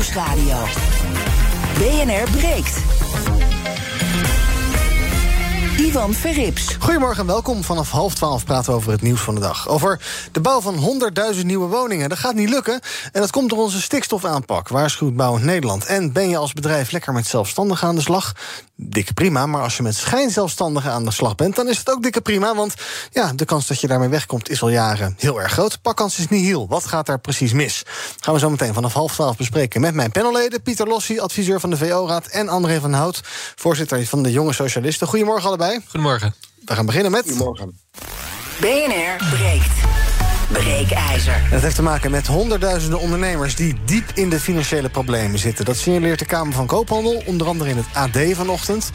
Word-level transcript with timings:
Nieuwsradio. 0.00 0.56
BNR 1.78 2.30
breekt. 2.30 3.49
Ivan 5.80 6.14
Verrips. 6.14 6.76
Goedemorgen 6.78 7.20
en 7.20 7.26
welkom. 7.26 7.64
Vanaf 7.64 7.90
half 7.90 8.14
twaalf 8.14 8.44
praten 8.44 8.70
we 8.70 8.76
over 8.76 8.92
het 8.92 9.02
nieuws 9.02 9.20
van 9.20 9.34
de 9.34 9.40
dag. 9.40 9.68
Over 9.68 10.00
de 10.32 10.40
bouw 10.40 10.60
van 10.60 11.02
100.000 11.34 11.44
nieuwe 11.44 11.66
woningen. 11.66 12.08
Dat 12.08 12.18
gaat 12.18 12.34
niet 12.34 12.48
lukken. 12.48 12.80
En 13.12 13.20
dat 13.20 13.30
komt 13.30 13.50
door 13.50 13.58
onze 13.58 13.80
stikstofaanpak, 13.80 14.68
waarschuwt 14.68 15.16
Bouwend 15.16 15.44
Nederland. 15.44 15.84
En 15.84 16.12
ben 16.12 16.28
je 16.28 16.36
als 16.36 16.52
bedrijf 16.52 16.90
lekker 16.90 17.12
met 17.12 17.26
zelfstandigen 17.26 17.88
aan 17.88 17.94
de 17.94 18.00
slag? 18.00 18.32
Dikke 18.74 19.14
prima. 19.14 19.46
Maar 19.46 19.62
als 19.62 19.76
je 19.76 19.82
met 19.82 19.94
schijnzelfstandigen 19.94 20.92
aan 20.92 21.04
de 21.04 21.10
slag 21.10 21.34
bent, 21.34 21.56
dan 21.56 21.68
is 21.68 21.78
het 21.78 21.90
ook 21.90 22.02
dikke 22.02 22.20
prima. 22.20 22.54
Want 22.54 22.74
ja, 23.10 23.32
de 23.32 23.44
kans 23.44 23.66
dat 23.66 23.80
je 23.80 23.86
daarmee 23.86 24.08
wegkomt 24.08 24.50
is 24.50 24.62
al 24.62 24.68
jaren 24.68 25.14
heel 25.18 25.40
erg 25.40 25.52
groot. 25.52 25.82
Pakkans 25.82 26.18
is 26.18 26.28
niet 26.28 26.44
heel. 26.44 26.68
Wat 26.68 26.86
gaat 26.86 27.06
daar 27.06 27.20
precies 27.20 27.52
mis? 27.52 27.82
Gaan 28.20 28.34
we 28.34 28.40
zo 28.40 28.50
meteen 28.50 28.74
vanaf 28.74 28.92
half 28.92 29.12
twaalf 29.12 29.36
bespreken 29.36 29.80
met 29.80 29.94
mijn 29.94 30.10
panelleden. 30.10 30.62
Pieter 30.62 30.86
Lossi, 30.86 31.20
adviseur 31.20 31.60
van 31.60 31.70
de 31.70 31.76
VO-raad. 31.76 32.26
En 32.26 32.48
André 32.48 32.80
van 32.80 32.92
Hout, 32.92 33.20
voorzitter 33.56 34.06
van 34.06 34.22
de 34.22 34.30
Jonge 34.30 34.52
Socialisten. 34.52 35.06
Goedemorgen 35.06 35.48
allebei. 35.48 35.69
Goedemorgen. 35.78 36.34
We 36.64 36.74
gaan 36.74 36.86
beginnen 36.86 37.10
met... 37.10 37.22
Goedemorgen. 37.22 37.78
BNR 38.60 39.28
breekt. 39.30 39.80
Breekijzer. 40.52 41.42
Dat 41.50 41.62
heeft 41.62 41.74
te 41.74 41.82
maken 41.82 42.10
met 42.10 42.26
honderdduizenden 42.26 43.00
ondernemers 43.00 43.54
die 43.54 43.76
diep 43.84 44.10
in 44.14 44.30
de 44.30 44.40
financiële 44.40 44.88
problemen 44.88 45.38
zitten. 45.38 45.64
Dat 45.64 45.76
signaleert 45.76 46.18
de 46.18 46.24
Kamer 46.24 46.52
van 46.52 46.66
Koophandel, 46.66 47.22
onder 47.26 47.46
andere 47.46 47.70
in 47.70 47.76
het 47.76 47.86
AD 47.92 48.18
vanochtend. 48.36 48.90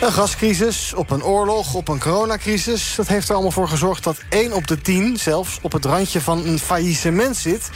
Een 0.00 0.12
gascrisis, 0.12 0.94
op 0.94 1.10
een 1.10 1.24
oorlog, 1.24 1.74
op 1.74 1.88
een 1.88 2.00
coronacrisis. 2.00 2.94
Dat 2.96 3.08
heeft 3.08 3.28
er 3.28 3.34
allemaal 3.34 3.52
voor 3.52 3.68
gezorgd 3.68 4.04
dat 4.04 4.16
1 4.28 4.52
op 4.52 4.66
de 4.66 4.80
10 4.80 5.16
zelfs 5.16 5.58
op 5.62 5.72
het 5.72 5.84
randje 5.84 6.20
van 6.20 6.46
een 6.46 6.58
faillissement 6.58 7.36
zit. 7.36 7.70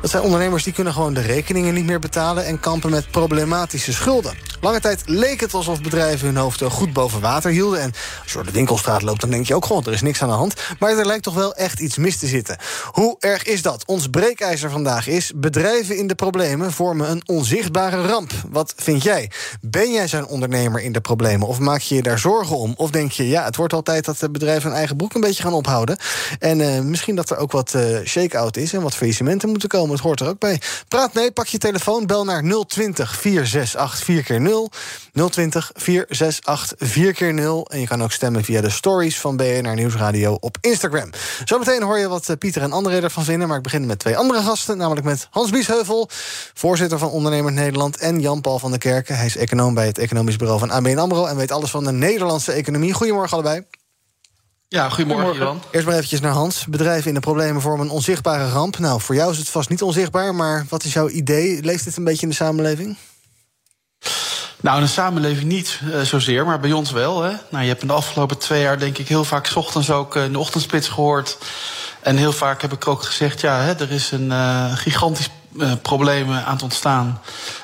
Dat 0.00 0.10
zijn 0.10 0.22
ondernemers 0.22 0.64
die 0.64 0.72
kunnen 0.72 0.92
gewoon 0.92 1.14
de 1.14 1.20
rekeningen 1.20 1.74
niet 1.74 1.84
meer 1.84 1.98
betalen 1.98 2.44
en 2.44 2.60
kampen 2.60 2.90
met 2.90 3.10
problematische 3.10 3.92
schulden. 3.92 4.34
Lange 4.60 4.80
tijd 4.80 5.02
leek 5.06 5.40
het 5.40 5.54
alsof 5.54 5.82
bedrijven 5.82 6.26
hun 6.26 6.36
hoofd 6.36 6.62
goed 6.62 6.92
boven 6.92 7.20
water 7.20 7.50
hielden. 7.50 7.80
En 7.80 7.92
als 8.22 8.32
je 8.32 8.34
door 8.34 8.44
de 8.44 8.50
winkelstraat 8.50 9.02
loopt, 9.02 9.20
dan 9.20 9.30
denk 9.30 9.46
je 9.46 9.54
ook 9.54 9.66
gewoon, 9.66 9.84
er 9.84 9.92
is 9.92 10.02
niks 10.02 10.22
aan 10.22 10.28
de 10.28 10.34
hand. 10.34 10.54
Maar 10.78 10.98
er 10.98 11.06
lijkt 11.06 11.22
toch 11.22 11.34
wel 11.34 11.54
echt 11.54 11.80
iets 11.80 11.96
mis 11.96 12.16
te 12.16 12.26
zitten. 12.26 12.56
Hoe 12.84 13.16
erg 13.18 13.42
is 13.42 13.62
dat? 13.62 13.86
Ons 13.86 14.08
breekijzer 14.08 14.70
vandaag 14.70 15.06
is... 15.06 15.32
bedrijven 15.34 15.96
in 15.96 16.06
de 16.06 16.14
problemen 16.14 16.72
vormen 16.72 17.10
een 17.10 17.22
onzichtbare 17.26 18.06
ramp. 18.06 18.32
Wat 18.50 18.74
vind 18.76 19.02
jij? 19.02 19.30
Ben 19.60 19.92
jij 19.92 20.08
zo'n 20.08 20.26
ondernemer 20.26 20.80
in 20.80 20.92
de 20.92 21.00
problemen? 21.00 21.48
Of 21.48 21.58
maak 21.58 21.80
je 21.80 21.94
je 21.94 22.02
daar 22.02 22.18
zorgen 22.18 22.56
om? 22.56 22.74
Of 22.76 22.90
denk 22.90 23.12
je, 23.12 23.28
ja, 23.28 23.44
het 23.44 23.56
wordt 23.56 23.72
altijd 23.72 24.04
dat 24.04 24.18
de 24.18 24.30
bedrijven 24.30 24.68
hun 24.68 24.78
eigen 24.78 24.96
broek 24.96 25.14
een 25.14 25.20
beetje 25.20 25.42
gaan 25.42 25.52
ophouden. 25.52 25.98
En 26.38 26.58
uh, 26.58 26.80
misschien 26.80 27.16
dat 27.16 27.30
er 27.30 27.36
ook 27.36 27.52
wat 27.52 27.74
uh, 27.76 27.98
shake-out 28.04 28.56
is 28.56 28.72
en 28.72 28.82
wat 28.82 28.94
faillissementen 28.94 29.48
moeten 29.48 29.68
komen. 29.68 29.87
Het 29.94 30.04
hoort 30.04 30.20
er 30.20 30.28
ook 30.28 30.38
bij. 30.38 30.60
Praat 30.88 31.14
mee, 31.14 31.32
pak 31.32 31.46
je 31.46 31.58
telefoon, 31.58 32.06
bel 32.06 32.24
naar 32.24 32.42
020 32.66 33.16
468 33.16 34.04
4 34.04 34.22
keer 34.22 34.40
0 34.40 34.70
020 35.30 35.70
468 35.74 36.88
4 36.88 37.12
keer 37.12 37.34
0 37.34 37.66
En 37.70 37.80
je 37.80 37.86
kan 37.86 38.02
ook 38.02 38.12
stemmen 38.12 38.44
via 38.44 38.60
de 38.60 38.70
stories 38.70 39.20
van 39.20 39.36
BNR 39.36 39.74
Nieuwsradio 39.74 40.36
op 40.40 40.56
Instagram. 40.60 41.10
Zometeen 41.44 41.82
hoor 41.82 41.98
je 41.98 42.08
wat 42.08 42.36
Pieter 42.38 42.62
en 42.62 42.72
André 42.72 43.00
ervan 43.00 43.24
vinden. 43.24 43.48
Maar 43.48 43.56
ik 43.56 43.62
begin 43.62 43.86
met 43.86 43.98
twee 43.98 44.16
andere 44.16 44.42
gasten. 44.42 44.76
Namelijk 44.76 45.06
met 45.06 45.28
Hans 45.30 45.50
Biesheuvel, 45.50 46.08
voorzitter 46.54 46.98
van 46.98 47.10
Ondernemers 47.10 47.54
Nederland. 47.54 47.96
En 47.96 48.20
Jan-Paul 48.20 48.58
van 48.58 48.70
der 48.70 48.80
Kerken. 48.80 49.16
Hij 49.16 49.26
is 49.26 49.36
econoom 49.36 49.74
bij 49.74 49.86
het 49.86 49.98
economisch 49.98 50.36
bureau 50.36 50.58
van 50.58 50.70
ABN 50.70 50.98
AMRO. 50.98 51.26
En 51.26 51.36
weet 51.36 51.52
alles 51.52 51.70
van 51.70 51.84
de 51.84 51.92
Nederlandse 51.92 52.52
economie. 52.52 52.92
Goedemorgen 52.92 53.32
allebei. 53.32 53.66
Ja, 54.70 54.88
goedemorgen, 54.88 55.36
Jan. 55.36 55.62
Eerst 55.70 55.86
maar 55.86 55.94
eventjes 55.94 56.20
naar 56.20 56.32
Hans. 56.32 56.66
Bedrijven 56.66 57.08
in 57.08 57.14
de 57.14 57.20
problemen 57.20 57.62
vormen 57.62 57.86
een 57.86 57.92
onzichtbare 57.92 58.48
ramp. 58.48 58.78
Nou, 58.78 59.00
voor 59.00 59.14
jou 59.14 59.32
is 59.32 59.38
het 59.38 59.48
vast 59.48 59.68
niet 59.68 59.82
onzichtbaar, 59.82 60.34
maar 60.34 60.66
wat 60.68 60.84
is 60.84 60.92
jouw 60.92 61.08
idee? 61.08 61.62
Leeft 61.62 61.84
dit 61.84 61.96
een 61.96 62.04
beetje 62.04 62.22
in 62.22 62.28
de 62.28 62.34
samenleving? 62.34 62.96
Nou, 64.60 64.76
in 64.76 64.84
de 64.84 64.90
samenleving 64.90 65.48
niet 65.48 65.80
uh, 65.84 66.00
zozeer, 66.00 66.46
maar 66.46 66.60
bij 66.60 66.72
ons 66.72 66.90
wel. 66.90 67.22
Hè? 67.22 67.32
Nou, 67.50 67.62
je 67.62 67.68
hebt 67.68 67.82
in 67.82 67.88
de 67.88 67.94
afgelopen 67.94 68.38
twee 68.38 68.62
jaar, 68.62 68.78
denk 68.78 68.98
ik, 68.98 69.08
heel 69.08 69.24
vaak 69.24 69.46
s 69.46 69.56
ochtends 69.56 69.90
ook 69.90 70.16
uh, 70.16 70.24
in 70.24 70.32
de 70.32 70.38
ochtendspits 70.38 70.88
gehoord. 70.88 71.38
En 72.00 72.16
heel 72.16 72.32
vaak 72.32 72.62
heb 72.62 72.72
ik 72.72 72.88
ook 72.88 73.02
gezegd: 73.02 73.40
ja, 73.40 73.60
hè, 73.60 73.72
er 73.74 73.90
is 73.90 74.10
een 74.10 74.26
uh, 74.30 74.72
gigantisch 74.76 75.30
uh, 75.52 75.72
problemen 75.82 76.44
aan 76.44 76.52
het 76.52 76.62
ontstaan. 76.62 77.20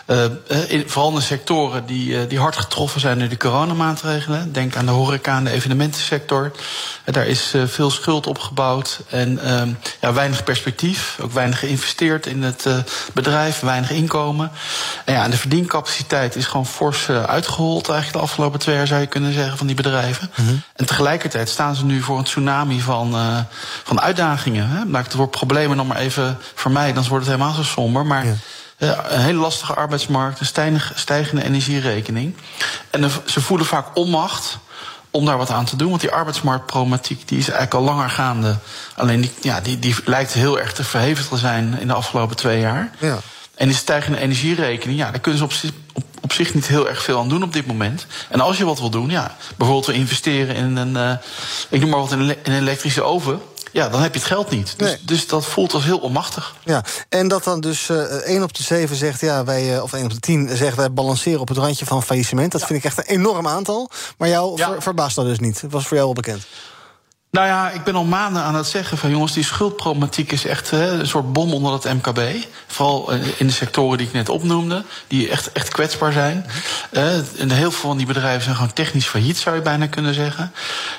Uh, 0.07 0.25
in, 0.69 0.89
vooral 0.89 1.11
in 1.11 1.17
de 1.17 1.21
sectoren 1.21 1.87
die, 1.87 2.09
uh, 2.09 2.21
die 2.29 2.39
hard 2.39 2.57
getroffen 2.57 3.01
zijn 3.01 3.19
door 3.19 3.29
de 3.29 3.37
coronamaatregelen. 3.37 4.53
Denk 4.53 4.77
aan 4.77 4.87
de 4.87 4.93
horeca 4.93 5.37
en 5.37 5.45
de 5.45 5.51
evenementensector. 5.51 6.53
daar 7.05 7.27
is 7.27 7.55
veel 7.67 7.91
schuld 7.91 8.27
opgebouwd 8.27 9.01
en 9.09 9.41
ja, 10.01 10.13
weinig 10.13 10.45
perspectief. 10.45 11.19
Ook 11.23 11.33
weinig 11.33 11.59
geïnvesteerd 11.59 12.27
in 12.27 12.43
het 12.43 12.67
bedrijf, 13.13 13.61
weinig 13.61 13.91
inkomen. 13.91 14.51
En, 15.05 15.15
ja, 15.15 15.25
en 15.25 15.31
de 15.31 15.37
verdiencapaciteit 15.37 16.37
is 16.37 16.47
gewoon 16.47 16.67
fors 16.67 17.09
uitgehold 17.09 17.89
eigenlijk 17.89 18.19
de 18.19 18.31
afgelopen 18.31 18.61
twee 18.61 18.77
jaar, 18.77 18.87
zou 18.87 19.01
je 19.01 19.07
kunnen 19.07 19.33
zeggen, 19.33 19.59
van 19.59 19.67
die 19.67 19.77
bedrijven. 19.77 20.31
Mm 20.35 20.47
-hmm. 20.47 20.63
En 20.77 20.87
tegelijkertijd 20.87 21.49
staan 21.49 21.75
ze 21.75 21.85
nu 21.85 22.03
voor 22.03 22.19
een 22.19 22.25
tsunami 22.25 22.81
van, 22.81 23.17
van 23.85 24.01
uitdagingen. 24.01 24.69
Hè. 24.69 24.85
Laat 24.87 25.01
ik 25.01 25.07
het 25.07 25.15
woord 25.15 25.31
problemen 25.31 25.77
nog 25.77 25.87
maar 25.87 25.97
even 25.97 26.39
vermijden, 26.55 26.95
dan 26.95 27.09
wordt 27.09 27.27
het 27.27 27.35
helemaal 27.35 27.55
zo 27.55 27.63
somber. 27.63 28.07
Maar 28.07 28.27
ja. 28.27 28.35
Een 28.77 29.21
hele 29.21 29.39
lastige 29.39 29.75
arbeidsmarkt, 29.75 30.41
een 30.41 30.47
stijgende, 30.47 30.85
stijgende 30.95 31.45
energierekening. 31.45 32.37
En 32.91 33.11
ze 33.27 33.41
voelen 33.41 33.67
vaak 33.67 33.87
onmacht 33.95 34.59
om 35.11 35.25
daar 35.25 35.37
wat 35.37 35.51
aan 35.51 35.65
te 35.65 35.77
doen. 35.77 35.89
Want 35.89 36.01
die 36.01 36.11
arbeidsmarktproblematiek 36.11 37.29
die 37.29 37.39
is 37.39 37.49
eigenlijk 37.49 37.75
al 37.75 37.95
langer 37.95 38.11
gaande. 38.11 38.57
Alleen 38.97 39.21
die, 39.21 39.33
ja, 39.41 39.61
die, 39.61 39.79
die 39.79 39.95
lijkt 40.05 40.33
heel 40.33 40.61
erg 40.61 40.73
te 40.73 40.85
verhevigd 40.85 41.29
te 41.29 41.37
zijn 41.37 41.81
in 41.81 41.87
de 41.87 41.93
afgelopen 41.93 42.37
twee 42.37 42.61
jaar. 42.61 42.91
Ja. 42.99 43.19
En 43.55 43.69
die 43.69 43.77
stijgende 43.77 44.19
energierekening, 44.19 44.99
ja, 44.99 45.11
daar 45.11 45.21
kunnen 45.21 45.39
ze 45.39 45.45
op, 45.45 45.75
op, 45.93 46.05
op, 46.21 46.33
zich 46.33 46.55
niet 46.55 46.67
heel 46.67 46.89
erg 46.89 47.03
veel 47.03 47.19
aan 47.19 47.29
doen 47.29 47.43
op 47.43 47.53
dit 47.53 47.67
moment. 47.67 48.07
En 48.29 48.41
als 48.41 48.59
je 48.59 48.65
wat 48.65 48.79
wil 48.79 48.91
doen, 48.91 49.11
ja, 49.11 49.37
bijvoorbeeld 49.57 49.87
we 49.87 49.93
investeren 49.93 50.55
in 50.55 50.77
een, 50.77 50.95
uh, 50.95 51.17
ik 51.69 51.81
noem 51.81 51.91
maar 51.91 52.01
wat, 52.01 52.13
in 52.13 52.21
een 52.21 52.37
elektrische 52.45 53.03
oven 53.03 53.41
ja, 53.75 53.89
dan 53.89 54.03
heb 54.03 54.13
je 54.15 54.19
het 54.19 54.29
geld 54.29 54.51
niet. 54.51 54.75
Dus, 54.79 54.89
nee. 54.89 54.99
dus 55.03 55.27
dat 55.27 55.47
voelt 55.47 55.73
als 55.73 55.85
heel 55.85 55.99
onmachtig. 55.99 56.55
Ja, 56.65 56.85
en 57.09 57.29
dat 57.29 57.45
dan 57.45 57.61
dus 57.61 57.89
uh, 57.89 58.03
1 58.03 58.43
op 58.43 58.55
de 58.55 58.63
7 58.63 58.97
zegt, 58.97 59.21
ja, 59.21 59.45
wij, 59.45 59.81
of 59.81 59.93
1 59.93 60.05
op 60.05 60.13
de 60.13 60.21
10 60.21 60.57
zegt, 60.57 60.77
wij 60.77 60.93
balanceren 60.93 61.41
op 61.41 61.49
het 61.49 61.57
randje 61.57 61.87
van 61.87 62.03
faillissement. 62.03 62.53
Dat 62.53 62.61
ja. 62.61 62.67
vind 62.67 62.79
ik 62.79 62.85
echt 62.85 62.99
een 62.99 63.17
enorm 63.17 63.49
aantal. 63.49 63.91
Maar 64.19 64.29
jou 64.29 64.57
ja. 64.57 64.69
ver, 64.69 64.83
verbaast 64.83 65.17
dat 65.17 65.25
dus 65.25 65.39
niet. 65.39 65.61
Het 65.61 65.73
was 65.73 65.87
voor 65.87 65.97
jou 65.97 66.09
al 66.09 66.15
bekend. 66.15 66.47
Nou 67.35 67.47
ja, 67.47 67.71
ik 67.71 67.85
ben 67.85 67.95
al 67.95 68.05
maanden 68.05 68.43
aan 68.43 68.55
het 68.55 68.67
zeggen 68.67 68.99
van 68.99 69.11
jongens, 69.11 69.33
die 69.33 69.45
schuldproblematiek 69.45 70.33
is 70.33 70.47
echt 70.47 70.71
hè, 70.71 70.91
een 70.91 71.07
soort 71.07 71.33
bom 71.33 71.53
onder 71.53 71.73
het 71.73 71.85
MKB. 71.85 72.21
Vooral 72.67 73.11
in 73.11 73.47
de 73.47 73.53
sectoren 73.53 73.99
die 73.99 74.07
ik 74.07 74.13
net 74.13 74.29
opnoemde, 74.29 74.85
die 75.07 75.29
echt, 75.31 75.53
echt 75.53 75.69
kwetsbaar 75.69 76.13
zijn. 76.13 76.47
Uh, 76.93 77.41
en 77.41 77.51
heel 77.51 77.71
veel 77.71 77.89
van 77.89 77.97
die 77.97 78.07
bedrijven 78.07 78.43
zijn 78.43 78.55
gewoon 78.55 78.73
technisch 78.73 79.07
failliet, 79.07 79.37
zou 79.37 79.57
je 79.57 79.63
bijna 79.63 79.87
kunnen 79.87 80.15
zeggen. 80.15 80.53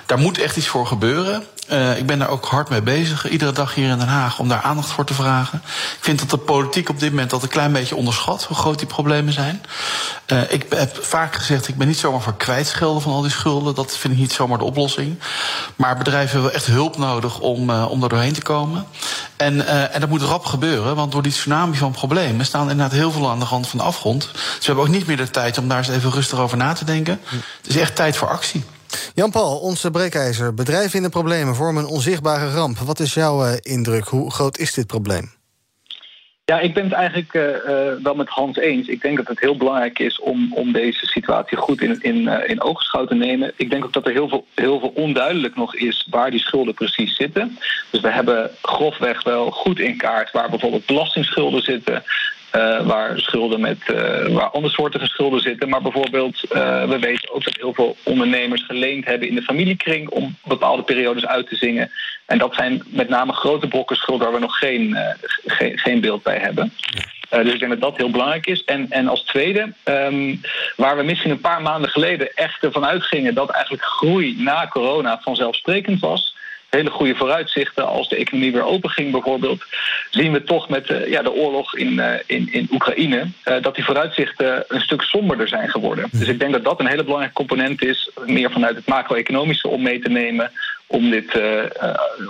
Daar 0.05 0.19
moet 0.19 0.37
echt 0.37 0.57
iets 0.57 0.67
voor 0.67 0.87
gebeuren. 0.87 1.43
Uh, 1.71 1.97
ik 1.97 2.05
ben 2.05 2.19
daar 2.19 2.29
ook 2.29 2.45
hard 2.45 2.69
mee 2.69 2.81
bezig, 2.81 3.29
iedere 3.29 3.51
dag 3.51 3.73
hier 3.73 3.89
in 3.89 3.97
Den 3.97 4.07
Haag, 4.07 4.39
om 4.39 4.47
daar 4.47 4.61
aandacht 4.61 4.89
voor 4.89 5.05
te 5.05 5.13
vragen. 5.13 5.61
Ik 5.65 5.97
vind 6.03 6.19
dat 6.19 6.29
de 6.29 6.37
politiek 6.37 6.89
op 6.89 6.99
dit 6.99 7.09
moment 7.09 7.29
dat 7.29 7.43
een 7.43 7.49
klein 7.49 7.71
beetje 7.71 7.95
onderschat 7.95 8.43
hoe 8.43 8.57
groot 8.57 8.77
die 8.79 8.87
problemen 8.87 9.33
zijn. 9.33 9.61
Uh, 10.27 10.51
ik 10.51 10.65
heb 10.69 10.97
vaak 11.01 11.35
gezegd, 11.35 11.67
ik 11.67 11.77
ben 11.77 11.87
niet 11.87 11.97
zomaar 11.97 12.21
voor 12.21 12.37
kwijtschelden 12.37 13.01
van 13.01 13.11
al 13.11 13.21
die 13.21 13.31
schulden. 13.31 13.75
Dat 13.75 13.97
vind 13.97 14.13
ik 14.13 14.19
niet 14.19 14.33
zomaar 14.33 14.57
de 14.57 14.63
oplossing. 14.63 15.19
Maar 15.75 15.97
bedrijven 15.97 16.33
hebben 16.33 16.53
echt 16.53 16.65
hulp 16.65 16.97
nodig 16.97 17.39
om, 17.39 17.69
uh, 17.69 17.91
om 17.91 18.03
er 18.03 18.09
doorheen 18.09 18.33
te 18.33 18.41
komen. 18.41 18.85
En, 19.35 19.67
en 19.91 19.99
dat 19.99 20.09
moet 20.09 20.21
rap 20.21 20.45
gebeuren, 20.45 20.95
want 20.95 21.11
door 21.11 21.21
die 21.21 21.31
tsunami 21.31 21.77
van 21.77 21.91
problemen 21.91 22.45
staan 22.45 22.69
inderdaad 22.69 22.97
heel 22.97 23.11
veel 23.11 23.29
aan 23.29 23.39
de 23.39 23.45
rand 23.45 23.67
van 23.67 23.79
de 23.79 23.85
afgrond. 23.85 24.29
Dus 24.31 24.41
we 24.59 24.65
hebben 24.65 24.83
ook 24.83 24.89
niet 24.89 25.07
meer 25.07 25.17
de 25.17 25.29
tijd 25.29 25.57
om 25.57 25.67
daar 25.67 25.77
eens 25.77 25.87
even 25.87 26.11
rustig 26.11 26.39
over 26.39 26.57
na 26.57 26.73
te 26.73 26.85
denken. 26.85 27.19
Het 27.61 27.67
is 27.67 27.77
echt 27.77 27.95
tijd 27.95 28.17
voor 28.17 28.29
actie. 28.29 28.63
Jan-Paul, 29.13 29.59
onze 29.59 29.91
breekijzer. 29.91 30.53
Bedrijven 30.53 30.97
in 30.97 31.03
de 31.03 31.09
problemen 31.09 31.55
vormen 31.55 31.83
een 31.83 31.89
onzichtbare 31.89 32.51
ramp. 32.51 32.77
Wat 32.77 32.99
is 32.99 33.13
jouw 33.13 33.45
uh, 33.45 33.53
indruk? 33.61 34.07
Hoe 34.07 34.31
groot 34.31 34.57
is 34.57 34.73
dit 34.73 34.87
probleem? 34.87 35.33
Ja, 36.45 36.59
ik 36.59 36.73
ben 36.73 36.83
het 36.83 36.93
eigenlijk 36.93 37.33
uh, 37.33 37.43
uh, 37.43 38.03
wel 38.03 38.15
met 38.15 38.29
Hans 38.29 38.57
eens. 38.57 38.87
Ik 38.87 39.01
denk 39.01 39.17
dat 39.17 39.27
het 39.27 39.39
heel 39.39 39.57
belangrijk 39.57 39.99
is 39.99 40.19
om, 40.19 40.53
om 40.53 40.71
deze 40.71 41.05
situatie 41.05 41.57
goed 41.57 41.81
in, 41.81 42.01
in, 42.01 42.15
uh, 42.15 42.49
in 42.49 42.61
oogschouw 42.61 43.05
te 43.05 43.15
nemen. 43.15 43.53
Ik 43.55 43.69
denk 43.69 43.85
ook 43.85 43.93
dat 43.93 44.05
er 44.05 44.11
heel 44.11 44.29
veel, 44.29 44.45
heel 44.55 44.79
veel 44.79 44.91
onduidelijk 44.95 45.55
nog 45.55 45.75
is 45.75 46.07
waar 46.09 46.31
die 46.31 46.39
schulden 46.39 46.73
precies 46.73 47.15
zitten. 47.15 47.57
Dus 47.91 48.01
we 48.01 48.11
hebben 48.11 48.51
grofweg 48.61 49.23
wel 49.23 49.51
goed 49.51 49.79
in 49.79 49.97
kaart 49.97 50.31
waar 50.31 50.49
bijvoorbeeld 50.49 50.85
belastingsschulden 50.85 51.61
zitten. 51.61 52.03
Uh, 52.55 52.85
waar 52.85 53.19
schulden 53.19 53.61
met 53.61 53.77
uh, 53.87 54.27
waar 54.27 54.49
andersoortige 54.49 55.07
schulden 55.07 55.39
zitten. 55.39 55.69
Maar 55.69 55.81
bijvoorbeeld, 55.81 56.43
uh, 56.43 56.83
we 56.83 56.99
weten 56.99 57.33
ook 57.33 57.43
dat 57.43 57.55
heel 57.55 57.73
veel 57.73 57.97
ondernemers 58.03 58.65
geleend 58.65 59.05
hebben 59.05 59.27
in 59.27 59.35
de 59.35 59.41
familiekring 59.41 60.09
om 60.09 60.35
bepaalde 60.43 60.83
periodes 60.83 61.25
uit 61.25 61.47
te 61.47 61.55
zingen. 61.55 61.91
En 62.25 62.37
dat 62.37 62.55
zijn 62.55 62.83
met 62.85 63.09
name 63.09 63.33
grote 63.33 63.67
brokken 63.67 63.95
schuld 63.95 64.21
waar 64.21 64.33
we 64.33 64.39
nog 64.39 64.57
geen, 64.57 64.97
ge 65.45 65.71
geen 65.75 66.01
beeld 66.01 66.23
bij 66.23 66.37
hebben. 66.37 66.73
Dus 67.29 67.53
ik 67.53 67.59
denk 67.59 67.71
dat 67.71 67.81
dat 67.81 67.97
heel 67.97 68.09
belangrijk 68.09 68.45
is. 68.45 68.63
En, 68.63 68.85
en 68.89 69.07
als 69.07 69.23
tweede, 69.23 69.73
um, 69.83 70.41
waar 70.75 70.97
we 70.97 71.03
misschien 71.03 71.31
een 71.31 71.39
paar 71.39 71.61
maanden 71.61 71.89
geleden 71.89 72.33
echt 72.33 72.63
ervan 72.63 72.85
uitgingen 72.85 73.33
dat 73.33 73.49
eigenlijk 73.49 73.83
groei 73.83 74.35
na 74.37 74.67
corona 74.67 75.19
vanzelfsprekend 75.21 75.99
was, 75.99 76.35
hele 76.75 76.89
goede 76.89 77.15
vooruitzichten 77.15 77.87
als 77.87 78.09
de 78.09 78.15
economie 78.15 78.51
weer 78.51 78.65
open 78.65 78.89
ging 78.89 79.11
bijvoorbeeld, 79.11 79.63
zien 80.09 80.31
we 80.31 80.43
toch 80.43 80.69
met 80.69 80.87
de, 80.87 81.05
ja, 81.09 81.21
de 81.21 81.33
oorlog 81.33 81.75
in, 81.75 82.01
in, 82.25 82.53
in 82.53 82.67
Oekraïne 82.71 83.27
dat 83.61 83.75
die 83.75 83.85
vooruitzichten 83.85 84.63
een 84.67 84.81
stuk 84.81 85.01
somberder 85.01 85.47
zijn 85.47 85.69
geworden. 85.69 86.09
Dus 86.11 86.27
ik 86.27 86.39
denk 86.39 86.51
dat 86.51 86.63
dat 86.63 86.79
een 86.79 86.87
hele 86.87 87.03
belangrijke 87.03 87.35
component 87.35 87.83
is, 87.83 88.09
meer 88.25 88.51
vanuit 88.51 88.75
het 88.75 88.87
macro-economische 88.87 89.67
om 89.67 89.81
mee 89.81 89.99
te 89.99 90.09
nemen 90.09 90.51
om 90.87 91.09
dit, 91.09 91.35
uh, 91.35 91.63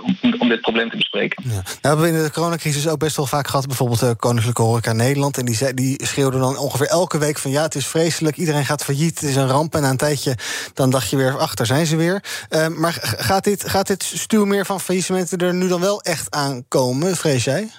om, 0.04 0.34
om, 0.38 0.48
dit 0.48 0.60
probleem 0.60 0.90
te 0.90 0.96
bespreken. 0.96 1.44
Ja. 1.46 1.52
Nou 1.52 1.64
hebben 1.80 2.00
we 2.00 2.18
in 2.18 2.24
de 2.24 2.30
coronacrisis 2.30 2.88
ook 2.88 2.98
best 2.98 3.16
wel 3.16 3.26
vaak 3.26 3.46
gehad... 3.46 3.66
bijvoorbeeld 3.66 4.00
de 4.00 4.14
Koninklijke 4.16 4.62
Horeca 4.62 4.92
Nederland... 4.92 5.38
en 5.38 5.44
die, 5.44 5.74
die 5.74 6.06
schreeuwden 6.06 6.40
dan 6.40 6.58
ongeveer 6.58 6.86
elke 6.86 7.18
week 7.18 7.38
van... 7.38 7.50
ja, 7.50 7.62
het 7.62 7.74
is 7.74 7.86
vreselijk, 7.86 8.36
iedereen 8.36 8.64
gaat 8.64 8.84
failliet, 8.84 9.20
het 9.20 9.28
is 9.28 9.36
een 9.36 9.48
ramp... 9.48 9.74
en 9.74 9.82
na 9.82 9.90
een 9.90 9.96
tijdje 9.96 10.36
dan 10.74 10.90
dacht 10.90 11.10
je 11.10 11.16
weer, 11.16 11.38
ach, 11.38 11.54
daar 11.54 11.66
zijn 11.66 11.86
ze 11.86 11.96
weer. 11.96 12.22
Uh, 12.50 12.66
maar 12.66 12.98
gaat 13.00 13.44
dit, 13.44 13.68
gaat 13.68 13.86
dit 13.86 14.02
stuw 14.02 14.44
meer 14.44 14.66
van 14.66 14.80
faillissementen 14.80 15.38
er 15.38 15.54
nu 15.54 15.68
dan 15.68 15.80
wel 15.80 16.02
echt 16.02 16.34
aankomen, 16.34 17.16
vrees 17.16 17.44
jij? 17.44 17.70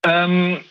Um, 0.00 0.62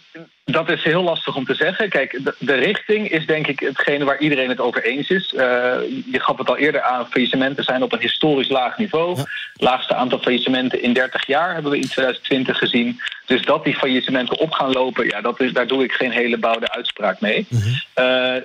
dat 0.51 0.69
is 0.69 0.84
heel 0.84 1.04
lastig 1.04 1.36
om 1.36 1.46
te 1.46 1.56
zeggen. 1.56 1.90
Kijk, 1.90 2.19
de, 2.40 2.54
richting 2.54 3.10
is 3.10 3.25
denk 3.25 3.48
ik 3.48 3.60
hetgene 3.60 4.06
waar 4.06 4.19
iedereen 4.19 4.50
het 4.50 4.60
over 4.60 4.84
eens 4.84 5.10
is. 5.10 5.34
Uh, 5.34 5.42
je 6.12 6.19
gaf 6.19 6.38
het 6.38 6.50
al 6.50 6.57
eerder 6.57 6.81
aan, 6.81 7.07
faillissementen 7.10 7.63
zijn 7.63 7.84
op 7.84 7.94
een 7.94 8.00
historisch 8.00 8.50
laag 8.50 8.78
niveau. 8.78 9.18
Ja. 9.18 9.25
Laagste 9.54 9.96
aantal 9.96 10.19
faillissementen 10.19 10.81
in 10.81 10.94
30 10.94 11.28
jaar 11.28 11.54
hebben 11.54 11.72
we 11.72 11.78
in 11.78 11.88
2020 11.88 12.57
gezien. 12.57 13.00
Dus 13.25 13.42
dat 13.42 13.63
die 13.63 13.75
faillissementen 13.75 14.40
op 14.40 14.51
gaan 14.51 14.72
lopen, 14.72 15.06
ja, 15.06 15.22
dat 15.22 15.40
is, 15.40 15.54
daar 15.54 15.68
doe 15.68 15.84
ik 15.84 15.92
geen 15.92 16.12
hele 16.12 16.38
bouwde 16.38 16.72
uitspraak 16.72 17.19
mee. 17.19 17.45
Mm 17.50 17.60
-hmm 17.60 18.44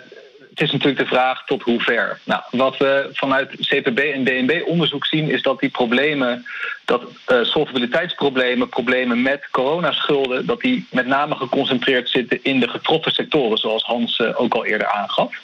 het 0.55 0.63
is 0.63 0.73
natuurlijk 0.73 1.01
de 1.01 1.15
vraag 1.15 1.45
tot 1.45 1.63
hoe 1.63 1.81
ver. 1.81 2.21
Nou, 2.25 2.43
wat 2.51 2.77
we 2.77 3.09
vanuit 3.13 3.51
CPB 3.61 3.99
en 3.99 4.25
DNB 4.25 4.63
onderzoek 4.67 5.07
zien, 5.07 5.31
is 5.31 5.43
dat 5.43 5.61
die 5.61 5.69
problemen, 5.69 6.47
dat 6.85 7.03
uh, 7.03 7.43
solvabiliteitsproblemen, 7.43 8.69
problemen 8.69 9.23
met 9.23 9.49
coronaschulden, 9.51 10.47
dat 10.47 10.61
die 10.61 10.87
met 10.91 11.07
name 11.07 11.35
geconcentreerd 11.35 12.09
zitten 12.09 12.39
in 12.43 12.61
de 12.61 12.69
getroffen 12.69 13.13
sectoren, 13.13 13.59
zoals 13.59 13.83
Hans 13.83 14.19
uh, 14.19 14.41
ook 14.41 14.55
al 14.55 14.65
eerder 14.65 14.87
aangaf. 14.87 15.35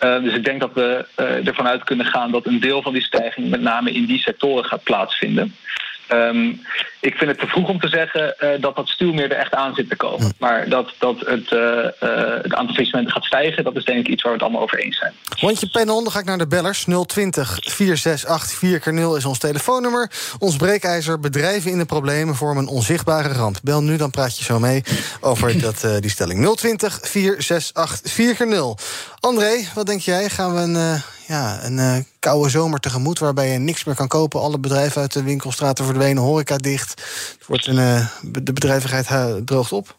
Uh, 0.00 0.22
dus 0.22 0.34
ik 0.34 0.44
denk 0.44 0.60
dat 0.60 0.72
we 0.74 1.06
ervan 1.44 1.66
uit 1.66 1.84
kunnen 1.84 2.06
gaan 2.06 2.30
dat 2.30 2.46
een 2.46 2.60
deel 2.60 2.82
van 2.82 2.92
die 2.92 3.02
stijging 3.02 3.48
met 3.48 3.60
name 3.60 3.92
in 3.92 4.04
die 4.04 4.18
sectoren 4.18 4.64
gaat 4.64 4.82
plaatsvinden. 4.82 5.54
Um, 6.12 6.60
ik 7.00 7.14
vind 7.14 7.30
het 7.30 7.38
te 7.38 7.46
vroeg 7.46 7.68
om 7.68 7.80
te 7.80 7.88
zeggen 7.88 8.36
uh, 8.40 8.50
dat 8.60 8.76
dat 8.76 8.88
stuwmeer 8.88 9.30
er 9.30 9.36
echt 9.36 9.54
aan 9.54 9.74
zit 9.74 9.88
te 9.88 9.96
komen. 9.96 10.32
Maar 10.38 10.68
dat, 10.68 10.92
dat 10.98 11.20
het, 11.20 11.50
uh, 11.50 11.58
uh, 11.58 12.42
het 12.42 12.54
aantal 12.54 12.74
faillissementen 12.74 13.12
gaat 13.12 13.24
stijgen, 13.24 13.64
dat 13.64 13.76
is 13.76 13.84
denk 13.84 13.98
ik 13.98 14.08
iets 14.08 14.22
waar 14.22 14.32
we 14.32 14.38
het 14.38 14.46
allemaal 14.46 14.62
over 14.62 14.78
eens 14.78 14.98
zijn. 14.98 15.12
Rondje 15.28 15.68
panel, 15.68 16.02
dan 16.02 16.12
ga 16.12 16.18
ik 16.18 16.24
naar 16.24 16.38
de 16.38 16.46
bellers. 16.46 16.84
020 17.06 17.58
468 17.60 18.58
4 18.58 18.94
0 18.94 19.16
is 19.16 19.24
ons 19.24 19.38
telefoonnummer. 19.38 20.10
Ons 20.38 20.56
breekijzer, 20.56 21.20
bedrijven 21.20 21.70
in 21.70 21.78
de 21.78 21.84
problemen 21.84 22.34
vormen 22.34 22.62
een 22.62 22.68
onzichtbare 22.68 23.32
ramp. 23.32 23.58
Bel 23.62 23.82
nu, 23.82 23.96
dan 23.96 24.10
praat 24.10 24.38
je 24.38 24.44
zo 24.44 24.58
mee 24.58 24.82
over 25.20 25.60
dat, 25.66 25.86
die 26.00 26.10
stelling. 26.10 26.56
020 26.56 26.98
468 27.02 28.12
4 28.12 28.46
0 28.46 28.78
André, 29.20 29.68
wat 29.74 29.86
denk 29.86 30.00
jij? 30.00 30.28
Gaan 30.28 30.54
we 30.54 30.60
een 30.60 31.02
ja, 31.26 31.64
een 31.64 31.78
uh, 31.78 31.96
koude 32.18 32.48
zomer 32.48 32.80
tegemoet... 32.80 33.18
waarbij 33.18 33.52
je 33.52 33.58
niks 33.58 33.84
meer 33.84 33.94
kan 33.94 34.08
kopen. 34.08 34.40
Alle 34.40 34.58
bedrijven 34.58 35.00
uit 35.00 35.12
de 35.12 35.22
winkelstraten 35.22 35.84
verdwenen, 35.84 36.22
horeca 36.22 36.56
dicht. 36.56 36.90
Het 37.38 37.46
wordt 37.46 37.66
een, 37.66 37.78
uh, 37.78 38.06
de 38.22 38.52
bedrijvigheid 38.52 39.46
droogt 39.46 39.72
op. 39.72 39.96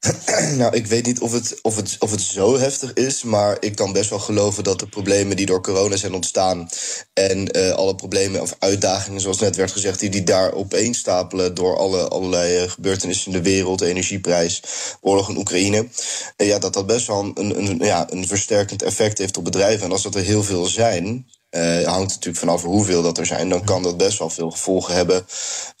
Nou, 0.56 0.76
ik 0.76 0.86
weet 0.86 1.06
niet 1.06 1.20
of 1.20 1.32
het, 1.32 1.58
of, 1.62 1.76
het, 1.76 1.96
of 1.98 2.10
het 2.10 2.20
zo 2.20 2.58
heftig 2.58 2.92
is, 2.92 3.22
maar 3.22 3.56
ik 3.60 3.74
kan 3.74 3.92
best 3.92 4.10
wel 4.10 4.18
geloven 4.18 4.64
dat 4.64 4.78
de 4.78 4.86
problemen 4.88 5.36
die 5.36 5.46
door 5.46 5.62
corona 5.62 5.96
zijn 5.96 6.14
ontstaan 6.14 6.68
en 7.12 7.58
uh, 7.58 7.70
alle 7.70 7.94
problemen 7.94 8.40
of 8.40 8.56
uitdagingen, 8.58 9.20
zoals 9.20 9.38
net 9.38 9.56
werd 9.56 9.72
gezegd, 9.72 10.00
die, 10.00 10.10
die 10.10 10.22
daar 10.24 10.52
opeen 10.52 10.94
stapelen 10.94 11.54
door 11.54 11.76
alle, 11.76 12.08
allerlei 12.08 12.68
gebeurtenissen 12.68 13.32
in 13.32 13.42
de 13.42 13.50
wereld, 13.50 13.78
de 13.78 13.86
energieprijs, 13.86 14.62
oorlog 15.00 15.28
in 15.28 15.36
Oekraïne, 15.36 15.88
uh, 16.36 16.46
ja, 16.46 16.58
dat 16.58 16.72
dat 16.72 16.86
best 16.86 17.06
wel 17.06 17.30
een, 17.34 17.58
een, 17.58 17.78
ja, 17.78 18.06
een 18.10 18.26
versterkend 18.26 18.82
effect 18.82 19.18
heeft 19.18 19.36
op 19.36 19.44
bedrijven. 19.44 19.84
En 19.84 19.92
als 19.92 20.02
dat 20.02 20.14
er 20.14 20.22
heel 20.22 20.42
veel 20.42 20.66
zijn, 20.66 21.26
uh, 21.50 21.86
hangt 21.86 22.08
natuurlijk 22.08 22.36
vanaf 22.36 22.62
hoeveel 22.62 23.02
dat 23.02 23.18
er 23.18 23.26
zijn. 23.26 23.48
Dan 23.48 23.64
kan 23.64 23.82
dat 23.82 23.96
best 23.96 24.18
wel 24.18 24.30
veel 24.30 24.50
gevolgen 24.50 24.94
hebben 24.94 25.26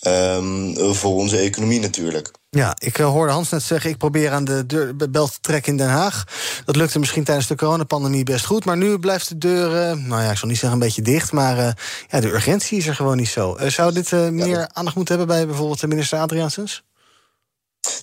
um, 0.06 0.94
voor 0.94 1.14
onze 1.14 1.36
economie 1.36 1.80
natuurlijk. 1.80 2.30
Ja, 2.50 2.74
ik 2.78 2.98
uh, 2.98 3.06
hoorde 3.06 3.32
Hans 3.32 3.50
net 3.50 3.62
zeggen... 3.62 3.90
ik 3.90 3.96
probeer 3.96 4.30
aan 4.30 4.44
de 4.44 4.66
deur, 4.66 5.10
bel 5.10 5.28
te 5.28 5.40
trekken 5.40 5.72
in 5.72 5.78
Den 5.78 5.88
Haag. 5.88 6.24
Dat 6.64 6.76
lukte 6.76 6.98
misschien 6.98 7.24
tijdens 7.24 7.46
de 7.46 7.54
coronapandemie 7.54 8.24
best 8.24 8.44
goed... 8.44 8.64
maar 8.64 8.76
nu 8.76 8.98
blijft 8.98 9.28
de 9.28 9.38
deur, 9.38 9.70
uh, 9.70 10.04
nou 10.06 10.22
ja, 10.22 10.30
ik 10.30 10.36
zal 10.36 10.48
niet 10.48 10.58
zeggen 10.58 10.80
een 10.80 10.86
beetje 10.86 11.02
dicht... 11.02 11.32
maar 11.32 11.58
uh, 11.58 11.70
ja, 12.08 12.20
de 12.20 12.32
urgentie 12.32 12.78
is 12.78 12.86
er 12.86 12.94
gewoon 12.94 13.16
niet 13.16 13.28
zo. 13.28 13.56
zou 13.66 13.92
dit 13.92 14.10
meer 14.10 14.70
aandacht 14.72 14.96
moeten 14.96 15.16
hebben 15.16 15.36
bij 15.36 15.46
bijvoorbeeld 15.46 15.80
de 15.80 15.86
minister 15.86 16.18
Adriaansens? 16.18 16.82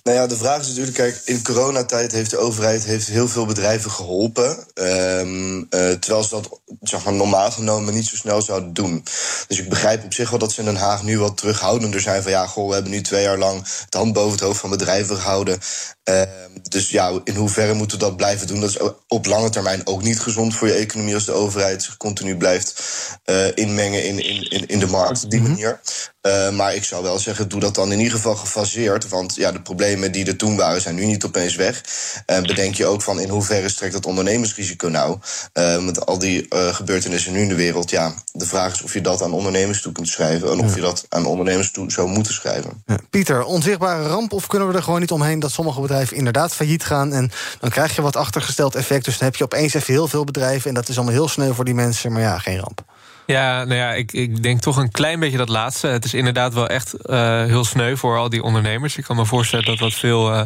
Nou 0.02 0.16
ja, 0.16 0.26
de 0.26 0.36
vraag 0.36 0.60
is 0.60 0.66
natuurlijk, 0.66 0.96
kijk, 0.96 1.20
in 1.24 1.42
coronatijd 1.42 2.12
heeft 2.12 2.30
de 2.30 2.36
overheid 2.36 2.84
heeft 2.84 3.06
heel 3.06 3.28
veel 3.28 3.46
bedrijven 3.46 3.90
geholpen. 3.90 4.66
Um, 4.74 5.56
uh, 5.58 5.66
terwijl 5.70 6.22
ze 6.22 6.30
dat 6.30 6.60
zeg 6.80 7.04
maar, 7.04 7.12
normaal 7.12 7.50
genomen 7.50 7.94
niet 7.94 8.06
zo 8.06 8.16
snel 8.16 8.42
zouden 8.42 8.72
doen. 8.72 9.04
Dus 9.46 9.58
ik 9.58 9.68
begrijp 9.68 10.04
op 10.04 10.12
zich 10.12 10.30
wel 10.30 10.38
dat 10.38 10.52
ze 10.52 10.60
in 10.60 10.66
Den 10.66 10.76
Haag 10.76 11.02
nu 11.02 11.18
wat 11.18 11.36
terughoudender 11.36 12.00
zijn. 12.00 12.22
Van 12.22 12.30
ja, 12.30 12.46
goh, 12.46 12.68
we 12.68 12.74
hebben 12.74 12.92
nu 12.92 13.00
twee 13.00 13.22
jaar 13.22 13.38
lang 13.38 13.62
het 13.84 13.94
hand 13.94 14.12
boven 14.12 14.32
het 14.32 14.40
hoofd 14.40 14.60
van 14.60 14.70
bedrijven 14.70 15.16
gehouden. 15.16 15.58
Uh, 16.04 16.22
dus 16.62 16.90
ja, 16.90 17.20
in 17.24 17.34
hoeverre 17.34 17.74
moeten 17.74 17.98
we 17.98 18.04
dat 18.04 18.16
blijven 18.16 18.46
doen? 18.46 18.60
Dat 18.60 18.70
is 18.70 18.78
op 19.08 19.26
lange 19.26 19.50
termijn 19.50 19.86
ook 19.86 20.02
niet 20.02 20.20
gezond 20.20 20.54
voor 20.54 20.68
je 20.68 20.74
economie 20.74 21.14
als 21.14 21.24
de 21.24 21.32
overheid 21.32 21.82
zich 21.82 21.96
continu 21.96 22.36
blijft 22.36 22.82
uh, 23.24 23.46
inmengen 23.54 24.04
in, 24.04 24.50
in, 24.50 24.66
in 24.66 24.78
de 24.78 24.86
markt 24.86 25.24
op 25.24 25.30
die 25.30 25.40
mhm. 25.40 25.50
manier. 25.50 25.80
Uh, 26.28 26.50
maar 26.50 26.74
ik 26.74 26.84
zou 26.84 27.02
wel 27.02 27.18
zeggen, 27.18 27.48
doe 27.48 27.60
dat 27.60 27.74
dan 27.74 27.92
in 27.92 27.98
ieder 27.98 28.14
geval 28.16 28.36
gefaseerd. 28.36 29.08
Want 29.08 29.34
ja, 29.34 29.52
de 29.52 29.60
problemen 29.60 30.12
die 30.12 30.26
er 30.26 30.36
toen 30.36 30.56
waren, 30.56 30.80
zijn 30.80 30.94
nu 30.94 31.04
niet 31.04 31.24
opeens 31.24 31.54
weg. 31.54 31.82
Uh, 32.26 32.40
bedenk 32.40 32.74
je 32.74 32.86
ook 32.86 33.02
van 33.02 33.20
in 33.20 33.28
hoeverre 33.28 33.68
strekt 33.68 33.92
dat 33.92 34.06
ondernemersrisico 34.06 34.88
nou? 34.88 35.18
Uh, 35.54 35.78
met 35.78 36.06
al 36.06 36.18
die 36.18 36.46
gebeurtenissen 36.50 37.32
nu 37.32 37.40
in 37.40 37.48
de 37.48 37.54
wereld. 37.54 37.90
Ja, 37.90 38.14
de 38.32 38.46
vraag 38.46 38.72
is 38.72 38.82
of 38.82 38.92
je 38.92 39.00
dat 39.00 39.22
aan 39.22 39.32
ondernemers 39.32 39.82
toe 39.82 39.92
kunt 39.92 40.08
schrijven. 40.08 40.50
En 40.50 40.58
of 40.58 40.74
je 40.74 40.80
dat 40.80 41.06
aan 41.08 41.26
ondernemers 41.26 41.70
toe 41.70 41.90
zou 41.90 42.08
moeten 42.08 42.34
schrijven. 42.34 42.82
Ja. 42.86 42.98
Pieter, 43.10 43.44
onzichtbare 43.44 44.08
ramp 44.08 44.32
of 44.32 44.46
kunnen 44.46 44.68
we 44.68 44.74
er 44.74 44.82
gewoon 44.82 45.00
niet 45.00 45.10
omheen 45.10 45.40
dat 45.40 45.50
sommige 45.50 45.80
bedrijven 45.80 46.16
inderdaad 46.16 46.54
failliet 46.54 46.84
gaan? 46.84 47.12
En 47.12 47.30
dan 47.60 47.70
krijg 47.70 47.96
je 47.96 48.02
wat 48.02 48.16
achtergesteld 48.16 48.74
effect. 48.74 49.04
Dus 49.04 49.18
dan 49.18 49.28
heb 49.28 49.36
je 49.36 49.44
opeens 49.44 49.74
even 49.74 49.92
heel 49.92 50.08
veel 50.08 50.24
bedrijven. 50.24 50.68
En 50.68 50.74
dat 50.74 50.88
is 50.88 50.96
allemaal 50.96 51.14
heel 51.14 51.28
sneu 51.28 51.52
voor 51.52 51.64
die 51.64 51.74
mensen. 51.74 52.12
Maar 52.12 52.22
ja, 52.22 52.38
geen 52.38 52.58
ramp. 52.58 52.84
Ja, 53.28 53.64
nou 53.64 53.74
ja, 53.74 53.94
ik, 53.94 54.12
ik 54.12 54.42
denk 54.42 54.60
toch 54.60 54.76
een 54.76 54.90
klein 54.90 55.20
beetje 55.20 55.36
dat 55.36 55.48
laatste. 55.48 55.86
Het 55.86 56.04
is 56.04 56.14
inderdaad 56.14 56.54
wel 56.54 56.68
echt 56.68 56.94
uh, 56.94 57.44
heel 57.44 57.64
sneu 57.64 57.96
voor 57.96 58.16
al 58.16 58.28
die 58.28 58.42
ondernemers. 58.42 58.96
Ik 58.96 59.04
kan 59.04 59.16
me 59.16 59.24
voorstellen 59.24 59.64
dat 59.64 59.78
dat 59.78 59.94
veel 59.94 60.34
uh, 60.34 60.42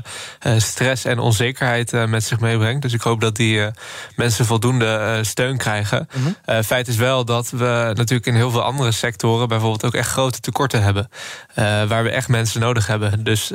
stress 0.57 1.05
en 1.05 1.19
onzekerheid 1.19 1.93
uh, 1.93 2.05
met 2.05 2.25
zich 2.25 2.41
meebrengt. 2.41 2.83
Dus 2.83 2.93
ik 2.93 3.01
hoop 3.01 3.21
dat 3.21 3.37
die 3.37 3.61
mensen 4.17 4.47
voldoende 4.47 5.19
steun 5.23 5.57
krijgen. 5.57 6.09
-hmm. 6.11 6.62
feit 6.65 6.89
is 6.89 6.97
wel 6.97 7.25
dat 7.25 7.51
we 7.51 7.91
natuurlijk 7.95 8.27
in 8.27 8.35
heel 8.35 8.51
veel 8.51 8.62
andere 8.62 8.93
sectoren... 8.93 9.49
bijvoorbeeld 9.49 9.85
ook 9.85 9.95
echt 9.95 10.11
grote 10.11 10.41
tekorten 10.41 10.83
hebben. 10.83 11.09
waar 11.89 12.03
we 12.03 12.11
echt 12.11 12.29
mensen 12.29 12.61
nodig 12.61 12.87
hebben. 12.87 13.25
Dus 13.25 13.53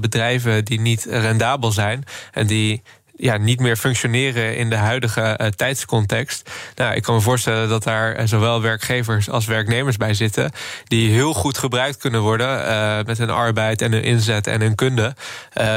bedrijven 0.00 0.64
die 0.64 0.80
niet 0.80 1.06
rendabel 1.10 1.72
zijn... 1.72 2.04
en 2.32 2.46
die 2.46 2.82
ja, 3.16 3.36
niet 3.36 3.60
meer 3.60 3.76
functioneren 3.76 4.56
in 4.56 4.70
de 4.70 4.76
huidige 4.76 5.38
uh, 5.40 5.46
tijdscontext. 5.46 6.50
Nou, 6.74 6.94
ik 6.94 7.02
kan 7.02 7.14
me 7.14 7.20
voorstellen 7.20 7.68
dat 7.68 7.82
daar 7.82 8.12
eh, 8.12 8.26
zowel 8.26 8.62
werkgevers 8.62 9.30
als 9.30 9.46
werknemers 9.46 9.96
bij 9.96 10.14
zitten. 10.14 10.50
die 10.84 11.10
heel 11.10 11.34
goed 11.34 11.58
gebruikt 11.58 11.96
kunnen 11.96 12.20
worden. 12.20 12.60
Uh, 12.60 12.98
met 13.06 13.18
hun 13.18 13.30
arbeid 13.30 13.82
en 13.82 13.92
hun 13.92 14.02
inzet 14.02 14.46
en 14.46 14.60
hun 14.60 14.74
kunde. 14.74 15.14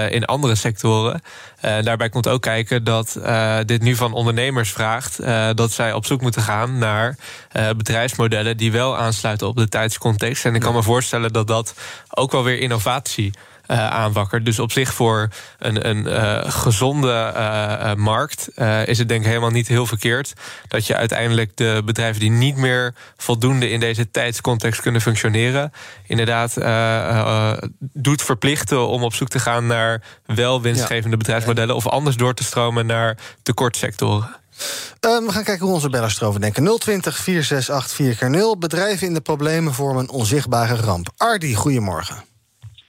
In 0.10 0.26
andere 0.26 0.56
sectoren. 0.56 1.22
daarbij 1.62 2.10
komt 2.10 2.28
ook 2.28 2.42
kijken 2.42 2.84
dat 2.84 3.20
dit 3.66 3.82
nu 3.82 3.96
van 3.96 4.14
ondernemers 4.14 4.72
vraagt. 4.72 5.20
dat 5.56 5.72
zij 5.72 5.94
op 5.94 6.06
zoek 6.06 6.22
moeten 6.22 6.42
gaan 6.42 6.78
naar 6.78 7.16
bedrijfsmodellen. 7.78 8.58
die 8.58 8.72
wel 8.72 8.98
aansluiten 8.98 9.48
op 9.48 9.56
de 9.56 9.70
tijdscontext. 9.70 10.46
En 10.46 10.56
ik 10.56 10.62
kan 10.62 10.74
me 10.74 10.84
voorstellen 10.84 11.34
dat 11.34 11.48
dat 11.48 11.74
ook 12.10 12.32
wel 12.32 12.44
weer 12.44 12.60
innovatie 12.60 13.32
aanwakkert. 13.78 14.46
Dus 14.46 14.60
op 14.60 14.72
zich 14.72 14.94
voor 14.94 15.30
een, 15.60 15.90
een 15.90 16.08
uh, 16.08 16.52
gezonde 16.52 17.34
uh, 17.36 17.94
markt 17.94 18.50
is 18.86 18.98
het 18.98 19.08
denk 19.08 19.22
ik 19.22 19.28
helemaal 19.28 19.50
niet 19.50 19.68
heel 19.68 19.86
verkeerd 19.86 20.34
dat 20.68 20.88
je 20.88 20.96
uiteindelijk 20.96 21.58
de 21.58 21.82
bedrijven 21.86 22.20
die 22.20 22.32
niet 22.32 22.56
meer 22.56 22.94
voldoende 23.18 23.70
in 23.70 23.80
deze 23.80 24.12
tijdscontext 24.12 24.82
kunnen 24.82 25.02
functioneren, 25.02 25.72
inderdaad 26.08 26.54
doet 27.80 28.22
verplichten 28.22 28.88
om 28.88 29.04
op 29.04 29.14
zoek 29.14 29.28
te 29.28 29.40
gaan 29.40 29.68
naar 29.68 30.02
wel 30.26 30.62
winstgevende 30.62 31.18
bedrijfsmodellen 31.18 31.76
of 31.76 31.88
anders 31.88 32.16
door 32.16 32.34
te 32.34 32.44
stromen 32.44 32.86
naar 32.86 33.18
tekortsectoren. 33.44 34.36
we 35.00 35.28
gaan 35.28 35.44
kijken 35.44 35.66
hoe 35.66 35.74
onze 35.74 35.90
bellers 35.90 36.22
erover 36.22 36.42
denken. 36.42 36.80
020 36.80 37.18
468 37.18 38.18
4 38.18 38.30
0 38.30 38.58
Bedrijven 38.58 39.08
in 39.08 39.14
de 39.14 39.22
problemen 39.22 39.74
vormen 39.74 40.04
een 40.04 40.10
onzichtbare 40.10 40.76
ramp. 40.76 41.10
Ardi, 41.18 41.56
goedemorgen. 41.56 42.29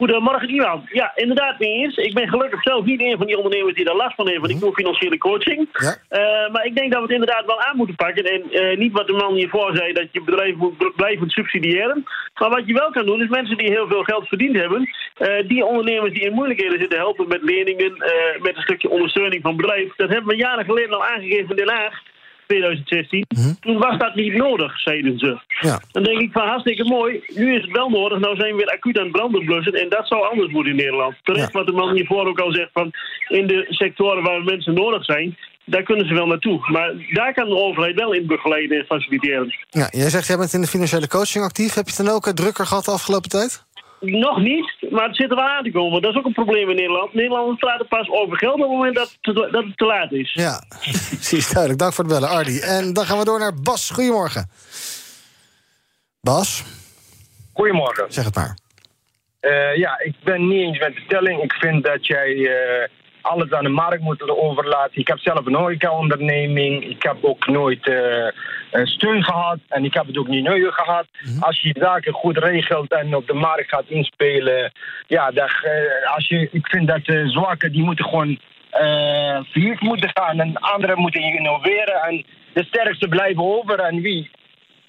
Goedemorgen, 0.01 0.49
Iwan. 0.49 0.89
Ja, 0.93 1.13
inderdaad 1.15 1.59
mee 1.59 1.71
eens. 1.71 1.97
Ik 1.97 2.15
ben 2.15 2.29
gelukkig 2.29 2.63
zelf 2.63 2.85
niet 2.85 3.01
een 3.01 3.17
van 3.17 3.27
die 3.27 3.37
ondernemers 3.37 3.75
die 3.75 3.85
daar 3.85 3.95
last 3.95 4.15
van 4.15 4.29
heeft, 4.29 4.41
want 4.41 4.53
ik 4.53 4.61
doe 4.61 4.75
financiële 4.75 5.19
coaching. 5.19 5.69
Ja. 5.73 5.97
Eh, 6.09 6.53
maar 6.53 6.65
ik 6.65 6.75
denk 6.77 6.93
dat 6.93 7.01
we 7.01 7.07
het 7.07 7.19
inderdaad 7.21 7.47
wel 7.47 7.61
aan 7.61 7.77
moeten 7.77 7.95
pakken. 7.95 8.25
En 8.25 8.43
eh, 8.51 8.79
niet 8.79 8.93
wat 8.93 9.07
de 9.07 9.13
man 9.13 9.35
hiervoor 9.35 9.77
zei, 9.77 9.93
dat 9.93 10.07
je 10.13 10.23
bedrijf 10.23 10.55
moet 10.55 10.77
bl- 10.77 10.97
blijven 10.97 11.31
subsidiëren. 11.31 12.05
Maar 12.35 12.51
wat 12.51 12.67
je 12.67 12.73
wel 12.73 12.91
kan 12.91 13.07
doen, 13.07 13.23
is 13.23 13.29
mensen 13.29 13.57
die 13.57 13.71
heel 13.71 13.87
veel 13.89 14.03
geld 14.03 14.29
verdiend 14.29 14.57
hebben, 14.57 14.91
eh, 15.17 15.49
die 15.49 15.65
ondernemers 15.65 16.13
die 16.13 16.23
in 16.23 16.33
moeilijkheden 16.33 16.79
zitten 16.79 16.99
helpen 16.99 17.29
met 17.29 17.43
leningen, 17.43 17.93
met 18.41 18.57
een 18.57 18.63
stukje 18.63 18.91
ondersteuning 18.91 19.43
van 19.43 19.57
bedrijf. 19.57 19.97
Dat 19.97 20.09
hebben 20.09 20.29
we 20.29 20.37
jaren 20.37 20.65
geleden 20.65 20.95
al 20.95 21.05
aangegeven 21.05 21.51
in 21.51 21.57
Den 21.57 21.75
Haag. 21.75 22.03
2016. 22.55 23.25
Toen 23.61 23.79
was 23.79 23.99
dat 23.99 24.15
niet 24.15 24.35
nodig, 24.35 24.81
zeiden 24.81 25.19
ze. 25.19 25.39
Ja. 25.61 25.81
Dan 25.93 26.03
denk 26.03 26.21
ik 26.21 26.33
van 26.33 26.47
hartstikke 26.49 26.85
mooi. 26.85 27.23
Nu 27.35 27.55
is 27.57 27.63
het 27.63 27.71
wel 27.71 27.89
nodig. 27.89 28.19
Nou 28.19 28.37
zijn 28.37 28.51
we 28.51 28.57
weer 28.57 28.75
acuut 28.77 28.99
aan 28.99 29.03
het 29.09 29.13
branden 29.13 29.45
blussen. 29.45 29.73
En 29.73 29.89
dat 29.89 30.07
zou 30.07 30.29
anders 30.31 30.53
moeten 30.53 30.71
in 30.73 30.77
Nederland. 30.79 31.15
Terecht 31.23 31.53
Ja. 31.53 31.59
wat 31.59 31.67
de 31.67 31.73
man 31.73 31.95
hiervoor 31.95 32.27
ook 32.27 32.41
al 32.41 32.53
zegt. 32.53 32.71
Van 32.73 32.91
in 33.29 33.47
de 33.47 33.67
sectoren 33.69 34.23
waar 34.23 34.43
mensen 34.45 34.75
nodig 34.75 35.05
zijn. 35.05 35.37
Daar 35.65 35.83
kunnen 35.83 36.07
ze 36.09 36.15
wel 36.15 36.27
naartoe. 36.27 36.59
Maar 36.73 36.93
daar 37.13 37.35
kan 37.35 37.49
de 37.49 37.55
overheid 37.57 37.95
wel 37.95 38.13
in 38.13 38.27
begeleiden 38.27 38.79
en 38.79 38.85
faciliteren. 38.85 39.55
Ja, 39.71 39.89
jij 39.91 40.11
zegt, 40.11 40.27
jij 40.27 40.37
bent 40.37 40.53
in 40.53 40.61
de 40.61 40.67
financiële 40.67 41.09
coaching 41.09 41.45
actief. 41.45 41.75
Heb 41.75 41.89
je 41.89 41.95
het 41.97 42.07
dan 42.07 42.15
ook 42.15 42.27
eh, 42.27 42.33
drukker 42.33 42.67
gehad 42.67 42.85
de 42.85 42.91
afgelopen 42.91 43.31
tijd? 43.31 43.65
Nog 44.01 44.39
niet, 44.39 44.75
maar 44.91 45.07
het 45.07 45.17
zit 45.17 45.31
er 45.31 45.37
wel 45.37 45.45
aan 45.49 45.63
te 45.65 45.71
komen. 45.71 46.03
Dat 46.03 46.11
is 46.11 46.17
ook 46.19 46.25
een 46.27 46.33
probleem 46.33 46.69
in 46.71 46.77
Nederland. 46.77 47.15
Nederlanders 47.15 47.59
praten 47.59 47.87
pas 47.89 48.09
over 48.09 48.37
geld 48.39 48.55
op 48.55 48.61
het 48.61 48.69
moment 48.71 48.95
dat, 48.95 49.09
het 49.11 49.23
te- 49.37 49.49
dat 49.53 49.65
het 49.65 49.77
te 49.77 49.85
laat 49.85 50.13
is. 50.13 50.33
Ja, 50.33 50.63
precies 51.11 51.49
duidelijk. 51.51 51.81
Dank 51.81 51.93
voor 51.93 52.05
het 52.05 52.13
bellen, 52.13 52.29
Ardi. 52.29 52.59
En 52.61 52.93
dan 52.93 53.05
gaan 53.05 53.19
we 53.19 53.25
door 53.25 53.39
naar 53.39 53.55
Bas. 53.55 53.91
Goedemorgen. 53.91 54.51
Bas, 56.21 56.65
Goedemorgen. 57.53 58.13
zeg 58.13 58.25
het 58.25 58.35
maar. 58.35 58.59
Eh, 59.41 59.77
ja, 59.77 59.99
ik 60.01 60.15
ben 60.25 60.49
niet 60.49 60.61
eens 60.63 60.79
met 60.79 60.95
de 60.95 61.01
stelling. 61.01 61.43
Ik 61.43 61.53
vind 61.53 61.85
dat 61.85 62.07
jij 62.07 62.31
eh, 62.35 62.89
alles 63.23 63.51
aan 63.51 63.65
de 63.65 63.71
markt 63.71 64.03
moet 64.03 64.29
overlaten. 64.29 65.01
Ik 65.01 65.09
heb 65.09 65.19
zelf 65.19 65.47
een 65.47 65.55
horeca-onderneming. 65.55 66.85
Ik 66.85 67.03
heb 67.03 67.17
ook 67.21 67.47
nooit 67.47 67.87
eh, 67.87 68.27
eh, 68.27 68.33
steun 68.85 69.25
gehad. 69.25 69.59
En 69.69 69.85
ik 69.85 69.95
heb 69.95 70.07
het 70.07 70.19
ook 70.19 70.29
niet 70.29 70.45
nodig 70.45 70.75
gehad. 70.75 71.07
Als 71.41 71.61
je 71.61 71.77
zaken 71.79 72.13
goed 72.13 72.39
regelt 72.39 72.93
en 72.93 73.15
op 73.15 73.27
de 73.27 73.35
markt 73.35 73.69
gaat 73.69 73.89
inspelen. 73.89 74.73
Ja, 75.07 75.31
dat, 75.31 75.51
eh, 75.63 76.15
als 76.15 76.29
je, 76.29 76.49
ik 76.53 76.67
vind 76.67 76.89
dat 76.89 77.05
de 77.05 77.29
zwakken 77.29 77.73
die 77.73 77.83
moeten 77.83 78.05
gewoon 78.05 78.39
eh 78.71 79.41
failliet 79.51 79.81
moeten 79.81 80.11
gaan. 80.13 80.41
En 80.41 80.57
anderen 80.57 80.99
moeten 80.99 81.23
innoveren. 81.23 82.03
En 82.03 82.25
de 82.53 82.65
sterkste 82.65 83.09
blijven 83.09 83.43
over. 83.43 83.79
En 83.79 84.01
wie? 84.01 84.31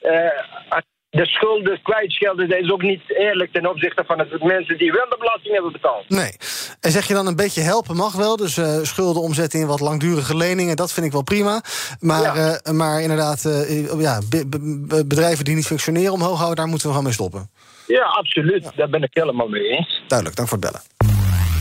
Eh, 0.01 0.79
de 1.11 1.25
schulden 1.25 1.79
kwijtschelden, 1.83 2.49
dat 2.49 2.59
is 2.59 2.71
ook 2.71 2.81
niet 2.81 3.01
eerlijk 3.07 3.51
ten 3.53 3.69
opzichte 3.69 4.03
van 4.07 4.17
de 4.17 4.37
mensen 4.41 4.77
die 4.77 4.91
wel 4.91 5.05
de 5.09 5.15
belasting 5.19 5.53
hebben 5.53 5.71
betaald. 5.71 6.09
Nee. 6.09 6.31
En 6.79 6.91
zeg 6.91 7.07
je 7.07 7.13
dan 7.13 7.27
een 7.27 7.35
beetje 7.35 7.61
helpen 7.61 7.95
mag 7.95 8.13
wel. 8.13 8.35
Dus 8.37 8.57
eh, 8.57 8.77
schulden 8.81 9.21
omzetten 9.21 9.59
in 9.59 9.67
wat 9.67 9.79
langdurige 9.79 10.35
leningen. 10.37 10.75
Dat 10.75 10.91
vind 10.93 11.05
ik 11.05 11.11
wel 11.11 11.23
prima. 11.23 11.61
Maar, 11.99 12.21
Ja. 12.37 12.59
eh, 12.63 12.71
maar 12.73 13.01
inderdaad, 13.01 13.45
eh, 13.45 13.99
ja, 13.99 14.19
be- 14.29 14.47
be- 14.47 15.05
bedrijven 15.05 15.45
die 15.45 15.55
niet 15.55 15.65
functioneren 15.65 16.13
omhoog 16.13 16.35
houden... 16.37 16.55
daar 16.57 16.67
moeten 16.67 16.85
we 16.87 16.91
gewoon 16.93 17.05
mee 17.07 17.15
stoppen. 17.17 17.49
Ja, 17.87 18.03
absoluut. 18.03 18.71
Daar 18.75 18.89
ben 18.89 19.03
ik 19.03 19.09
helemaal 19.13 19.47
mee 19.47 19.63
eens. 19.67 20.01
Duidelijk, 20.07 20.37
dank 20.37 20.49
voor 20.49 20.57
het 20.61 20.71
bellen. 20.71 20.81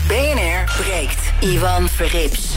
BNR 0.07 0.83
breekt. 0.83 1.31
Ivan 1.53 1.87
Verrips. 1.89 2.53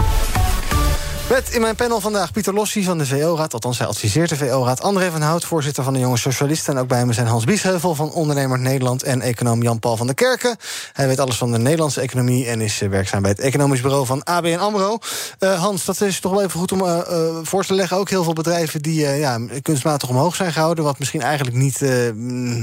Met 1.29 1.51
in 1.51 1.61
mijn 1.61 1.77
panel 1.77 2.01
vandaag 2.01 2.33
Pieter 2.33 2.55
Lossi 2.55 2.85
van 2.85 2.99
de 2.99 3.07
VO-raad. 3.07 3.53
Althans, 3.53 3.79
hij 3.79 3.87
adviseert 3.87 4.29
de 4.29 4.37
VO-raad. 4.37 4.83
André 4.83 5.11
van 5.11 5.21
Hout, 5.21 5.45
voorzitter 5.45 5.85
van 5.85 5.93
de 5.93 5.99
Jonge 5.99 6.17
Socialisten. 6.17 6.75
En 6.75 6.81
ook 6.81 6.89
bij 6.89 7.07
me 7.07 7.13
zijn 7.13 7.27
Hans 7.27 7.45
Biesheuvel 7.45 7.95
van 7.95 8.13
Ondernemer 8.13 8.59
Nederland... 8.59 9.03
en 9.03 9.21
econoom 9.21 9.63
Jan-Paul 9.63 9.97
van 9.97 10.07
der 10.07 10.15
Kerken. 10.15 10.57
Hij 10.93 11.07
weet 11.07 11.19
alles 11.19 11.37
van 11.37 11.53
de 11.53 11.59
Nederlandse 11.59 12.01
economie... 12.01 12.47
en 12.47 12.61
is 12.61 12.81
eh, 12.81 12.89
werkzaam 12.89 13.23
bij 13.23 13.31
het 13.31 13.41
economisch 13.41 13.81
bureau 13.81 14.07
van 14.07 14.25
ABN 14.25 14.59
AMRO. 14.59 14.99
Eh, 15.39 15.61
Hans, 15.61 15.85
dat 15.85 16.01
is 16.01 16.21
toch 16.21 16.33
wel 16.33 16.43
even 16.43 16.61
goed 16.61 16.73
om 16.73 16.81
eh, 16.81 17.01
voor 17.43 17.65
te 17.65 17.75
leggen. 17.75 17.97
Ook 17.97 18.11
heel 18.11 18.25
veel 18.25 18.33
bedrijven 18.33 18.83
die 18.83 19.01
ja, 19.01 19.41
kunstmatig 19.63 20.09
omhoog 20.09 20.35
zijn 20.35 20.53
gehouden... 20.53 20.85
wat 20.85 20.99
misschien 20.99 21.23
eigenlijk 21.23 21.57
niet, 21.57 21.81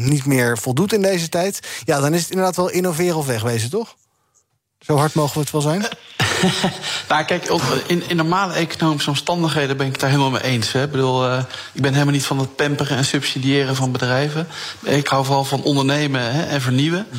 niet 0.10 0.25
meer 0.25 0.58
voldoet 0.58 0.94
in 0.94 1.01
deze 1.01 1.30
tijd. 1.30 1.60
Ja, 1.84 2.00
dan 2.00 2.13
is 2.13 2.22
het 2.22 2.30
inderdaad 2.30 2.56
wel 2.56 2.70
innoveren 2.70 3.18
of 3.18 3.25
wegwezen, 3.25 3.70
toch? 3.70 3.96
Zo 4.85 4.95
hard 4.97 5.13
mogen 5.13 5.33
we 5.33 5.39
het 5.39 5.51
wel 5.51 5.61
zijn? 5.61 5.85
Nou, 7.09 7.23
kijk, 7.23 7.53
in, 7.88 8.03
in 8.07 8.15
normale 8.15 8.53
economische 8.53 9.09
omstandigheden 9.09 9.77
ben 9.77 9.85
ik 9.85 9.91
het 9.91 10.01
daar 10.01 10.09
helemaal 10.09 10.31
mee 10.31 10.43
eens. 10.43 10.71
Hè. 10.71 10.83
Ik 10.83 10.91
bedoel, 10.91 11.25
eh, 11.25 11.43
ik 11.73 11.81
ben 11.81 11.93
helemaal 11.93 12.13
niet 12.13 12.25
van 12.25 12.39
het 12.39 12.55
pamperen 12.55 12.97
en 12.97 13.05
subsidiëren 13.05 13.75
van 13.75 13.91
bedrijven. 13.91 14.47
Ik 14.83 15.07
hou 15.07 15.25
vooral 15.25 15.43
van 15.43 15.63
ondernemen 15.63 16.33
hè, 16.33 16.43
en 16.43 16.61
vernieuwen. 16.61 17.07
Eh, 17.11 17.17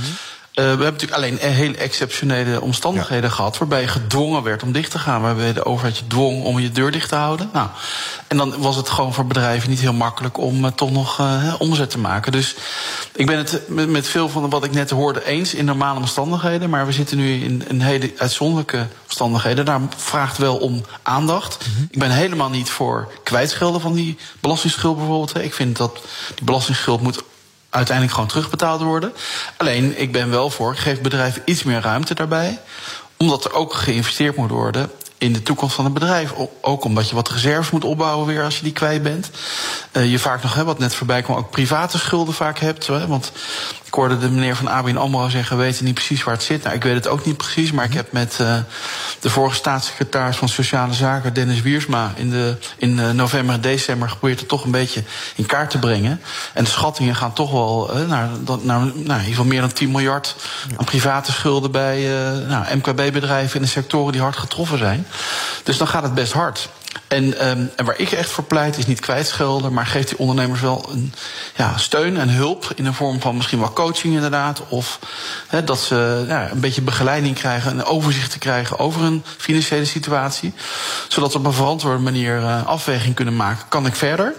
we 0.53 0.61
hebben 0.61 0.93
natuurlijk 0.93 1.13
alleen 1.13 1.39
e- 1.41 1.47
hele 1.47 1.77
exceptionele 1.77 2.61
omstandigheden 2.61 3.31
gehad... 3.31 3.59
waarbij 3.59 3.81
je 3.81 3.89
gedwongen 3.89 4.43
werd 4.43 4.63
om 4.63 4.73
dicht 4.73 4.91
te 4.91 4.99
gaan. 4.99 5.23
Waarbij 5.23 5.53
de 5.53 5.65
overheid 5.65 5.99
je 5.99 6.07
dwong 6.07 6.45
om 6.45 6.59
je 6.59 6.71
deur 6.71 6.91
dicht 6.91 7.09
te 7.09 7.15
houden. 7.15 7.51
Nou, 7.53 7.69
en 8.27 8.37
dan 8.37 8.61
was 8.61 8.77
het 8.77 8.89
gewoon 8.89 9.15
voor 9.15 9.27
bedrijven 9.27 9.71
niet 9.71 9.81
heel 9.81 9.93
makkelijk... 9.93 10.39
om 10.39 10.65
eh, 10.65 10.71
toch 10.71 10.91
nog 10.91 11.19
eh, 11.19 11.55
omzet 11.59 11.91
te 11.91 11.99
maken. 11.99 12.33
Dus 12.33 12.55
ik 13.13 13.27
ben 13.27 13.39
het 13.39 13.63
met, 13.69 14.09
veel 14.09 14.29
van 14.29 14.51
wat 14.51 14.65
ik 14.65 14.73
net 14.73 14.91
hoorde 14.91 15.25
eens 15.25 15.55
in 15.55 15.65
normale 15.65 15.99
omstandigheden. 15.99 16.71
Maar 16.71 16.87
we 16.87 16.93
zitten 16.93 17.17
nu 17.17 17.45
in, 17.45 17.69
in 17.69 17.81
hele 17.81 18.13
uitzonderlijke 18.17 18.87
omstandigheden. 19.03 19.65
Daar 19.65 19.81
vraagt 19.97 20.39
wel 20.39 20.57
om 20.57 20.85
aandacht. 21.03 21.65
Ik 21.91 21.99
ben 21.99 22.11
helemaal 22.11 22.51
niet 22.51 22.71
voor 22.71 23.13
kwijtschelden 23.23 23.81
van 23.81 23.93
die 23.93 24.17
belastingsschuld 24.41 24.97
bijvoorbeeld. 24.97 25.39
Ik 25.39 25.55
vind 25.55 25.77
dat 25.77 25.99
die 26.35 26.45
belastingsschuld 26.45 27.01
moet 27.01 27.23
uiteindelijk 27.73 28.15
gewoon 28.15 28.29
terugbetaald 28.29 28.81
worden. 28.83 29.13
Alleen, 29.57 30.01
ik 30.01 30.13
ben 30.13 30.31
wel 30.31 30.51
voor, 30.51 30.77
geef 30.77 31.01
bedrijven 31.01 31.43
iets 31.45 31.63
meer 31.63 31.81
ruimte 31.81 32.15
daarbij. 32.15 32.61
Omdat 33.17 33.45
er 33.45 33.53
ook 33.53 33.75
geïnvesteerd 33.75 34.37
moet 34.37 34.51
worden 34.51 34.91
in 35.19 35.33
de 35.33 35.43
toekomst 35.43 35.75
van 35.75 35.85
het 35.85 35.95
bedrijf. 35.95 36.33
Ook 36.61 36.85
omdat 36.85 37.09
je 37.09 37.15
wat 37.15 37.31
reserves 37.31 37.71
moet 37.71 37.85
opbouwen 37.85 38.27
weer 38.27 38.43
als 38.43 38.57
je 38.57 38.63
die 38.63 38.73
kwijt 38.73 39.03
bent. 39.03 39.31
Eh, 39.93 40.11
je 40.11 40.19
vaak 40.19 40.43
nog, 40.43 40.55
hè, 40.55 40.65
wat 40.65 40.79
net 40.79 40.95
voorbij 40.95 41.23
kwam, 41.23 41.37
ook 41.37 41.51
private 41.51 41.99
schulden 41.99 42.35
vaak 42.35 42.59
hebt. 42.59 42.87
Hè, 42.87 43.07
want 43.07 43.33
ik 43.93 43.99
hoorde 43.99 44.19
de 44.19 44.31
meneer 44.31 44.57
van 44.57 44.69
ABN 44.69 44.97
AMRO 44.97 45.29
zeggen... 45.29 45.57
we 45.57 45.63
weten 45.63 45.85
niet 45.85 45.95
precies 45.95 46.23
waar 46.23 46.35
het 46.35 46.43
zit. 46.43 46.63
Nou, 46.63 46.75
ik 46.77 46.83
weet 46.83 46.95
het 46.95 47.09
ook 47.09 47.25
niet 47.25 47.37
precies, 47.37 47.73
maar 47.73 47.85
ik 47.85 47.93
heb 47.93 48.13
met 48.13 48.37
eh, 48.41 48.57
de 49.21 49.31
vorige 49.31 49.57
staatssecretaris 49.57 50.37
van 50.37 50.49
Sociale 50.49 50.93
Zaken... 50.93 51.33
Dennis 51.35 51.63
Wiersma 51.63 52.13
in, 52.17 52.31
de, 52.31 52.57
in 52.77 52.99
eh, 52.99 53.11
november 53.11 53.55
en 53.55 53.61
december 53.61 54.09
geprobeerd 54.09 54.41
het 54.41 54.49
toch 54.49 54.65
een 54.65 54.71
beetje 54.71 55.03
in 55.37 55.47
kaart 55.47 55.71
te 55.71 55.79
brengen. 55.79 56.21
En 56.55 56.65
de 56.65 56.71
schattingen 56.71 57.15
gaan 57.15 57.33
toch 57.33 57.51
wel 57.51 57.93
eh, 57.95 58.07
naar, 58.09 58.29
dat- 58.41 58.65
naar, 58.65 58.79
nou, 58.79 58.93
in 58.95 59.05
ieder 59.05 59.25
geval 59.25 59.45
meer 59.45 59.61
dan 59.61 59.73
10 59.73 59.91
miljard... 59.91 60.37
aan 60.77 60.85
private 60.85 61.33
schulden 61.33 61.71
bij 61.71 62.07
nou, 62.49 62.77
MKB-bedrijven 62.77 63.57
in 63.57 63.63
de 63.63 63.69
sectoren 63.69 64.13
die 64.13 64.21
hard 64.21 64.37
getroffen 64.37 64.79
zijn. 64.79 65.07
Dus 65.63 65.77
dan 65.79 65.89
gaat 65.89 66.03
het 66.03 66.15
best 66.15 66.33
hard. 66.33 66.69
En, 67.09 67.39
ehm, 67.39 67.65
en 67.77 67.85
waar 67.85 67.99
ik 67.99 68.13
echt 68.13 68.31
voor 68.31 68.45
pleit 68.45 68.79
is 68.79 68.87
niet 68.87 69.01
kwijtschelden, 69.01 69.73
maar 69.73 69.87
geeft 69.87 70.09
die 70.09 70.19
ondernemers 70.19 70.61
wel 70.61 70.89
een 70.91 71.13
ja, 71.57 71.77
steun 71.77 72.19
en 72.19 72.29
hulp 72.29 72.73
in 72.75 72.85
de 72.85 72.93
vorm 72.93 73.21
van 73.21 73.37
misschien 73.37 73.59
wel 73.59 73.73
coaching 73.73 74.15
inderdaad. 74.15 74.63
Of 74.69 74.99
dat 75.65 75.81
ze 75.81 76.25
ja, 76.29 76.51
een 76.51 76.61
beetje 76.61 76.83
begeleiding 76.83 77.35
krijgen, 77.35 77.73
een 77.73 77.85
overzicht 77.85 78.31
te 78.31 78.39
krijgen 78.39 78.79
over 78.79 79.01
hun 79.01 79.25
financiële 79.37 79.85
situatie. 79.85 80.55
Zodat 81.09 81.33
ze 81.33 81.39
op 81.39 81.45
een 81.45 81.53
verantwoorde 81.53 82.03
manier 82.03 82.39
eh, 82.39 82.67
afweging 82.67 83.15
kunnen 83.15 83.37
maken. 83.37 83.69
Kan 83.69 83.87
ik 83.87 83.95
verder? 83.95 84.35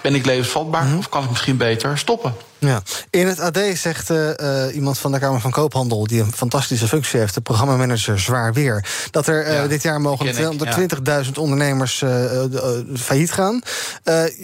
Ben 0.00 0.14
ik 0.14 0.26
levensvatbaar 0.26 0.96
of 0.98 1.08
kan 1.08 1.22
ik 1.22 1.28
misschien 1.28 1.56
beter 1.56 1.98
stoppen? 1.98 2.34
Ja. 2.58 2.82
In 3.10 3.26
het 3.26 3.40
AD 3.40 3.58
zegt 3.74 4.10
eh, 4.10 4.64
eh, 4.66 4.74
iemand 4.74 4.98
van 4.98 5.12
de 5.12 5.18
Kamer 5.18 5.40
van 5.40 5.50
Koophandel... 5.50 6.06
die 6.06 6.20
een 6.20 6.32
fantastische 6.32 6.88
functie 6.88 7.18
heeft, 7.18 7.34
de 7.34 7.40
programmamanager 7.40 8.20
Zwaar 8.20 8.52
Weer... 8.52 9.08
dat 9.10 9.26
er 9.26 9.44
eh, 9.44 9.54
Ja, 9.54 9.66
dit 9.66 9.82
jaar 9.82 10.00
mogelijk 10.00 10.36
die 10.36 10.56
ken 10.58 10.82
ik, 10.82 11.26
220.000 11.26 11.32
ondernemers 11.38 12.02
eh, 12.02 12.24
eh, 12.24 12.54
eh, 12.54 12.84
failliet 12.94 13.32
gaan. 13.32 13.62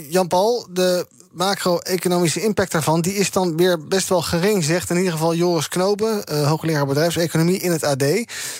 Jan-Paul, 0.09 0.66
de 0.71 1.07
macro-economische 1.33 2.42
impact 2.42 2.73
daarvan... 2.73 3.00
die 3.00 3.14
is 3.14 3.31
dan 3.31 3.57
weer 3.57 3.87
best 3.87 4.09
wel 4.09 4.23
gering, 4.23 4.64
zegt 4.64 4.90
in 4.90 4.97
ieder 4.97 5.12
geval 5.12 5.35
Joris 5.35 5.69
Knopen... 5.69 6.23
hoogleraar 6.45 6.87
bedrijfseconomie 6.87 7.59
in 7.59 7.71
het 7.71 7.85
AD. 7.85 8.04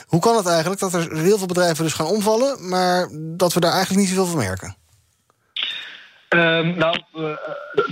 Hoe 0.07 0.21
kan 0.21 0.37
het 0.37 0.47
eigenlijk 0.47 0.81
dat 0.81 0.95
er 0.95 1.17
heel 1.17 1.39
veel 1.39 1.47
bedrijven 1.47 1.85
dus 1.85 1.93
gaan 1.93 2.07
omvallen... 2.07 2.69
maar 2.69 3.09
dat 3.13 3.53
we 3.53 3.61
daar 3.61 3.73
eigenlijk 3.73 4.01
niet 4.01 4.17
zoveel 4.17 4.27
van 4.33 4.39
merken? 4.39 4.82
Ehm, 6.33 6.79
nou, 6.79 6.97
eh, 7.15 7.37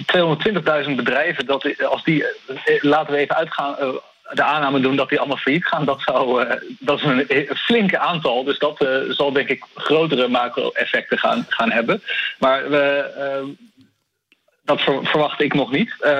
220.000 0.06 0.96
bedrijven, 0.96 1.46
dat, 1.46 1.84
als 1.84 2.04
die, 2.04 2.24
eh, 2.24 2.82
laten 2.82 3.12
we 3.12 3.18
even 3.18 3.36
uitgaan, 3.36 3.78
eh, 3.78 3.88
de 4.32 4.42
aanname 4.42 4.80
doen 4.80 4.96
dat 4.96 5.08
die 5.08 5.18
allemaal 5.18 5.36
failliet 5.36 5.66
gaan, 5.66 5.84
dat, 5.84 6.00
zou, 6.00 6.44
eh, 6.44 6.56
dat 6.78 6.98
is 6.98 7.04
een 7.04 7.56
flinke 7.56 7.98
aantal. 7.98 8.44
Dus 8.44 8.58
dat 8.58 8.82
eh, 8.82 8.98
zal 9.08 9.32
denk 9.32 9.48
ik 9.48 9.64
grotere 9.74 10.28
macro-effecten 10.28 11.18
gaan, 11.18 11.46
gaan 11.48 11.70
hebben. 11.70 12.02
Maar 12.38 12.70
we, 12.70 13.54
ehm, 14.64 14.76
dat 14.76 15.08
verwacht 15.08 15.40
ik 15.40 15.54
nog 15.54 15.70
niet. 15.70 15.94
Uh, 16.00 16.10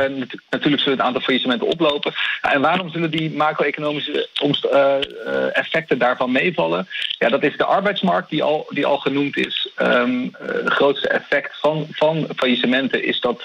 natuurlijk 0.51 0.83
zullen 0.83 0.99
het 0.99 1.01
aantal 1.01 1.21
faillissementen 1.21 1.67
oplopen. 1.67 2.13
en 2.41 2.61
waarom 2.61 2.91
zullen 2.91 3.11
die 3.11 3.31
macro-economische 3.31 4.29
uh, 4.43 5.57
effecten 5.57 5.99
daarvan 5.99 6.33
meevallen? 6.33 6.89
Ja, 7.19 7.29
dat 7.29 7.43
is 7.43 7.57
de 7.57 7.65
arbeidsmarkt 7.65 8.31
die 8.31 8.43
al, 8.43 8.67
die 8.69 8.87
al 8.87 8.99
genoemd 8.99 9.37
is. 9.37 9.71
Het 9.75 10.73
grootste 10.73 11.09
effect 11.09 11.59
van, 11.61 11.87
van 11.91 12.29
faillissementen 12.37 13.05
is 13.05 13.21
dat 13.21 13.41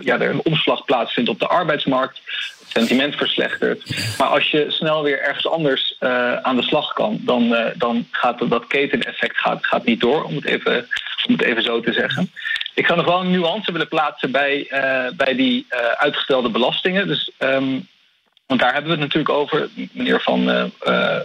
ja, 0.00 0.20
er 0.20 0.30
een 0.30 0.44
omslag 0.44 0.84
plaatsvindt 0.84 1.30
op 1.30 1.38
de 1.38 1.48
arbeidsmarkt 1.48 2.20
sentiment 2.68 3.14
verslechtert. 3.14 3.94
Maar 4.18 4.28
als 4.28 4.50
je 4.50 4.64
snel 4.68 5.02
weer 5.02 5.20
ergens 5.20 5.48
anders 5.48 5.96
aan 6.42 6.56
de 6.56 6.62
slag 6.62 6.92
kan, 6.92 7.20
dan, 7.20 7.56
dan 7.76 8.06
gaat 8.10 8.50
dat 8.50 8.66
keteneffect 8.66 9.38
gaat, 9.38 9.66
gaat 9.66 9.84
niet 9.84 10.00
door, 10.00 10.24
om 10.24 10.34
het, 10.34 10.44
even, 10.44 10.88
om 11.26 11.32
het 11.32 11.42
even 11.42 11.62
zo 11.62 11.80
te 11.80 11.92
zeggen. 11.92 12.30
Ik 12.74 12.86
zou 12.86 12.98
nog 12.98 13.06
wel 13.06 13.20
een 13.20 13.30
nuance 13.30 13.72
willen 13.72 13.88
plaatsen 13.88 14.30
bij, 14.30 14.66
uh, 14.70 15.16
bij 15.16 15.34
die 15.34 15.66
uitgestelde 15.96 16.50
belastingen. 16.50 17.06
Dus 17.06 17.30
um, 17.38 17.88
want 18.46 18.60
daar 18.60 18.72
hebben 18.72 18.90
we 18.90 19.02
het 19.02 19.14
natuurlijk 19.14 19.34
over. 19.34 19.68
Meneer 19.92 20.20
Van 20.20 20.48
uh, 20.48 21.18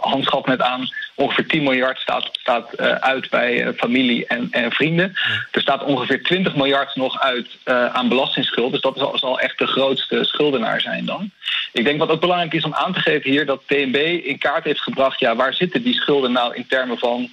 Hans 0.00 0.28
gaf 0.28 0.46
net 0.46 0.60
aan, 0.60 0.88
ongeveer 1.14 1.46
10 1.46 1.62
miljard 1.62 1.98
staat, 1.98 2.28
staat 2.32 2.76
uit 3.00 3.30
bij 3.30 3.72
familie 3.76 4.26
en, 4.26 4.48
en 4.50 4.72
vrienden. 4.72 5.12
Er 5.50 5.60
staat 5.60 5.84
ongeveer 5.84 6.22
20 6.22 6.56
miljard 6.56 6.96
nog 6.96 7.20
uit 7.20 7.58
aan 7.92 8.08
belastingsschuld. 8.08 8.72
Dus 8.72 8.80
dat 8.80 8.98
zal, 8.98 9.18
zal 9.18 9.40
echt 9.40 9.58
de 9.58 9.66
grootste 9.66 10.24
schuldenaar 10.24 10.80
zijn 10.80 11.04
dan. 11.04 11.30
Ik 11.72 11.84
denk 11.84 11.98
wat 11.98 12.10
ook 12.10 12.20
belangrijk 12.20 12.54
is 12.54 12.64
om 12.64 12.74
aan 12.74 12.92
te 12.92 13.00
geven 13.00 13.30
hier... 13.30 13.46
dat 13.46 13.62
TNB 13.66 13.96
in 14.24 14.38
kaart 14.38 14.64
heeft 14.64 14.80
gebracht... 14.80 15.20
ja, 15.20 15.36
waar 15.36 15.54
zitten 15.54 15.82
die 15.82 15.94
schulden 15.94 16.32
nou 16.32 16.54
in 16.54 16.66
termen 16.66 16.98
van 16.98 17.30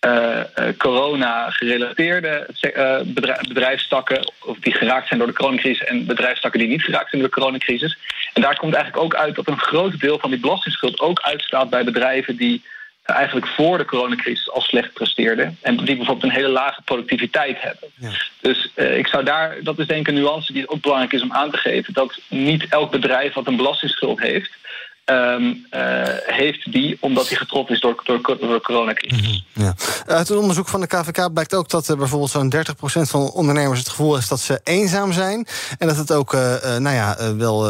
uh, 0.00 0.40
corona-gerelateerde 0.78 2.46
uh, 2.60 3.00
bedrijfstakken, 3.48 4.32
of 4.44 4.58
die 4.58 4.72
geraakt 4.72 5.06
zijn 5.08 5.18
door 5.18 5.28
de 5.28 5.34
coronacrisis, 5.34 5.84
en 5.84 6.06
bedrijfstakken 6.06 6.60
die 6.60 6.68
niet 6.68 6.82
geraakt 6.82 7.10
zijn 7.10 7.22
door 7.22 7.30
de 7.30 7.36
coronacrisis. 7.40 7.98
En 8.32 8.42
daar 8.42 8.56
komt 8.56 8.74
eigenlijk 8.74 9.04
ook 9.04 9.14
uit 9.14 9.34
dat 9.34 9.48
een 9.48 9.58
groot 9.58 10.00
deel 10.00 10.18
van 10.18 10.30
die 10.30 10.40
belastingsschuld 10.40 11.00
ook 11.00 11.20
uitstaat 11.20 11.70
bij 11.70 11.84
bedrijven 11.84 12.36
die 12.36 12.62
eigenlijk 13.02 13.46
voor 13.46 13.78
de 13.78 13.84
coronacrisis 13.84 14.50
al 14.50 14.60
slecht 14.60 14.92
presteerden. 14.92 15.58
En 15.62 15.76
die 15.76 15.96
bijvoorbeeld 15.96 16.22
een 16.22 16.38
hele 16.38 16.48
lage 16.48 16.82
productiviteit 16.84 17.60
hebben. 17.60 17.88
Ja. 17.94 18.10
Dus 18.40 18.70
uh, 18.74 18.98
ik 18.98 19.06
zou 19.06 19.24
daar, 19.24 19.56
dat 19.62 19.78
is 19.78 19.86
denk 19.86 20.00
ik 20.00 20.08
een 20.08 20.20
nuance 20.20 20.52
die 20.52 20.68
ook 20.68 20.80
belangrijk 20.80 21.12
is 21.12 21.22
om 21.22 21.32
aan 21.32 21.50
te 21.50 21.56
geven. 21.56 21.92
Dat 21.92 22.20
niet 22.28 22.66
elk 22.68 22.90
bedrijf 22.90 23.34
wat 23.34 23.46
een 23.46 23.56
belastingsschuld 23.56 24.20
heeft, 24.20 24.50
Um, 25.10 25.66
uh, 25.70 26.02
heeft 26.24 26.72
die, 26.72 26.96
omdat 27.00 27.28
hij 27.28 27.36
getroffen 27.36 27.74
is 27.74 27.80
door, 27.80 28.02
door, 28.04 28.20
door 28.22 28.54
de 28.54 28.60
coronacrisis. 28.60 29.44
-hmm, 29.52 29.64
ja. 29.64 29.74
Uit 30.06 30.28
een 30.28 30.38
onderzoek 30.38 30.68
van 30.68 30.80
de 30.80 30.86
KVK 30.86 31.32
blijkt 31.32 31.54
ook 31.54 31.68
dat 31.68 31.88
uh, 31.88 31.96
bijvoorbeeld 31.96 32.30
zo'n 32.30 32.54
30% 32.54 33.10
van 33.10 33.30
ondernemers 33.30 33.78
het 33.78 33.88
gevoel 33.88 34.14
heeft 34.14 34.28
dat 34.28 34.40
ze 34.40 34.60
eenzaam 34.64 35.12
zijn. 35.12 35.46
En 35.78 35.86
dat 35.88 35.96
het 35.96 36.12
ook 36.12 36.32
nou 36.78 36.90
ja, 36.90 37.16
wel 37.36 37.60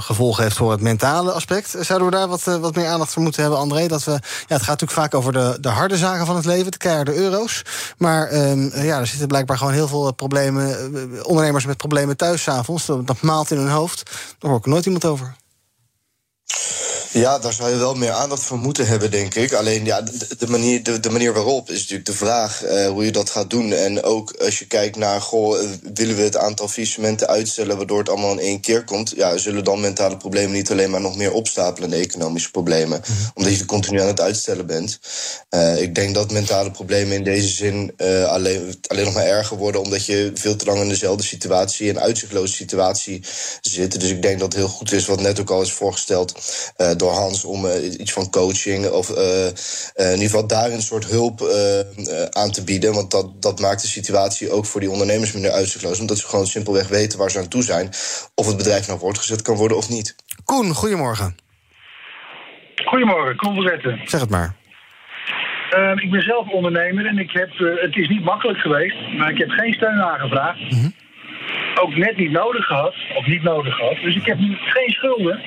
gevolgen 0.00 0.42
heeft 0.42 0.56
voor 0.56 0.70
het 0.70 0.80
mentale 0.80 1.32
aspect. 1.32 1.76
Zouden 1.80 2.08
we 2.08 2.16
daar 2.16 2.28
wat, 2.28 2.44
wat 2.44 2.74
meer 2.74 2.86
aandacht 2.86 3.12
voor 3.12 3.22
moeten 3.22 3.42
hebben, 3.42 3.60
André? 3.60 3.86
Dat 3.86 4.04
we, 4.04 4.10
ja, 4.10 4.18
het 4.46 4.62
gaat 4.62 4.80
natuurlijk 4.80 4.92
vaak 4.92 5.14
over 5.14 5.32
de, 5.32 5.56
de 5.60 5.68
harde 5.68 5.96
zaken 5.96 6.26
van 6.26 6.36
het 6.36 6.44
leven, 6.44 6.70
de 6.70 6.76
keiharde 6.76 7.14
euro's. 7.14 7.62
Maar 7.98 8.32
um, 8.32 8.70
ja, 8.74 8.98
er 8.98 9.06
zitten 9.06 9.28
blijkbaar 9.28 9.58
gewoon 9.58 9.72
heel 9.72 9.88
veel 9.88 10.12
problemen, 10.12 10.76
ondernemers 11.24 11.66
met 11.66 11.76
problemen 11.76 12.16
thuis 12.16 12.42
s'avonds. 12.42 12.86
Dat 12.86 13.22
maalt 13.22 13.50
in 13.50 13.58
hun 13.58 13.68
hoofd. 13.68 14.02
Daar 14.38 14.50
hoor 14.50 14.58
ik 14.58 14.66
nooit 14.66 14.86
iemand 14.86 15.04
over. 15.04 15.34
Ja, 17.14 17.38
daar 17.38 17.52
zou 17.52 17.70
je 17.70 17.76
wel 17.76 17.94
meer 17.94 18.10
aandacht 18.10 18.42
voor 18.42 18.58
moeten 18.58 18.86
hebben, 18.86 19.10
denk 19.10 19.34
ik. 19.34 19.52
Alleen 19.52 19.84
ja, 19.84 20.00
de, 20.38 20.46
manier, 20.48 20.82
de, 20.82 21.00
de, 21.00 21.10
manier 21.10 21.32
waarop 21.32 21.70
is 21.70 21.78
natuurlijk 21.78 22.06
de 22.06 22.12
vraag 22.12 22.64
uh, 22.64 22.86
hoe 22.86 23.04
je 23.04 23.12
dat 23.12 23.30
gaat 23.30 23.50
doen. 23.50 23.72
En 23.72 24.02
ook 24.02 24.32
als 24.32 24.58
je 24.58 24.66
kijkt 24.66 24.96
naar, 24.96 25.20
goh, 25.20 25.60
eh, 25.60 25.68
willen 25.94 26.16
we 26.16 26.22
het 26.22 26.36
aantal 26.36 26.68
faillissementen 26.68 27.28
uitstellen 27.28 27.76
waardoor 27.76 27.98
het 27.98 28.08
allemaal 28.08 28.32
in 28.32 28.38
één 28.38 28.60
keer 28.60 28.84
komt? 28.84 29.12
Ja, 29.16 29.36
zullen 29.36 29.64
dan 29.64 29.80
mentale 29.80 30.16
problemen 30.16 30.52
niet 30.52 30.70
alleen 30.70 30.90
maar 30.90 31.00
nog 31.00 31.16
meer 31.16 31.32
opstapelen, 31.32 31.90
de 31.90 31.96
economische 31.96 32.50
problemen, 32.50 33.00
mhm. 33.00 33.12
omdat 33.34 33.58
je 33.58 33.64
continu 33.64 34.00
aan 34.00 34.06
het 34.06 34.20
uitstellen 34.20 34.66
bent? 34.66 34.98
Uh, 35.50 35.82
ik 35.82 35.94
denk 35.94 36.14
dat 36.14 36.32
mentale 36.32 36.70
problemen 36.70 37.16
in 37.16 37.24
deze 37.24 37.48
zin 37.48 37.92
uh, 37.96 38.24
alleen, 38.24 38.74
alleen 38.86 39.04
nog 39.04 39.14
maar 39.14 39.26
erger 39.26 39.56
worden, 39.56 39.80
omdat 39.80 40.06
je 40.06 40.30
veel 40.34 40.56
te 40.56 40.64
lang 40.64 40.80
in 40.80 40.88
dezelfde 40.88 41.24
situatie, 41.24 41.88
een 41.88 42.00
uitzichtloze 42.00 42.54
situatie 42.54 43.22
zit. 43.60 44.00
Dus 44.00 44.10
ik 44.10 44.22
denk 44.22 44.38
dat 44.38 44.52
het 44.52 44.62
heel 44.62 44.72
goed 44.72 44.92
is, 44.92 45.06
wat 45.06 45.20
net 45.20 45.40
ook 45.40 45.50
al 45.50 45.62
is 45.62 45.72
voorgesteld 45.72 46.34
door 47.04 47.12
Hans 47.12 47.44
om 47.44 47.64
uh, 47.64 48.00
iets 48.00 48.12
van 48.12 48.30
coaching 48.30 48.90
of 48.90 49.10
uh, 49.10 49.46
in 49.94 50.12
ieder 50.12 50.30
geval 50.30 50.46
daar 50.46 50.70
een 50.70 50.82
soort 50.82 51.06
hulp 51.06 51.40
aan 52.30 52.50
te 52.50 52.64
bieden. 52.64 52.94
Want 52.94 53.10
dat, 53.10 53.42
dat 53.42 53.60
maakt 53.60 53.82
de 53.82 53.88
situatie 53.98 54.50
ook 54.50 54.66
voor 54.66 54.80
die 54.80 54.90
ondernemers 54.90 55.32
minder 55.32 55.50
uitzichtloos. 55.50 56.00
Omdat 56.00 56.18
ze 56.18 56.26
gewoon 56.26 56.46
simpelweg 56.46 56.88
weten 56.88 57.18
waar 57.18 57.30
ze 57.30 57.38
aan 57.38 57.48
toe 57.48 57.62
zijn. 57.62 57.86
Of 58.34 58.46
het 58.46 58.56
bedrijf 58.56 58.86
nou 58.86 58.98
voortgezet 58.98 59.42
kan 59.42 59.56
worden 59.56 59.76
of 59.76 59.88
niet. 59.88 60.14
Koen, 60.44 60.74
goedemorgen. 60.74 61.36
Goedemorgen, 62.84 63.36
Koen 63.36 63.54
Verzetten. 63.54 64.00
Zeg 64.04 64.20
het 64.20 64.30
maar. 64.30 64.54
Uh, 65.76 65.92
ik 65.96 66.10
ben 66.10 66.22
zelf 66.22 66.48
ondernemer 66.48 67.06
en 67.06 67.18
ik 67.18 67.30
heb, 67.30 67.50
uh, 67.58 67.80
het 67.80 67.96
is 67.96 68.08
niet 68.08 68.24
makkelijk 68.24 68.58
geweest, 68.58 68.96
maar 69.18 69.30
ik 69.30 69.38
heb 69.38 69.50
geen 69.50 69.74
steun 69.74 70.02
aangevraagd. 70.02 70.60
Mm 70.60 70.68
-hmm. 70.68 70.94
Ook 71.80 71.96
net 71.96 72.16
niet 72.16 72.30
nodig 72.30 72.64
gehad, 72.66 72.94
of 73.16 73.26
niet 73.26 73.42
nodig 73.42 73.74
gehad. 73.74 73.96
Dus 74.02 74.16
ik 74.16 74.26
heb 74.26 74.38
geen 74.74 74.90
schulden. 74.90 75.42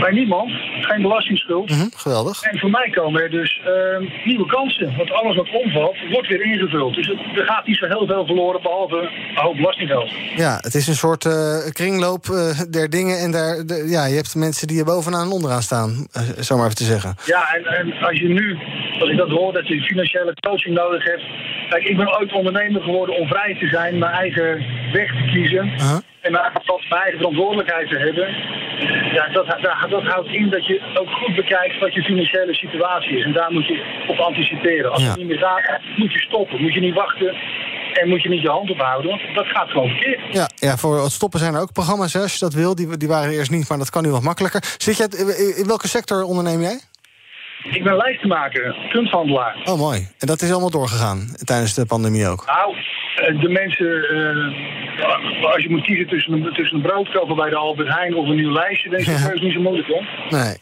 Bij 0.00 0.12
niemand, 0.12 0.50
geen 0.80 1.02
belastingsschuld. 1.02 1.70
Mm 1.70 1.78
-hmm, 1.78 1.90
geweldig. 1.96 2.42
En 2.42 2.58
voor 2.58 2.70
mij 2.70 2.90
komen 2.90 3.22
er 3.22 3.30
dus 3.30 3.60
uh, 3.66 4.24
nieuwe 4.24 4.46
kansen. 4.46 4.96
Want 4.96 5.12
alles 5.12 5.36
wat 5.36 5.48
omvalt, 5.62 5.96
wordt 6.10 6.28
weer 6.28 6.42
ingevuld. 6.42 6.94
Dus 6.94 7.06
het, 7.06 7.18
er 7.38 7.46
gaat 7.46 7.66
niet 7.66 7.76
zo 7.76 7.86
heel 7.86 8.06
veel 8.06 8.26
verloren, 8.26 8.62
behalve 8.62 8.96
een 8.96 9.42
hoop 9.42 9.56
belastinggeld. 9.56 10.10
Ja, 10.36 10.58
het 10.60 10.74
is 10.74 10.86
een 10.86 10.94
soort 10.94 11.24
uh, 11.24 11.32
kringloop 11.72 12.26
uh, 12.26 12.60
der 12.70 12.90
dingen. 12.90 13.18
En 13.18 13.30
daar, 13.30 13.66
de, 13.66 13.86
ja, 13.88 14.04
je 14.04 14.14
hebt 14.14 14.34
mensen 14.34 14.66
die 14.66 14.78
er 14.78 14.84
bovenaan 14.84 15.26
en 15.26 15.32
onderaan 15.32 15.62
staan, 15.62 16.06
uh, 16.16 16.42
zo 16.42 16.56
maar 16.56 16.64
even 16.64 16.76
te 16.76 16.84
zeggen. 16.84 17.14
Ja, 17.24 17.54
en, 17.54 17.64
en 17.64 17.92
als 18.08 18.18
je 18.18 18.28
nu, 18.28 18.58
als 19.00 19.10
ik 19.10 19.16
dat 19.16 19.28
hoor, 19.28 19.52
dat 19.52 19.68
je 19.68 19.82
financiële 19.82 20.34
coaching 20.40 20.74
nodig 20.74 21.04
hebt. 21.04 21.22
Kijk, 21.68 21.84
ik 21.84 21.96
ben 21.96 22.18
ooit 22.18 22.32
ondernemer 22.32 22.82
geworden 22.82 23.16
om 23.16 23.28
vrij 23.28 23.56
te 23.60 23.68
zijn, 23.68 23.98
mijn 23.98 24.12
eigen 24.12 24.64
weg 24.92 25.08
te 25.08 25.24
kiezen. 25.32 25.68
-huh. 25.76 25.98
En 26.20 26.32
mijn 26.32 26.44
eigen 26.44 27.18
verantwoordelijkheid 27.18 27.88
te 27.88 27.98
hebben. 27.98 28.28
Ja, 29.12 29.28
dat, 29.32 29.46
dat, 29.46 29.90
dat, 29.90 30.02
houdt 30.02 30.28
in 30.28 30.50
dat 30.50 30.66
je 30.66 30.80
ook 30.94 31.10
goed 31.10 31.34
bekijkt 31.34 31.78
wat 31.78 31.94
je 31.94 32.02
financiële 32.02 32.54
situatie 32.54 33.18
is. 33.18 33.24
En 33.24 33.32
daar 33.32 33.52
moet 33.52 33.66
je 33.66 34.04
op 34.08 34.18
anticiperen. 34.18 34.90
Als 34.92 35.02
ja. 35.02 35.08
het 35.08 35.16
niet 35.16 35.26
meer 35.26 35.38
gaat, 35.38 35.80
moet 35.96 36.12
je 36.12 36.20
stoppen. 36.20 36.62
Moet 36.62 36.74
je 36.74 36.80
niet 36.80 36.94
wachten 36.94 37.34
en 37.92 38.08
moet 38.08 38.22
je 38.22 38.28
niet 38.28 38.42
je 38.42 38.48
hand 38.48 38.70
ophouden, 38.70 39.10
want 39.10 39.20
dat 39.34 39.46
gaat 39.46 39.70
gewoon 39.70 39.88
verkeerd. 39.88 40.20
Ja, 40.32 40.48
ja 40.54 40.76
voor 40.76 41.02
het 41.02 41.12
stoppen 41.12 41.40
zijn 41.40 41.54
er 41.54 41.60
ook 41.60 41.72
programma's, 41.72 42.16
als 42.16 42.32
je 42.32 42.38
dat 42.38 42.54
wil. 42.54 42.74
Die, 42.74 42.96
die 42.96 43.08
waren 43.08 43.28
er 43.28 43.38
eerst 43.38 43.50
niet, 43.50 43.68
maar 43.68 43.78
dat 43.78 43.90
kan 43.90 44.02
nu 44.02 44.10
wat 44.10 44.22
makkelijker. 44.22 44.62
Zit 44.76 44.96
jij, 44.96 45.06
in 45.56 45.66
welke 45.66 45.88
sector 45.88 46.22
onderneem 46.22 46.60
jij? 46.60 46.80
Ik 47.62 47.82
ben 47.82 47.96
lijstenmaker, 47.96 48.88
kunsthandelaar. 48.88 49.56
Oh, 49.64 49.78
mooi. 49.78 50.08
En 50.18 50.26
dat 50.26 50.42
is 50.42 50.50
allemaal 50.50 50.70
doorgegaan 50.70 51.28
tijdens 51.44 51.74
de 51.74 51.86
pandemie 51.86 52.26
ook? 52.26 52.46
Nou, 52.46 52.76
de 53.40 53.48
mensen, 53.48 54.14
uh, 54.14 55.52
als 55.52 55.62
je 55.62 55.70
moet 55.70 55.84
kiezen 55.84 56.06
tussen 56.06 56.32
een, 56.32 56.52
tussen 56.52 56.76
een 56.76 56.82
brood 56.82 57.10
kopen 57.10 57.36
bij 57.36 57.50
de 57.50 57.56
Albert 57.56 57.88
Heijn 57.88 58.14
of 58.14 58.28
een 58.28 58.36
nieuw 58.36 58.52
lijstje, 58.52 58.90
dan 58.90 58.98
is 58.98 59.06
dat 59.06 59.18
ja. 59.18 59.32
niet 59.32 59.52
zo 59.52 59.60
moeilijk, 59.60 59.88
hoor. 59.88 60.04
Nee. 60.30 60.56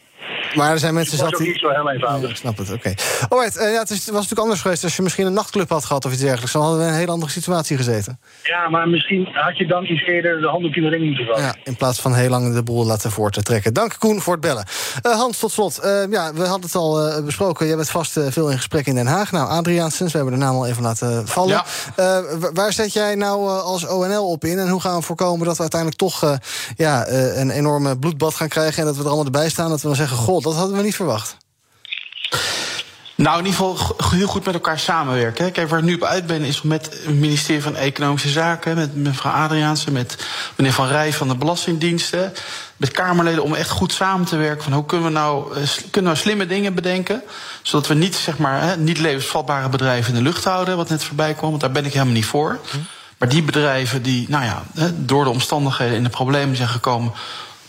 Maar 0.54 0.70
er 0.70 0.78
zijn 0.78 0.94
mensen 0.94 1.18
zat 1.18 1.36
die... 1.36 1.46
niet 1.46 1.58
zo 1.58 1.68
heel 1.68 1.90
eenvoudig. 1.90 2.22
Ja, 2.22 2.28
ik 2.28 2.36
snap 2.36 2.56
het, 2.56 2.68
oké. 2.68 2.76
Okay. 2.76 2.96
Alright, 3.28 3.56
uh, 3.56 3.72
ja, 3.72 3.78
het, 3.78 3.88
was 3.88 4.06
natuurlijk 4.06 4.40
anders 4.40 4.60
geweest 4.60 4.84
als 4.84 4.96
je 4.96 5.02
misschien 5.02 5.26
een 5.26 5.32
nachtclub 5.32 5.68
had 5.68 5.84
gehad 5.84 6.04
of 6.04 6.12
iets 6.12 6.20
dergelijks. 6.20 6.52
Dan 6.52 6.62
hadden 6.62 6.80
we 6.80 6.86
in 6.86 6.92
een 6.92 6.98
hele 6.98 7.12
andere 7.12 7.30
situatie 7.30 7.76
gezeten. 7.76 8.20
Ja, 8.42 8.68
maar 8.68 8.88
misschien 8.88 9.28
had 9.32 9.58
je 9.58 9.66
dan 9.66 9.84
iets 9.84 10.02
eerder 10.06 10.40
de 10.40 10.46
handdoek 10.46 10.74
in 10.74 10.82
de 10.82 10.88
ring 10.88 11.04
moeten 11.04 11.24
vallen. 11.24 11.42
Ja, 11.42 11.54
in 11.64 11.76
plaats 11.76 12.00
van 12.00 12.14
heel 12.14 12.28
lang 12.28 12.54
de 12.54 12.62
boel 12.62 12.84
laten 12.84 13.10
voorttrekken. 13.10 13.74
Dank 13.74 13.96
Koen 13.98 14.20
voor 14.20 14.32
het 14.32 14.42
bellen. 14.42 14.64
Uh, 15.06 15.12
Hans, 15.12 15.38
tot 15.38 15.52
slot. 15.52 15.80
Uh, 15.84 16.02
ja, 16.10 16.32
we 16.32 16.44
hadden 16.44 16.66
het 16.66 16.74
al 16.74 17.22
besproken. 17.24 17.66
Jij 17.66 17.76
bent 17.76 17.90
vast 17.90 18.20
veel 18.28 18.50
in 18.50 18.56
gesprek 18.56 18.86
in 18.86 18.94
Den 18.94 19.06
Haag. 19.06 19.32
Nou, 19.32 19.48
Adriaansens, 19.48 20.12
we 20.12 20.18
hebben 20.18 20.38
de 20.38 20.44
naam 20.44 20.54
al 20.54 20.66
even 20.66 20.82
laten 20.82 21.28
vallen. 21.28 21.62
Ja. 21.96 22.22
waar 22.54 22.72
zet 22.72 22.92
jij 22.92 23.14
nou 23.14 23.48
als 23.48 23.86
ONL 23.86 24.30
op 24.30 24.44
in? 24.44 24.58
En 24.58 24.68
hoe 24.68 24.80
gaan 24.80 24.96
we 24.96 25.02
voorkomen 25.02 25.46
dat 25.46 25.54
we 25.56 25.60
uiteindelijk 25.60 26.00
toch 26.00 26.38
ja, 26.76 27.08
een 27.08 27.50
enorme 27.50 27.98
bloedbad 27.98 28.34
gaan 28.34 28.48
krijgen... 28.48 28.78
en 28.78 28.84
dat 28.84 28.96
we 28.96 29.00
er 29.00 29.06
allemaal 29.06 29.24
erbij 29.24 29.48
staan, 29.48 29.70
dat 29.70 29.80
we 29.80 29.86
dan 29.86 29.96
zeggen... 29.96 30.16
god, 30.18 30.42
dat 30.42 30.54
hadden 30.54 30.76
we 30.76 30.82
niet 30.82 30.94
verwacht. 30.94 31.36
Nou, 33.18 33.38
in 33.38 33.46
ieder 33.46 33.60
geval 33.60 33.96
heel 34.10 34.26
goed 34.26 34.44
met 34.44 34.54
elkaar 34.54 34.78
samenwerken. 34.78 35.52
Kijk, 35.52 35.68
waar 35.68 35.78
ik 35.78 35.84
nu 35.84 35.94
op 35.94 36.02
uit 36.02 36.26
ben, 36.26 36.42
is 36.42 36.62
met 36.62 36.84
het 36.84 37.14
ministerie 37.14 37.62
van 37.62 37.76
Economische 37.76 38.28
Zaken, 38.28 38.74
met 38.74 38.96
mevrouw 38.96 39.32
Adriaanse, 39.32 39.90
met 39.90 40.26
meneer 40.56 40.72
Van 40.72 40.86
Rij 40.86 41.12
van 41.12 41.28
de 41.28 41.36
Belastingdiensten, 41.36 42.32
met 42.76 42.90
Kamerleden 42.90 43.42
om 43.42 43.54
echt 43.54 43.70
goed 43.70 43.92
samen 43.92 44.26
te 44.26 44.36
werken. 44.36 44.62
Van 44.62 44.72
hoe 44.72 44.86
kunnen 44.86 45.06
we 45.06 45.12
nou, 45.12 45.54
kunnen 45.90 46.12
we 46.12 46.18
slimme 46.18 46.46
dingen 46.46 46.74
bedenken, 46.74 47.22
zodat 47.62 47.86
we 47.86 47.94
niet, 47.94 48.14
zeg 48.14 48.38
maar, 48.38 48.78
niet 48.78 48.98
levensvatbare 48.98 49.68
bedrijven 49.68 50.14
in 50.14 50.18
de 50.18 50.28
lucht 50.28 50.44
houden, 50.44 50.76
wat 50.76 50.88
net 50.88 51.04
voorbij 51.04 51.34
kwam, 51.34 51.48
want 51.48 51.60
daar 51.60 51.72
ben 51.72 51.84
ik 51.84 51.92
helemaal 51.92 52.14
niet 52.14 52.26
voor. 52.26 52.58
Maar 53.18 53.28
die 53.28 53.42
bedrijven 53.42 54.02
die, 54.02 54.26
nou 54.28 54.44
ja, 54.44 54.62
door 54.96 55.24
de 55.24 55.30
omstandigheden 55.30 55.96
in 55.96 56.02
de 56.02 56.08
problemen 56.08 56.56
zijn 56.56 56.68
gekomen, 56.68 57.12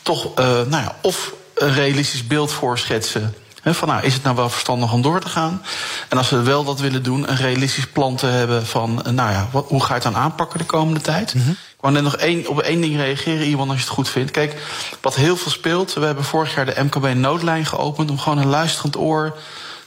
toch, 0.02 0.26
uh, 0.26 0.46
nou 0.46 0.84
ja, 0.84 0.96
of 1.02 1.34
een 1.62 1.74
realistisch 1.74 2.28
beeld 2.28 2.52
voorschetsen 2.52 3.34
van 3.63 3.88
nou, 3.88 4.04
is 4.04 4.13
het 4.13 4.24
nou 4.24 4.36
wel 4.36 4.50
verstandig 4.50 4.93
om 4.93 5.02
door 5.02 5.19
te 5.19 5.30
gaan? 5.30 5.62
En 6.10 6.17
als 6.17 6.30
we 6.30 6.41
wel 6.41 6.63
dat 6.63 6.80
willen 6.80 7.04
doen, 7.04 7.30
een 7.30 7.36
realistisch 7.36 7.88
plan 7.88 8.15
te 8.15 8.26
hebben 8.26 8.65
van, 8.65 9.02
nou 9.04 9.32
ja, 9.32 9.48
wat, 9.52 9.65
hoe 9.67 9.82
ga 9.82 9.88
je 9.88 9.93
het 9.93 10.04
dan 10.04 10.15
aanpakken 10.15 10.60
de 10.60 10.65
komende 10.65 11.02
tijd? 11.02 11.34
Ik 11.34 11.86
wou 11.86 11.93
net 11.93 12.04
nog 12.04 12.15
één, 12.15 12.48
op 12.48 12.60
één 12.60 12.82
ding 12.82 12.95
reageren, 12.95 13.48
Iwan, 13.48 13.69
als 13.69 13.78
je 13.78 13.84
het 13.84 13.93
goed 13.93 14.10
vindt. 14.10 14.32
Kijk, 14.32 14.56
wat 15.02 15.15
heel 15.15 15.38
veel 15.38 15.52
speelt, 15.52 15.93
we 15.93 16.06
hebben 16.06 16.24
vorig 16.24 16.56
jaar 16.56 16.65
de 16.65 16.84
MKB-noodlijn 16.84 17.65
geopend 17.65 18.10
om 18.10 18.19
gewoon 18.19 18.38
een 18.38 18.48
luisterend 18.48 18.98
oor 18.98 19.38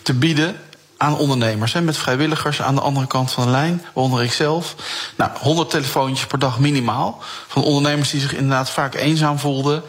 te 0.03 0.15
bieden 0.15 0.57
aan 1.03 1.19
ondernemers. 1.19 1.73
Hè, 1.73 1.81
met 1.81 1.97
vrijwilligers 1.97 2.63
aan 2.63 2.75
de 2.75 2.81
andere 2.81 3.07
kant 3.07 3.31
van 3.31 3.45
de 3.45 3.51
lijn, 3.51 3.83
waaronder 3.93 4.23
ik 4.23 4.33
zelf. 4.33 4.75
Nou, 5.17 5.31
100 5.41 5.71
telefoontjes 5.71 6.27
per 6.27 6.39
dag 6.39 6.59
minimaal. 6.59 7.19
Van 7.49 7.63
ondernemers 7.63 8.11
die 8.11 8.21
zich 8.21 8.35
inderdaad 8.35 8.71
vaak 8.71 8.95
eenzaam 8.95 9.39
voelden. 9.39 9.83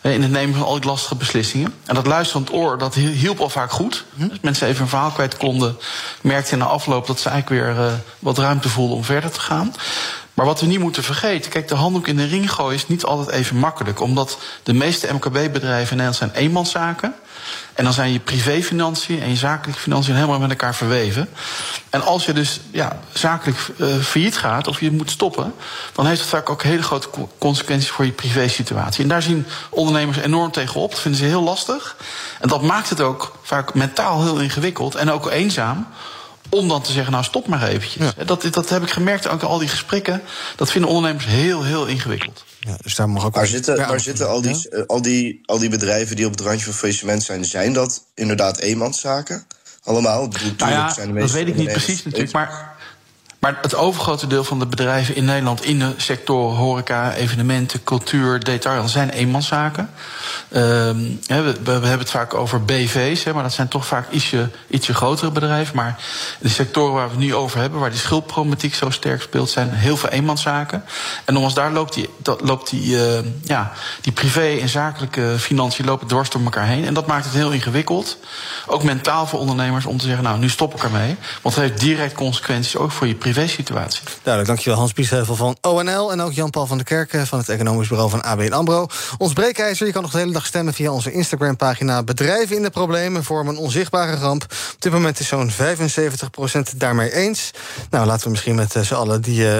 in 0.00 0.22
het 0.22 0.30
nemen 0.30 0.54
van 0.54 0.66
al 0.66 0.74
die 0.74 0.90
lastige 0.90 1.14
beslissingen. 1.14 1.74
En 1.86 1.94
dat 1.94 2.06
luisterend 2.06 2.52
oor, 2.52 2.78
dat 2.78 2.94
hielp 2.94 3.40
al 3.40 3.48
vaak 3.48 3.70
goed. 3.70 4.04
Als 4.30 4.38
mensen 4.40 4.66
even 4.66 4.82
een 4.82 4.88
verhaal 4.88 5.10
kwijt 5.10 5.36
konden, 5.36 5.78
merkte 6.20 6.52
in 6.52 6.58
de 6.58 6.64
afloop 6.64 7.06
dat 7.06 7.20
ze 7.20 7.28
eigenlijk 7.28 7.62
weer 7.62 7.84
uh, 7.84 7.92
wat 8.18 8.38
ruimte 8.38 8.68
voelden 8.68 8.96
om 8.96 9.04
verder 9.04 9.30
te 9.30 9.40
gaan. 9.40 9.74
Maar 10.40 10.48
wat 10.48 10.60
we 10.60 10.66
niet 10.66 10.78
moeten 10.78 11.02
vergeten, 11.02 11.50
kijk, 11.50 11.68
de 11.68 11.74
handdoek 11.74 12.06
in 12.06 12.16
de 12.16 12.24
ring 12.24 12.52
gooien 12.52 12.74
is 12.74 12.88
niet 12.88 13.04
altijd 13.04 13.30
even 13.30 13.56
makkelijk. 13.56 14.00
Omdat 14.00 14.38
de 14.62 14.72
meeste 14.72 15.12
MKB-bedrijven 15.12 15.90
in 15.90 15.96
Nederland 15.96 16.16
zijn 16.16 16.30
eenmanszaken. 16.30 17.14
En 17.74 17.84
dan 17.84 17.92
zijn 17.92 18.12
je 18.12 18.18
privéfinanciën 18.18 19.22
en 19.22 19.28
je 19.28 19.36
zakelijke 19.36 19.80
financiën 19.80 20.14
helemaal 20.14 20.38
met 20.38 20.50
elkaar 20.50 20.74
verweven. 20.74 21.28
En 21.90 22.02
als 22.02 22.24
je 22.24 22.32
dus 22.32 22.60
ja, 22.70 23.00
zakelijk 23.12 23.58
uh, 23.76 23.96
failliet 23.96 24.36
gaat 24.36 24.66
of 24.66 24.80
je 24.80 24.90
moet 24.90 25.10
stoppen, 25.10 25.54
dan 25.92 26.06
heeft 26.06 26.20
het 26.20 26.28
vaak 26.28 26.50
ook 26.50 26.62
hele 26.62 26.82
grote 26.82 27.08
consequenties 27.38 27.90
voor 27.90 28.04
je 28.04 28.12
privésituatie. 28.12 29.02
En 29.02 29.08
daar 29.08 29.22
zien 29.22 29.46
ondernemers 29.70 30.18
enorm 30.18 30.50
tegenop. 30.50 30.90
Dat 30.90 31.00
vinden 31.00 31.20
ze 31.20 31.26
heel 31.26 31.42
lastig. 31.42 31.96
En 32.38 32.48
dat 32.48 32.62
maakt 32.62 32.90
het 32.90 33.00
ook 33.00 33.36
vaak 33.42 33.74
mentaal 33.74 34.22
heel 34.22 34.40
ingewikkeld 34.40 34.94
en 34.94 35.10
ook 35.10 35.30
eenzaam 35.30 35.86
om 36.50 36.68
dan 36.68 36.82
te 36.82 36.92
zeggen, 36.92 37.12
nou 37.12 37.24
stop 37.24 37.46
maar 37.46 37.62
eventjes. 37.62 38.12
Ja. 38.16 38.24
Dat, 38.24 38.46
dat 38.50 38.68
heb 38.68 38.82
ik 38.82 38.90
gemerkt, 38.90 39.28
ook 39.28 39.42
al 39.42 39.58
die 39.58 39.68
gesprekken. 39.68 40.22
Dat 40.56 40.70
vinden 40.70 40.90
ondernemers 40.90 41.26
heel, 41.26 41.64
heel 41.64 41.86
ingewikkeld. 41.86 42.44
Ja, 42.60 42.76
dus 42.82 42.94
daar 42.94 43.08
mag 43.08 43.24
ook 43.24 43.34
maar 43.34 43.46
zitten, 43.46 43.76
maar 43.76 44.00
zitten 44.00 44.28
al, 44.28 44.40
die, 44.40 44.68
ja? 44.70 44.84
al, 44.86 45.02
die, 45.02 45.40
al 45.44 45.58
die 45.58 45.68
bedrijven 45.68 46.16
die 46.16 46.26
op 46.26 46.32
het 46.32 46.40
randje 46.40 46.64
van 46.64 46.74
faillissement 46.74 47.22
zijn... 47.22 47.44
zijn 47.44 47.72
dat 47.72 48.04
inderdaad 48.14 48.58
eenmanszaken? 48.58 49.46
Allemaal? 49.82 50.28
Nou 50.56 50.70
ja, 50.70 50.92
zijn 50.92 51.14
de 51.14 51.20
dat 51.20 51.30
weet 51.30 51.48
ik 51.48 51.56
niet 51.56 51.72
precies 51.72 52.04
natuurlijk, 52.04 52.32
maar... 52.32 52.78
Maar 53.40 53.58
het 53.62 53.74
overgrote 53.74 54.26
deel 54.26 54.44
van 54.44 54.58
de 54.58 54.66
bedrijven 54.66 55.16
in 55.16 55.24
Nederland 55.24 55.64
in 55.64 55.78
de 55.78 55.94
sector 55.96 56.52
horeca, 56.52 57.14
evenementen, 57.14 57.84
cultuur, 57.84 58.44
detail, 58.44 58.88
zijn 58.88 59.10
eenmanszaken. 59.10 59.90
Uh, 60.48 60.58
we, 60.58 61.54
we, 61.62 61.70
hebben 61.70 61.98
het 61.98 62.10
vaak 62.10 62.34
over 62.34 62.64
BV's, 62.64 63.24
maar 63.24 63.42
dat 63.42 63.52
zijn 63.52 63.68
toch 63.68 63.86
vaak 63.86 64.10
ietsje, 64.10 64.48
ietsje 64.68 64.94
grotere 64.94 65.30
bedrijven. 65.30 65.76
Maar 65.76 65.98
de 66.38 66.48
sectoren 66.48 66.94
waar 66.94 67.04
we 67.04 67.10
het 67.10 67.20
nu 67.20 67.34
over 67.34 67.60
hebben, 67.60 67.80
waar 67.80 67.90
die 67.90 67.98
schuldproblematiek 67.98 68.74
zo 68.74 68.90
sterk 68.90 69.22
speelt, 69.22 69.50
zijn 69.50 69.70
heel 69.70 69.96
veel 69.96 70.08
eenmanszaken. 70.08 70.84
En 71.24 71.32
nogmaals, 71.32 71.54
daar 71.54 71.72
loopt 71.72 71.94
die, 71.94 72.08
dat, 72.18 72.40
loopt 72.40 72.70
die, 72.70 72.94
uh, 72.94 73.18
ja, 73.42 73.72
die 74.00 74.12
privé 74.12 74.58
en 74.60 74.68
zakelijke 74.68 75.34
financiën 75.38 75.84
lopen 75.84 76.06
dwars 76.06 76.30
door 76.30 76.42
elkaar 76.42 76.66
heen. 76.66 76.84
En 76.84 76.94
dat 76.94 77.06
maakt 77.06 77.24
het 77.24 77.34
heel 77.34 77.50
ingewikkeld. 77.50 78.18
Ook 78.66 78.82
mentaal 78.82 79.26
voor 79.26 79.38
ondernemers 79.38 79.86
om 79.86 79.98
te 79.98 80.04
zeggen, 80.04 80.24
nou, 80.24 80.38
nu 80.38 80.48
stop 80.48 80.74
ik 80.74 80.82
ermee. 80.82 81.16
Want 81.42 81.54
het 81.54 81.64
heeft 81.64 81.80
direct 81.80 82.14
consequenties 82.14 82.76
ook 82.76 82.90
voor 82.90 83.06
je 83.06 83.14
privé 83.14 83.28
privé-situatie. 83.32 84.02
Duidelijk, 84.22 84.46
dankjewel 84.46 84.78
Hans 84.78 84.92
Biesheuvel 84.92 85.34
van 85.36 85.56
ONL... 85.60 86.12
en 86.12 86.20
ook 86.20 86.32
Jan-Paul 86.32 86.66
van 86.66 86.76
der 86.76 86.86
Kerken 86.86 87.26
van 87.26 87.38
het 87.38 87.48
Economisch 87.48 87.88
Bureau 87.88 88.10
van 88.10 88.22
ABN 88.22 88.52
AMRO. 88.52 88.86
Ons 89.18 89.32
breekijzer, 89.32 89.86
je 89.86 89.92
kan 89.92 90.02
nog 90.02 90.10
de 90.10 90.18
hele 90.18 90.32
dag 90.32 90.46
stemmen 90.46 90.74
via 90.74 90.90
onze 90.90 91.12
Instagram-pagina... 91.12 92.02
Bedrijven 92.02 92.56
in 92.56 92.62
de 92.62 92.70
problemen 92.70 93.24
vormen 93.24 93.54
een 93.54 93.60
onzichtbare 93.60 94.16
ramp. 94.16 94.42
Op 94.42 94.76
dit 94.78 94.92
moment 94.92 95.20
is 95.20 95.28
zo'n 95.28 95.50
75% 95.50 96.76
daarmee 96.76 97.12
eens. 97.14 97.50
Nou, 97.90 98.06
laten 98.06 98.24
we 98.24 98.30
misschien 98.30 98.54
met 98.54 98.74
z'n 98.80 98.94
allen 98.94 99.22
die 99.22 99.40
uh, 99.40 99.58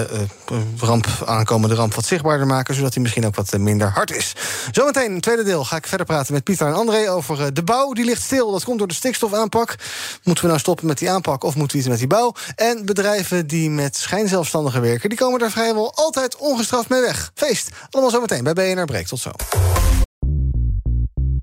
ramp 0.77 1.07
aankomende 1.25 1.75
ramp 1.75 1.93
wat 1.93 2.05
zichtbaarder 2.05 2.47
maken... 2.47 2.75
zodat 2.75 2.93
die 2.93 3.01
misschien 3.01 3.25
ook 3.25 3.35
wat 3.35 3.57
minder 3.57 3.89
hard 3.89 4.11
is. 4.15 4.33
Zometeen, 4.71 5.21
tweede 5.21 5.43
deel, 5.43 5.65
ga 5.65 5.75
ik 5.75 5.87
verder 5.87 6.05
praten 6.05 6.33
met 6.33 6.43
Pieter 6.43 6.67
en 6.67 6.73
André... 6.73 7.09
over 7.11 7.53
de 7.53 7.63
bouw, 7.63 7.93
die 7.93 8.05
ligt 8.05 8.21
stil, 8.21 8.51
dat 8.51 8.63
komt 8.63 8.77
door 8.77 8.87
de 8.87 8.93
stikstofaanpak. 8.93 9.75
Moeten 10.23 10.43
we 10.43 10.49
nou 10.49 10.61
stoppen 10.61 10.87
met 10.87 10.97
die 10.97 11.11
aanpak 11.11 11.43
of 11.43 11.55
moeten 11.55 11.77
we 11.77 11.81
iets 11.81 11.91
met 11.91 11.99
die 11.99 12.07
bouw? 12.07 12.33
En 12.55 12.85
bedrijven 12.85 13.47
die 13.47 13.60
met 13.69 13.95
schijnzelfstandigen 13.95 14.81
werken... 14.81 15.09
die 15.09 15.17
komen 15.17 15.39
daar 15.39 15.51
vrijwel 15.51 15.93
altijd 15.95 16.35
ongestraft 16.35 16.89
mee 16.89 17.01
weg. 17.01 17.31
Feest, 17.33 17.69
allemaal 17.89 18.11
zometeen 18.11 18.43
bij 18.43 18.53
BNR 18.53 18.85
Breek. 18.85 19.07
Tot 19.07 19.19
zo. 19.19 19.31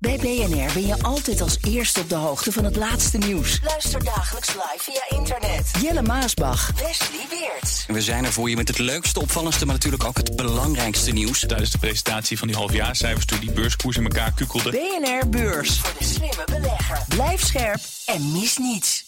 Bij 0.00 0.16
BNR 0.16 0.72
ben 0.72 0.86
je 0.86 1.02
altijd 1.02 1.40
als 1.40 1.58
eerste 1.60 2.00
op 2.00 2.08
de 2.08 2.14
hoogte 2.14 2.52
van 2.52 2.64
het 2.64 2.76
laatste 2.76 3.18
nieuws. 3.18 3.60
Luister 3.64 4.04
dagelijks 4.04 4.48
live 4.48 4.78
via 4.78 5.18
internet. 5.18 5.70
Jelle 5.80 6.02
Maasbach. 6.02 6.72
Wesley 6.76 7.26
Weert. 7.30 7.84
We 7.86 8.02
zijn 8.02 8.24
er 8.24 8.32
voor 8.32 8.50
je 8.50 8.56
met 8.56 8.68
het 8.68 8.78
leukste, 8.78 9.20
opvallendste... 9.20 9.64
maar 9.64 9.74
natuurlijk 9.74 10.04
ook 10.04 10.16
het 10.16 10.36
belangrijkste 10.36 11.10
nieuws. 11.10 11.44
Tijdens 11.46 11.70
de 11.70 11.78
presentatie 11.78 12.38
van 12.38 12.48
die 12.48 12.56
halfjaarcijfers... 12.56 13.24
toen 13.24 13.40
die 13.40 13.52
beurskoers 13.52 13.96
in 13.96 14.02
elkaar 14.02 14.32
kukkelde. 14.32 14.70
BNR 14.70 15.28
Beurs. 15.28 15.78
Voor 15.78 15.94
de 15.98 16.04
slimme 16.04 16.44
belegger. 16.44 17.04
Blijf 17.08 17.44
scherp 17.44 17.80
en 18.06 18.32
mis 18.32 18.56
niets. 18.56 19.07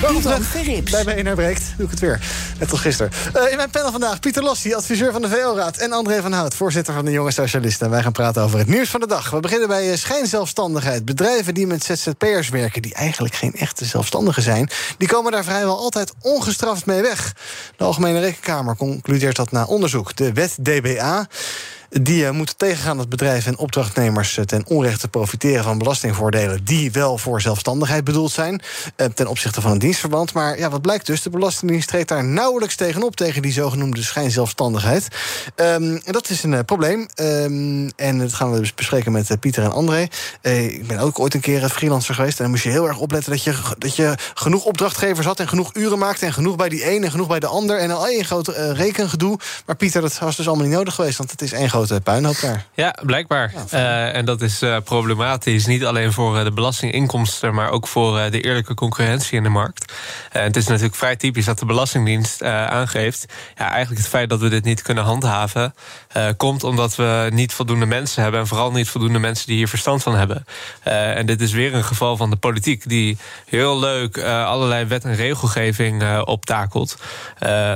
Welkom 0.00 0.22
terug 0.22 0.90
bij 0.90 1.22
BNR 1.22 1.34
Breekt. 1.34 1.62
Doe 1.76 1.84
ik 1.84 1.90
het 1.90 2.00
weer. 2.00 2.20
Net 2.58 2.70
als 2.70 2.80
gisteren. 2.80 3.12
Uh, 3.36 3.50
in 3.50 3.56
mijn 3.56 3.70
panel 3.70 3.90
vandaag 3.90 4.20
Pieter 4.20 4.42
Lossi, 4.42 4.74
adviseur 4.74 5.12
van 5.12 5.22
de 5.22 5.28
VO-raad... 5.28 5.76
en 5.76 5.92
André 5.92 6.20
van 6.20 6.32
Hout, 6.32 6.54
voorzitter 6.54 6.94
van 6.94 7.04
de 7.04 7.10
Jonge 7.10 7.30
Socialisten. 7.30 7.86
En 7.86 7.92
wij 7.92 8.02
gaan 8.02 8.12
praten 8.12 8.42
over 8.42 8.58
het 8.58 8.68
nieuws 8.68 8.90
van 8.90 9.00
de 9.00 9.06
dag. 9.06 9.30
We 9.30 9.40
beginnen 9.40 9.68
bij 9.68 9.90
uh, 9.90 9.96
schijnzelfstandigheid. 9.96 11.04
Bedrijven 11.04 11.54
die 11.54 11.66
met 11.66 11.84
ZZP'ers 11.84 12.48
werken... 12.48 12.82
die 12.82 12.94
eigenlijk 12.94 13.34
geen 13.34 13.54
echte 13.54 13.84
zelfstandigen 13.84 14.42
zijn... 14.42 14.70
die 14.98 15.08
komen 15.08 15.32
daar 15.32 15.44
vrijwel 15.44 15.78
altijd 15.78 16.12
ongestraft 16.20 16.86
mee 16.86 17.02
weg. 17.02 17.34
De 17.76 17.84
Algemene 17.84 18.20
Rekenkamer 18.20 18.76
concludeert 18.76 19.36
dat 19.36 19.50
na 19.50 19.64
onderzoek. 19.64 20.16
De 20.16 20.32
wet 20.32 20.56
DBA 20.62 21.26
die 21.90 22.22
uh, 22.22 22.30
moeten 22.30 22.56
tegengaan 22.56 22.96
dat 22.96 23.08
bedrijven 23.08 23.52
en 23.52 23.58
opdrachtnemers 23.58 24.36
uh, 24.36 24.44
ten 24.44 24.66
onrechte 24.66 25.08
profiteren 25.08 25.64
van 25.64 25.78
belastingvoordelen 25.78 26.64
die 26.64 26.92
wel 26.92 27.18
voor 27.18 27.40
zelfstandigheid 27.40 28.04
bedoeld 28.04 28.32
zijn 28.32 28.60
uh, 28.96 29.06
ten 29.06 29.26
opzichte 29.26 29.60
van 29.60 29.70
een 29.70 29.78
dienstverband. 29.78 30.32
Maar 30.32 30.58
ja, 30.58 30.70
wat 30.70 30.82
blijkt 30.82 31.06
dus? 31.06 31.22
De 31.22 31.30
Belastingdienst 31.30 31.88
treedt 31.88 32.08
daar 32.08 32.24
nauwelijks 32.24 32.74
tegenop 32.74 33.16
tegen 33.16 33.42
die 33.42 33.52
zogenoemde 33.52 34.02
schijnzelfstandigheid. 34.02 35.08
Um, 35.56 36.00
en 36.04 36.12
dat 36.12 36.30
is 36.30 36.42
een 36.42 36.64
probleem. 36.64 37.06
Um, 37.20 37.90
en 37.96 38.18
dat 38.18 38.34
gaan 38.34 38.52
we 38.52 38.58
dus 38.58 38.74
bespreken 38.74 39.12
met 39.12 39.40
Pieter 39.40 39.64
en 39.64 39.72
André. 39.72 40.08
ik 40.42 40.86
ben 40.86 40.98
ook 40.98 41.20
ooit 41.20 41.34
een 41.34 41.40
keer 41.40 41.68
freelancer 41.68 42.14
geweest 42.14 42.36
en 42.36 42.42
dan 42.42 42.52
moest 42.52 42.64
je 42.64 42.70
heel 42.70 42.88
erg 42.88 42.98
opletten 42.98 43.32
dat 43.32 43.42
je, 43.42 43.54
dat 43.78 43.96
je 43.96 44.14
genoeg 44.34 44.64
opdrachtgevers 44.64 45.26
had 45.26 45.40
en 45.40 45.48
genoeg 45.48 45.74
uren 45.74 45.98
maakte 45.98 46.26
en 46.26 46.32
genoeg 46.32 46.56
bij 46.56 46.68
die 46.68 46.84
ene 46.84 47.04
en 47.04 47.10
genoeg 47.10 47.28
bij 47.28 47.40
de 47.40 47.46
ander 47.46 47.78
en 47.78 47.90
al 47.90 48.08
één 48.08 48.24
groot 48.24 48.48
rekengedoe. 48.72 49.38
Maar 49.66 49.76
Pieter, 49.76 50.00
dat 50.00 50.18
was 50.18 50.36
dus 50.36 50.46
allemaal 50.46 50.66
niet 50.66 50.74
nodig 50.74 50.94
geweest, 50.94 51.18
want 51.18 51.30
het 51.30 51.42
is 51.42 51.52
één 51.52 51.70
grote 51.76 52.00
puinhoop 52.00 52.40
daar. 52.40 52.64
Ja, 52.74 52.94
blijkbaar. 53.02 53.52
Ja, 53.70 53.78
uh, 53.78 54.14
en 54.14 54.24
dat 54.24 54.40
is 54.40 54.62
uh, 54.62 54.76
problematisch. 54.84 55.66
Niet 55.66 55.84
alleen 55.84 56.12
voor 56.12 56.36
uh, 56.36 56.44
de 56.44 56.52
belastinginkomsten, 56.52 57.54
maar 57.54 57.70
ook 57.70 57.86
voor 57.86 58.30
de 58.30 58.40
eerlijke 58.40 58.74
concurrentie 58.74 59.36
in 59.36 59.42
de 59.42 59.48
markt. 59.48 59.92
het 60.30 60.56
is 60.56 60.66
natuurlijk 60.66 60.94
vrij 60.94 61.16
typisch 61.16 61.44
dat 61.44 61.58
de 61.58 61.66
Belastingdienst 61.66 62.42
aangeeft. 62.42 63.26
Ja, 63.56 63.70
eigenlijk 63.70 64.00
het 64.00 64.10
feit 64.10 64.28
dat 64.28 64.40
we 64.40 64.48
dit 64.48 64.64
niet 64.64 64.82
kunnen 64.82 65.04
handhaven. 65.04 65.74
komt 66.36 66.64
omdat 66.64 66.96
we 66.96 67.28
niet 67.32 67.52
voldoende 67.52 67.86
mensen 67.86 68.22
hebben. 68.22 68.40
En 68.40 68.46
vooral 68.46 68.72
niet 68.72 68.88
voldoende 68.88 69.18
mensen 69.18 69.46
die 69.46 69.56
hier 69.56 69.68
verstand 69.68 70.02
van 70.02 70.14
hebben. 70.14 70.44
en 70.82 71.26
dit 71.26 71.40
is 71.40 71.52
weer 71.52 71.74
een 71.74 71.84
geval 71.84 72.16
van 72.16 72.30
de 72.30 72.36
politiek 72.36 72.88
die 72.88 73.18
heel 73.46 73.78
leuk 73.78 74.22
allerlei 74.22 74.84
wet 74.84 75.04
en 75.04 75.14
regelgeving 75.14 76.20
optakelt. 76.24 76.96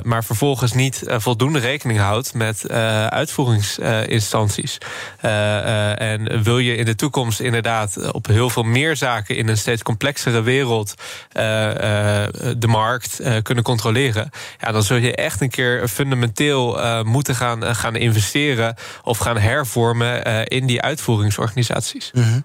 maar 0.02 0.24
vervolgens 0.24 0.72
niet 0.72 1.02
voldoende 1.06 1.58
rekening 1.58 1.98
houdt 1.98 2.34
met 2.34 2.70
uitvoerings. 3.10 3.78
Uh, 3.90 5.30
uh, 5.30 6.00
en 6.00 6.42
wil 6.42 6.58
je 6.58 6.76
in 6.76 6.84
de 6.84 6.94
toekomst 6.94 7.40
inderdaad 7.40 8.12
op 8.12 8.26
heel 8.26 8.50
veel 8.50 8.62
meer 8.62 8.96
zaken 8.96 9.36
in 9.36 9.48
een 9.48 9.58
steeds 9.58 9.82
complexere 9.82 10.42
wereld 10.42 10.94
de 11.32 12.66
markt 12.66 13.20
kunnen 13.42 13.64
controleren, 13.64 14.30
ja, 14.60 14.72
dan 14.72 14.82
zul 14.82 14.96
je 14.96 15.14
echt 15.14 15.40
een 15.40 15.50
keer 15.50 15.88
fundamenteel 15.88 16.78
moeten 17.04 17.34
gaan, 17.34 17.74
gaan 17.74 17.96
investeren 17.96 18.74
of 19.02 19.18
gaan 19.18 19.38
hervormen 19.38 20.24
in 20.44 20.66
die 20.66 20.82
uitvoeringsorganisaties. 20.82 22.10
Mm. 22.14 22.44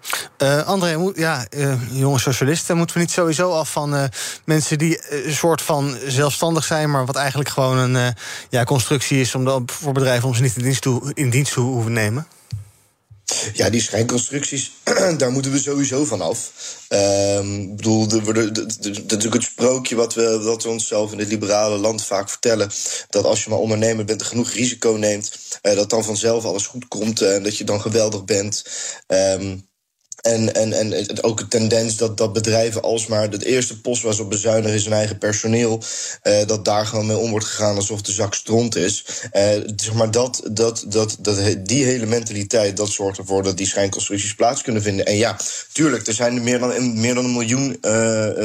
André, 0.65 1.12
ja, 1.15 1.45
jonge 1.91 2.19
socialisten, 2.19 2.77
moeten 2.77 2.95
we 2.95 3.01
niet 3.01 3.12
sowieso 3.12 3.51
af 3.51 3.71
van 3.71 4.10
mensen 4.45 4.77
die 4.77 5.25
een 5.25 5.34
soort 5.34 5.62
van 5.62 5.97
zelfstandig 6.08 6.63
zijn, 6.63 6.91
maar 6.91 7.05
wat 7.05 7.15
eigenlijk 7.15 7.49
gewoon 7.49 7.77
een 7.77 8.13
ja, 8.49 8.63
constructie 8.63 9.19
is 9.21 9.36
om 9.36 9.45
de, 9.45 9.62
voor 9.65 9.93
bedrijven 9.93 10.27
om 10.27 10.36
ze 10.36 10.41
niet 10.41 10.55
in 10.55 10.63
dienst, 10.63 10.81
toe, 10.81 11.12
in 11.13 11.29
dienst 11.36 11.54
hoeven 11.54 11.93
nemen? 11.93 12.28
Ja, 13.54 13.69
die 13.69 13.82
schijnconstructies, 13.82 14.71
daar 15.17 15.32
moeten 15.32 15.52
we 15.52 15.60
sowieso 15.60 16.06
van 16.06 16.21
af. 16.21 16.52
Ehm, 16.88 17.62
ik 17.62 17.76
bedoel, 17.76 18.08
dat 18.08 18.76
is 18.80 18.98
natuurlijk 19.02 19.34
het 19.34 19.43
sprookje 19.43 19.95
wat 19.95 20.13
we, 20.13 20.39
wat 20.39 20.63
we 20.63 20.69
onszelf 20.69 21.12
in 21.12 21.19
het 21.19 21.28
liberale 21.28 21.78
land 21.78 22.04
vaak 22.04 22.30
vertellen. 22.30 22.71
Dat 23.10 23.26
als 23.26 23.43
je 23.43 23.50
maar 23.50 23.60
ondernemer 23.60 24.06
bent 24.06 24.21
en 24.21 24.28
genoeg 24.28 24.52
risico 24.52 24.91
neemt, 24.91 25.60
uh, 25.62 25.76
dat 25.76 25.89
dan 25.89 26.04
vanzelf 26.04 26.45
alles 26.45 26.67
goed 26.67 26.88
komt 26.88 27.21
en 27.21 27.43
dat 27.43 27.58
je 27.58 27.63
dan 27.63 27.82
geweldig 27.82 28.26
bent. 28.26 28.65
Um, 29.08 29.67
en, 30.21 30.56
en, 30.56 30.73
en 30.73 31.23
ook 31.23 31.38
de 31.38 31.47
tendens 31.47 31.97
dat, 31.97 32.17
dat 32.17 32.34
bedrijven 32.34 32.82
alsmaar 32.82 33.30
het 33.30 33.43
eerste 33.43 33.82
post 33.82 34.01
was 34.01 34.19
op 34.19 34.30
bezuinigen 34.30 34.78
is 34.78 34.84
hun 34.84 34.93
eigen 34.93 35.17
personeel. 35.17 35.84
Uh, 36.23 36.34
dat 36.45 36.65
daar 36.65 36.86
gewoon 36.86 37.06
mee 37.06 37.17
om 37.17 37.30
wordt 37.30 37.45
gegaan 37.45 37.75
alsof 37.75 38.01
de 38.01 38.12
zak 38.12 38.34
stront 38.34 38.75
is. 38.75 39.06
Uh, 39.34 39.41
zeg 39.75 39.93
maar 39.93 40.12
dat, 40.12 40.41
dat, 40.51 40.86
dat, 40.88 41.17
dat, 41.19 41.38
die 41.63 41.86
hele 41.86 42.06
mentaliteit 42.06 42.78
dat 42.78 42.89
zorgt 42.89 43.17
ervoor 43.17 43.43
dat 43.43 43.58
die 43.58 43.67
schijnconstructies 43.67 44.36
plaats 44.36 44.62
kunnen 44.62 44.82
vinden. 44.82 45.06
En 45.06 45.17
ja, 45.17 45.38
tuurlijk, 45.71 46.08
er 46.08 46.13
zijn 46.13 46.36
er 46.36 46.41
meer 46.41 46.60
dan, 46.60 46.99
meer 46.99 47.15
dan 47.15 47.25
een 47.25 47.34
miljoen 47.34 47.78
uh, 47.82 47.91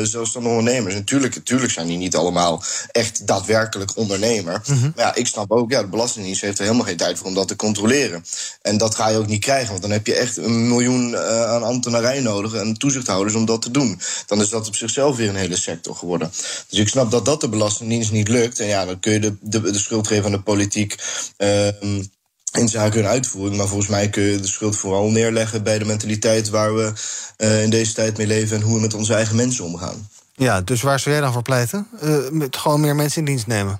zelfstandige 0.02 0.54
ondernemers. 0.54 0.94
En 0.94 1.04
tuurlijk, 1.04 1.44
tuurlijk 1.44 1.72
zijn 1.72 1.86
die 1.86 1.96
niet 1.96 2.16
allemaal 2.16 2.62
echt 2.92 3.26
daadwerkelijk 3.26 3.96
ondernemer. 3.96 4.62
Mm 4.66 4.78
-hmm. 4.78 4.92
Maar 4.96 5.04
ja, 5.04 5.14
ik 5.14 5.26
snap 5.26 5.50
ook, 5.50 5.70
ja, 5.70 5.80
de 5.80 5.88
Belastingdienst 5.88 6.40
heeft 6.40 6.58
er 6.58 6.64
helemaal 6.64 6.86
geen 6.86 6.96
tijd 6.96 7.18
voor 7.18 7.26
om 7.26 7.34
dat 7.34 7.48
te 7.48 7.56
controleren. 7.56 8.24
En 8.62 8.78
dat 8.78 8.94
ga 8.94 9.08
je 9.08 9.18
ook 9.18 9.26
niet 9.26 9.44
krijgen, 9.44 9.68
want 9.68 9.82
dan 9.82 9.90
heb 9.90 10.06
je 10.06 10.14
echt 10.14 10.36
een 10.36 10.68
miljoen 10.68 11.16
aan 11.18 11.59
ambtenarij 11.62 12.20
nodig 12.20 12.54
en 12.54 12.74
toezichthouders 12.74 13.34
om 13.34 13.44
dat 13.44 13.62
te 13.62 13.70
doen. 13.70 14.00
Dan 14.26 14.40
is 14.40 14.48
dat 14.48 14.68
op 14.68 14.76
zichzelf 14.76 15.16
weer 15.16 15.28
een 15.28 15.34
hele 15.34 15.56
sector 15.56 15.94
geworden. 15.94 16.30
Dus 16.68 16.78
ik 16.78 16.88
snap 16.88 17.10
dat 17.10 17.24
dat 17.24 17.40
de 17.40 17.48
Belastingdienst 17.48 18.12
niet 18.12 18.28
lukt. 18.28 18.60
En 18.60 18.66
ja, 18.66 18.84
dan 18.84 19.00
kun 19.00 19.12
je 19.12 19.18
de, 19.18 19.36
de, 19.40 19.60
de 19.60 19.78
schuld 19.78 20.06
geven 20.06 20.24
aan 20.24 20.30
de 20.30 20.40
politiek. 20.40 20.96
Uh, 21.38 21.68
in 22.52 22.68
zaken 22.68 23.00
hun 23.00 23.10
uitvoering. 23.10 23.56
Maar 23.56 23.66
volgens 23.66 23.88
mij 23.88 24.08
kun 24.08 24.22
je 24.22 24.40
de 24.40 24.46
schuld 24.46 24.76
vooral 24.76 25.10
neerleggen 25.10 25.62
bij 25.62 25.78
de 25.78 25.84
mentaliteit 25.84 26.48
waar 26.48 26.74
we 26.74 26.92
uh, 27.38 27.62
in 27.62 27.70
deze 27.70 27.92
tijd 27.92 28.16
mee 28.16 28.26
leven 28.26 28.56
en 28.56 28.62
hoe 28.62 28.74
we 28.74 28.80
met 28.80 28.94
onze 28.94 29.14
eigen 29.14 29.36
mensen 29.36 29.64
omgaan. 29.64 30.08
Ja, 30.34 30.60
dus 30.60 30.82
waar 30.82 31.00
zou 31.00 31.14
jij 31.14 31.24
dan 31.24 31.32
voor 31.32 31.42
pleiten? 31.42 31.86
Uh, 32.02 32.28
met 32.30 32.56
gewoon 32.56 32.80
meer 32.80 32.96
mensen 32.96 33.18
in 33.18 33.24
dienst 33.24 33.46
nemen? 33.46 33.78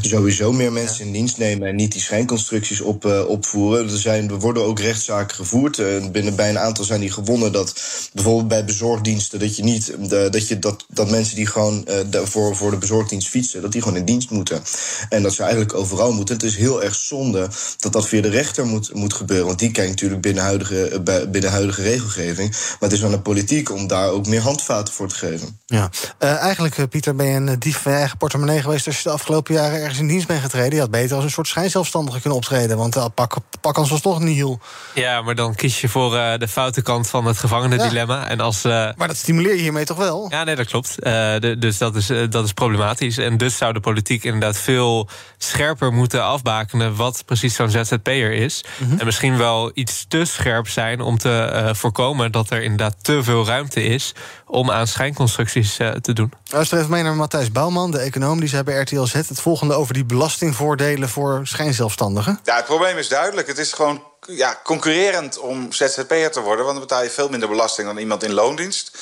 Sowieso 0.00 0.52
meer 0.52 0.72
mensen 0.72 1.06
in 1.06 1.12
dienst 1.12 1.38
nemen 1.38 1.68
en 1.68 1.76
niet 1.76 1.92
die 1.92 2.00
schijnconstructies 2.00 2.80
op, 2.80 3.04
uh, 3.04 3.28
opvoeren. 3.28 3.90
Er, 3.90 3.98
zijn, 3.98 4.30
er 4.30 4.38
worden 4.38 4.64
ook 4.64 4.80
rechtszaken 4.80 5.36
gevoerd. 5.36 5.78
Uh, 5.78 6.06
binnen 6.10 6.36
bij 6.36 6.48
een 6.48 6.58
aantal 6.58 6.84
zijn 6.84 7.00
die 7.00 7.10
gewonnen 7.10 7.52
dat 7.52 7.82
bijvoorbeeld 8.12 8.48
bij 8.48 8.64
bezorgdiensten 8.64 9.38
dat 9.38 9.56
je 9.56 9.62
niet 9.62 9.94
de, 10.08 10.28
dat, 10.30 10.48
je, 10.48 10.58
dat, 10.58 10.84
dat 10.88 11.10
mensen 11.10 11.36
die 11.36 11.46
gewoon 11.46 11.84
de, 12.10 12.26
voor, 12.26 12.56
voor 12.56 12.70
de 12.70 12.76
bezorgdienst 12.76 13.28
fietsen, 13.28 13.62
dat 13.62 13.72
die 13.72 13.82
gewoon 13.82 13.96
in 13.96 14.04
dienst 14.04 14.30
moeten. 14.30 14.62
En 15.08 15.22
dat 15.22 15.32
ze 15.32 15.42
eigenlijk 15.42 15.74
overal 15.74 16.12
moeten. 16.12 16.34
Het 16.34 16.44
is 16.44 16.56
heel 16.56 16.82
erg 16.82 16.94
zonde 16.94 17.48
dat 17.78 17.92
dat 17.92 18.08
via 18.08 18.22
de 18.22 18.28
rechter 18.28 18.66
moet, 18.66 18.94
moet 18.94 19.12
gebeuren. 19.12 19.46
Want 19.46 19.58
die 19.58 19.70
kijkt 19.70 19.90
natuurlijk 19.90 20.22
binnen 20.22 20.42
huidige, 20.42 21.02
binnen 21.30 21.50
huidige 21.50 21.82
regelgeving. 21.82 22.50
Maar 22.50 22.88
het 22.88 22.92
is 22.92 23.04
aan 23.04 23.10
de 23.10 23.20
politiek 23.20 23.70
om 23.70 23.86
daar 23.86 24.08
ook 24.08 24.26
meer 24.26 24.40
handvaten 24.40 24.94
voor 24.94 25.08
te 25.08 25.14
geven. 25.14 25.60
Ja, 25.66 25.90
eigenlijk, 26.18 26.88
Pieter, 26.88 27.14
ben 27.14 27.26
je 27.26 27.34
een 27.34 27.58
dief 27.58 27.78
van 27.78 27.92
je 27.92 27.98
eigen 27.98 28.18
portemonnee 28.18 28.60
geweest 28.60 28.86
als 28.86 28.96
je 28.96 29.02
de 29.02 29.10
afgelopen 29.10 29.54
jaren 29.54 29.71
ergens 29.80 29.98
in 29.98 30.06
dienst 30.06 30.26
bent 30.26 30.40
getreden. 30.40 30.74
Je 30.74 30.80
had 30.80 30.90
beter 30.90 31.16
als 31.16 31.24
een 31.24 31.30
soort 31.30 31.48
schijnzelfstandige 31.48 32.20
kunnen 32.20 32.38
optreden. 32.38 32.76
Want 32.76 32.96
uh, 32.96 33.04
pak, 33.14 33.36
pakkans 33.60 33.90
was 33.90 34.00
toch 34.00 34.20
niet 34.20 34.36
heel. 34.36 34.60
Ja, 34.94 35.22
maar 35.22 35.34
dan 35.34 35.54
kies 35.54 35.80
je 35.80 35.88
voor 35.88 36.14
uh, 36.14 36.32
de 36.38 36.48
foute 36.48 36.82
kant 36.82 37.08
van 37.08 37.26
het 37.26 37.38
gevangenendilemma. 37.38 38.20
Ja. 38.20 38.28
En 38.28 38.40
als, 38.40 38.64
uh, 38.64 38.72
maar 38.96 39.08
dat 39.08 39.16
stimuleer 39.16 39.54
je 39.54 39.60
hiermee 39.60 39.84
toch 39.84 39.96
wel? 39.96 40.26
Ja, 40.30 40.44
nee, 40.44 40.56
dat 40.56 40.66
klopt. 40.66 40.94
De, 41.02 41.56
dus 41.58 41.78
dat 41.78 41.96
is, 41.96 42.06
dat 42.30 42.44
is 42.44 42.52
problematisch. 42.52 43.18
En 43.18 43.36
dus 43.36 43.56
zou 43.56 43.72
de 43.72 43.80
politiek 43.80 44.24
inderdaad 44.24 44.58
veel 44.58 45.08
scherper 45.38 45.92
moeten 45.92 46.24
afbakenen... 46.24 46.96
wat 46.96 47.22
precies 47.26 47.54
zo'n 47.54 47.70
ZZP'er 47.70 48.32
is. 48.32 48.64
Mm 48.78 48.88
-hmm. 48.88 48.98
En 48.98 49.04
misschien 49.04 49.36
wel 49.36 49.70
iets 49.74 50.04
te 50.08 50.24
scherp 50.24 50.68
zijn 50.68 51.00
om 51.00 51.18
te 51.18 51.70
voorkomen... 51.74 52.32
dat 52.32 52.50
er 52.50 52.62
inderdaad 52.62 53.04
te 53.04 53.22
veel 53.22 53.46
ruimte 53.46 53.82
is 53.82 54.14
om 54.52 54.70
aan 54.70 54.86
schijnconstructies 54.86 55.76
te 56.00 56.12
doen. 56.12 56.32
Luister 56.50 56.78
even 56.78 56.90
mee 56.90 57.02
naar 57.02 57.14
Matthijs 57.14 57.52
Bouwman, 57.52 57.90
de 57.90 57.98
econoom. 57.98 58.40
Die 58.40 58.48
zei 58.48 58.62
bij 58.62 58.80
RTL 58.80 59.02
Z 59.02 59.12
het 59.12 59.40
volgende 59.40 59.74
over 59.74 59.94
die 59.94 60.04
belastingvoordelen 60.04 61.08
voor 61.08 61.40
schijnzelfstandigen. 61.42 62.40
Ja, 62.44 62.56
het 62.56 62.64
probleem 62.64 62.96
is 62.96 63.08
duidelijk. 63.08 63.46
Het 63.46 63.58
is 63.58 63.72
gewoon 63.72 64.02
ja, 64.26 64.60
concurrerend 64.64 65.38
om 65.38 65.72
ZZP'er 65.72 66.30
te 66.30 66.40
worden. 66.40 66.64
Want 66.64 66.78
dan 66.78 66.86
betaal 66.86 67.02
je 67.02 67.10
veel 67.10 67.28
minder 67.28 67.48
belasting 67.48 67.86
dan 67.86 67.96
iemand 67.98 68.22
in 68.22 68.32
loondienst. 68.32 68.98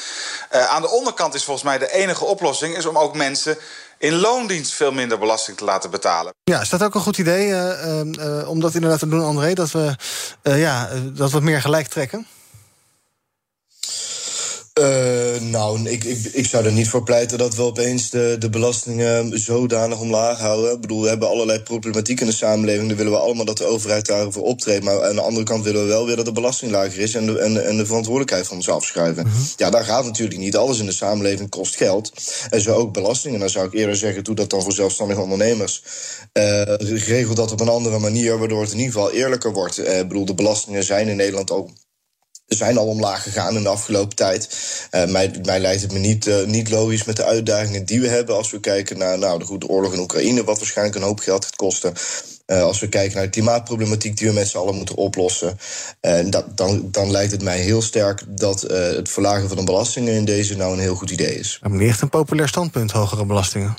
Uh, 0.53 0.67
aan 0.67 0.83
de 0.83 0.91
onderkant 0.91 1.35
is 1.35 1.45
volgens 1.45 1.67
mij 1.67 1.79
de 1.79 1.93
enige 1.93 2.25
oplossing... 2.25 2.77
is 2.77 2.87
om 2.87 2.99
ook 2.99 3.15
mensen 3.15 3.59
in 3.99 4.15
loondienst 4.15 4.73
veel 4.73 4.93
minder 4.93 5.19
belasting 5.19 5.57
te 5.57 5.65
laten 5.65 5.91
betalen. 5.91 6.33
Ja, 6.45 6.61
is 6.61 6.69
dat 6.69 6.83
ook 6.83 6.95
een 6.95 7.01
goed 7.01 7.19
idee 7.19 7.47
uh, 7.49 8.01
uh, 8.05 8.49
om 8.49 8.61
dat 8.61 8.75
inderdaad 8.75 8.99
te 8.99 9.09
doen, 9.09 9.25
André? 9.25 9.55
Dat 9.55 9.71
we, 9.71 9.97
ja, 10.43 10.89
dat 11.13 11.31
we 11.31 11.41
meer 11.41 11.61
gelijk 11.61 11.87
trekken? 11.87 12.27
Uh, 14.81 15.41
nou, 15.41 15.89
ik, 15.89 16.05
ik, 16.05 16.19
ik 16.33 16.47
zou 16.47 16.65
er 16.65 16.73
niet 16.73 16.89
voor 16.89 17.03
pleiten 17.03 17.39
dat 17.39 17.55
we 17.55 17.63
opeens 17.63 18.11
de, 18.11 18.37
de 18.39 18.51
belastingen 18.51 19.39
zodanig 19.39 20.01
omlaag 20.01 20.39
houden. 20.39 20.73
Ik 20.73 20.81
bedoel, 20.81 21.03
we 21.03 21.09
hebben 21.09 21.29
allerlei 21.29 21.61
problematiek 21.63 22.21
in 22.21 22.27
de 22.27 22.33
samenleving. 22.33 22.89
Dan 22.89 22.97
willen 22.97 23.13
we 23.13 23.19
allemaal 23.19 23.45
dat 23.45 23.59
de 23.59 23.65
overheid 23.65 24.07
daarvoor 24.07 24.43
optreedt. 24.43 24.85
Maar 24.85 25.05
aan 25.05 25.15
de 25.15 25.21
andere 25.21 25.45
kant 25.45 25.65
willen 25.65 25.83
we 25.83 25.89
wel 25.89 26.07
weer 26.07 26.17
dat 26.17 26.25
de 26.25 26.33
belasting 26.33 26.71
lager 26.71 26.99
is 26.99 27.15
en 27.15 27.27
de, 27.27 27.39
en, 27.39 27.67
en 27.67 27.77
de 27.77 27.87
verantwoordelijkheid 27.87 28.47
van 28.47 28.57
ons 28.57 28.69
afschuiven. 28.69 29.23
-hmm. 29.23 29.47
Ja, 29.57 29.71
daar 29.71 29.85
gaat 29.85 30.05
natuurlijk 30.05 30.41
niet. 30.41 30.57
Alles 30.57 30.79
in 30.79 30.87
de 30.87 30.93
samenleving 30.93 31.49
kost 31.49 31.77
geld. 31.77 32.13
En 32.51 32.61
zo 32.61 32.75
ook 32.75 32.93
belastingen. 32.93 33.41
Dan 33.41 33.51
zou 33.51 33.67
ik 33.67 33.75
eerder 33.75 33.97
zeggen, 33.97 34.25
doe 34.25 34.35
dat 34.35 34.51
dan 34.51 34.63
voor 34.63 34.73
zelfstandige 34.73 35.21
ondernemers. 35.21 35.83
Uh, 36.33 36.63
regel 37.07 37.35
dat 37.35 37.53
op 37.53 37.61
een 37.61 37.69
andere 37.69 37.99
manier, 37.99 38.39
waardoor 38.39 38.63
het 38.63 38.73
in 38.73 38.79
ieder 38.79 38.93
geval 38.93 39.13
eerlijker 39.13 39.53
wordt. 39.53 39.79
Uh, 39.79 39.99
ik 39.99 40.09
bedoel, 40.09 40.25
de 40.25 40.35
belastingen 40.35 40.85
zijn 40.85 41.09
in 41.09 41.17
Nederland 41.17 41.51
al 41.51 41.71
zijn 42.57 42.79
al 42.79 42.87
omlaag 42.87 43.23
gegaan 43.23 43.57
in 43.57 43.63
de 43.63 43.69
afgelopen 43.69 44.17
tijd. 44.17 44.49
Uh, 44.91 45.05
mij, 45.05 45.31
mij 45.43 45.61
lijkt 45.61 45.83
het 45.83 45.93
me 45.93 45.99
niet, 45.99 46.27
uh, 46.27 46.45
niet 46.45 46.71
logisch 46.71 47.05
met 47.05 47.17
de 47.17 47.25
uitdagingen 47.25 47.85
die 47.85 48.01
we 48.01 48.09
hebben 48.09 48.37
als 48.37 48.51
we 48.51 48.61
kijken 48.61 48.99
naar 48.99 49.19
nou, 49.19 49.39
de, 49.39 49.45
goed, 49.45 49.61
de 49.61 49.69
oorlog 49.69 49.93
in 49.93 49.99
Oekraïne, 49.99 50.45
wat 50.45 50.59
waarschijnlijk 50.59 50.97
een 50.97 51.03
hoop 51.03 51.21
geld 51.21 51.45
gaat 51.45 51.57
kosten. 51.57 51.93
Uh, 52.47 52.63
als 52.63 52.81
we 52.81 52.89
kijken 52.89 53.15
naar 53.15 53.25
de 53.25 53.31
klimaatproblematiek 53.31 54.17
die 54.17 54.29
we 54.29 54.35
met 54.35 54.49
z'n 54.49 54.57
allen 54.57 54.75
moeten 54.75 54.95
oplossen, 54.95 55.59
dat, 56.31 56.57
dan, 56.57 56.89
dan 56.91 57.11
lijkt 57.11 57.33
het 57.33 57.43
mij 57.43 57.59
heel 57.59 57.83
sterk 57.83 58.23
dat 58.29 58.61
het 58.61 59.09
verlagen 59.09 59.49
van 59.49 59.57
de 59.57 59.65
belastingen 59.65 60.15
in 60.15 60.25
deze 60.25 60.57
nou 60.57 60.73
een 60.73 60.79
heel 60.79 60.95
goed 60.95 61.11
idee 61.11 61.39
is. 61.39 61.59
Maar 61.63 61.81
echt 61.81 62.01
een 62.01 62.09
populair 62.09 62.49
standpunt, 62.49 62.91
hogere 62.91 63.25
belastingen. 63.25 63.77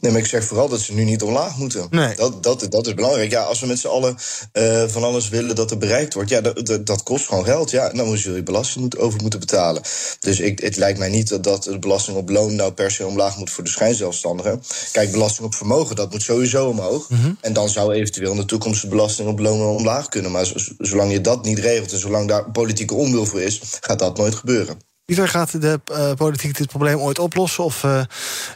Nee, 0.00 0.12
maar 0.12 0.20
ik 0.20 0.26
zeg 0.26 0.44
vooral 0.44 0.68
dat 0.68 0.80
ze 0.80 0.94
nu 0.94 1.04
niet 1.04 1.22
omlaag 1.22 1.56
moeten. 1.56 1.86
Nee. 1.90 2.14
Dat, 2.14 2.42
dat, 2.42 2.66
dat 2.70 2.86
is 2.86 2.94
belangrijk. 2.94 3.30
Ja, 3.30 3.42
als 3.42 3.60
we 3.60 3.66
met 3.66 3.78
z'n 3.78 3.86
allen 3.86 4.16
uh, 4.52 4.84
van 4.86 5.04
alles 5.04 5.28
willen 5.28 5.54
dat 5.54 5.70
er 5.70 5.78
bereikt 5.78 6.14
wordt, 6.14 6.30
ja, 6.30 6.40
dat, 6.84 7.02
kost 7.02 7.26
gewoon 7.26 7.44
geld. 7.44 7.70
Ja, 7.70 7.88
dan 7.88 8.06
moet 8.06 8.22
je 8.22 8.42
belasting 8.42 8.96
over 8.96 9.20
moeten 9.20 9.40
betalen. 9.40 9.82
Dus 10.20 10.40
ik, 10.40 10.60
het 10.60 10.76
lijkt 10.76 10.98
mij 10.98 11.08
niet 11.08 11.28
dat, 11.28 11.42
dat 11.42 11.62
de 11.62 11.78
belasting 11.78 12.16
op 12.16 12.28
loon 12.28 12.54
nou 12.54 12.72
per 12.72 12.90
se 12.90 13.06
omlaag 13.06 13.36
moet 13.36 13.50
voor 13.50 13.64
de 13.64 13.70
schijnzelfstandigen. 13.70 14.62
Kijk, 14.92 15.12
belasting 15.12 15.46
op 15.46 15.54
vermogen, 15.54 15.96
dat 15.96 16.10
moet 16.10 16.22
sowieso 16.22 16.68
omhoog. 16.68 17.08
Mhm. 17.08 17.20
Mm 17.20 17.24
-hmm. 17.24 17.38
En 17.40 17.52
dan 17.52 17.68
zou 17.68 17.92
eventueel 17.92 18.30
in 18.30 18.36
de 18.36 18.44
toekomst 18.44 18.82
de 18.82 18.88
belasting 18.88 19.28
op 19.28 19.38
loon 19.38 19.60
omlaag 19.60 20.08
kunnen. 20.08 20.30
Maar 20.30 20.52
zolang 20.78 21.12
je 21.12 21.20
dat 21.20 21.44
niet 21.44 21.58
regelt 21.58 21.92
en 21.92 21.98
zolang 21.98 22.28
daar 22.28 22.50
politieke 22.50 22.94
onwil 22.94 23.26
voor 23.26 23.40
is, 23.40 23.60
gaat 23.80 23.98
dat 23.98 24.16
nooit 24.16 24.34
gebeuren. 24.34 24.78
Pieter, 25.06 25.28
gaat 25.28 25.60
de 25.60 25.80
uh, 25.90 26.12
politiek 26.12 26.56
dit 26.56 26.66
probleem 26.66 26.98
ooit 26.98 27.18
oplossen? 27.18 27.64
Of 27.64 27.82
uh, 27.82 28.00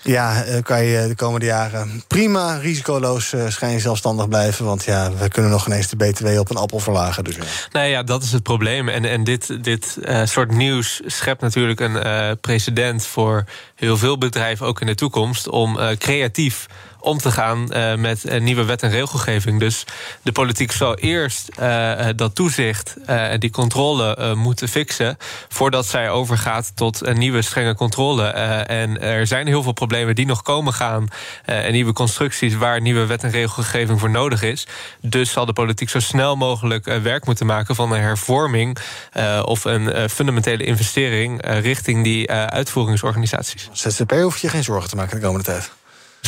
ja, 0.03 0.47
uh, 0.47 0.63
kan 0.63 0.85
je 0.85 1.09
de 1.09 1.15
komende 1.15 1.47
jaren 1.47 2.03
prima 2.07 2.57
risicoloos 2.57 3.35
schijnzelfstandig 3.49 4.29
blijven? 4.29 4.65
Want 4.65 4.85
ja, 4.85 5.13
we 5.13 5.29
kunnen 5.29 5.51
nog 5.51 5.67
ineens 5.67 5.89
de 5.89 5.97
BTW 5.97 6.39
op 6.39 6.51
een 6.51 6.57
appel 6.57 6.79
verlagen. 6.79 7.25
Dus, 7.25 7.37
ja. 7.37 7.43
Nou 7.73 7.87
ja, 7.87 8.03
dat 8.03 8.23
is 8.23 8.33
het 8.33 8.43
probleem. 8.43 8.89
En, 8.89 9.05
en 9.05 9.25
dit, 9.25 9.65
dit 9.65 9.97
soort 10.25 10.51
nieuws 10.51 11.01
schept 11.07 11.41
natuurlijk 11.41 11.81
een 11.81 12.39
precedent 12.41 13.07
voor 13.07 13.45
heel 13.75 13.97
veel 13.97 14.19
bedrijven, 14.19 14.67
ook 14.67 14.81
in 14.81 14.87
de 14.87 14.95
toekomst, 14.95 15.49
om 15.49 15.79
creatief 15.99 16.67
om 17.01 17.19
te 17.19 17.31
gaan 17.31 17.67
uh, 17.71 17.95
met 17.95 18.41
nieuwe 18.41 18.65
wet 18.65 18.83
en 18.83 18.91
regelgeving. 18.91 19.61
Dus 19.61 19.85
de 20.23 20.33
politiek 20.33 20.73
zal 20.73 20.95
eerst 20.95 21.49
uh, 21.61 22.07
dat 22.17 22.35
toezicht 22.35 22.97
en 23.07 23.41
die 23.41 23.51
controle 23.51 24.35
moeten 24.35 24.69
fixen... 24.69 25.17
voordat 25.49 25.87
zij 25.87 26.11
overgaat 26.11 26.73
tot 26.77 27.07
een 27.07 27.19
nieuwe 27.19 27.43
strenge 27.43 27.75
controle. 27.75 28.27
en 28.27 29.01
er 29.01 29.27
zijn 29.27 29.47
heel 29.47 29.63
veel 29.63 29.73
problemen 29.73 30.15
die 30.15 30.27
nog 30.27 30.43
komen 30.43 30.73
gaan... 30.73 31.09
en 31.45 31.73
nieuwe 31.73 31.93
constructies 31.93 32.57
waar 32.57 32.81
nieuwe 32.81 33.07
wet 33.07 33.23
en 33.23 33.31
regelgeving 33.31 34.01
voor 34.01 34.11
nodig 34.11 34.43
is. 34.43 34.67
Dus 35.01 35.33
zal 35.33 35.47
de 35.47 35.53
politiek 35.53 35.91
zo 35.91 36.01
snel 36.01 36.37
mogelijk 36.37 36.85
werk 36.85 37.27
moeten 37.27 37.47
maken... 37.47 37.75
van 37.75 37.93
een 37.93 38.01
hervorming 38.01 38.79
of 39.45 39.65
een 39.65 40.11
fundamentele 40.11 40.65
investering... 40.65 41.41
richting 41.45 42.05
die 42.05 42.31
uitvoeringsorganisaties. 42.31 43.69
ZZP 43.73 44.11
hoef 44.11 44.39
je 44.39 44.49
geen 44.49 44.65
zorgen 44.65 44.91
te 44.91 44.97
maken 44.97 45.21
de 45.21 45.27
komende 45.27 45.45
tijd. 45.45 45.71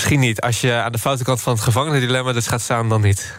Misschien 0.01 0.21
niet. 0.21 0.41
Als 0.41 0.61
je 0.61 0.73
aan 0.73 0.93
de 0.93 0.99
foute 0.99 1.25
kant 1.25 1.41
van 1.41 1.53
het 1.53 1.63
gevangenendilemma 1.63 2.33
dus 2.33 2.47
gaat 2.47 2.61
staan, 2.61 2.89
dan 2.89 3.01
niet. 3.01 3.33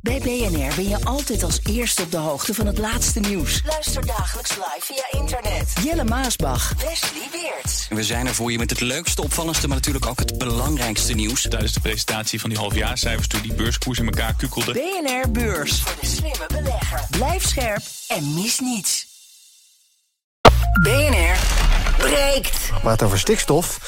Bij 0.00 0.18
BNR 0.18 0.74
ben 0.74 0.88
je 0.88 1.04
altijd 1.04 1.42
als 1.42 1.60
eerste 1.62 2.02
op 2.02 2.10
de 2.10 2.16
hoogte 2.16 2.54
van 2.54 2.66
het 2.66 2.78
laatste 2.78 3.20
nieuws. 3.20 3.62
Luister 3.66 4.06
dagelijks 4.06 4.50
live 4.50 4.80
via 4.80 5.20
internet. 5.20 5.72
Jelle 5.82 6.04
Maasbach, 6.04 6.74
Wesley 6.78 7.28
Weert. 7.32 7.86
We 7.88 8.04
zijn 8.04 8.26
er 8.26 8.34
voor 8.34 8.52
je 8.52 8.58
met 8.58 8.70
het 8.70 8.80
leukste, 8.80 9.22
opvallendste, 9.22 9.66
maar 9.66 9.76
natuurlijk 9.76 10.06
ook 10.06 10.18
het 10.18 10.38
belangrijkste 10.38 11.12
nieuws. 11.12 11.42
Tijdens 11.42 11.72
de 11.72 11.80
presentatie 11.80 12.40
van 12.40 12.50
die 12.50 12.58
halfjaarcijfers 12.58 13.28
toen 13.28 13.42
die 13.42 13.54
beurskoers 13.54 13.98
in 13.98 14.04
elkaar 14.04 14.34
kukkelde. 14.34 14.72
BNR 14.72 15.30
Beurs. 15.30 15.80
Voor 15.80 15.96
de 16.00 16.06
slimme 16.06 16.46
belegger. 16.48 17.00
Blijf 17.10 17.46
scherp 17.46 17.82
en 18.08 18.34
mis 18.34 18.58
niets. 18.60 19.06
BNR 20.82 21.65
breekt. 21.96 22.70
Praten 22.82 23.06
over 23.06 23.18
stikstof. 23.18 23.78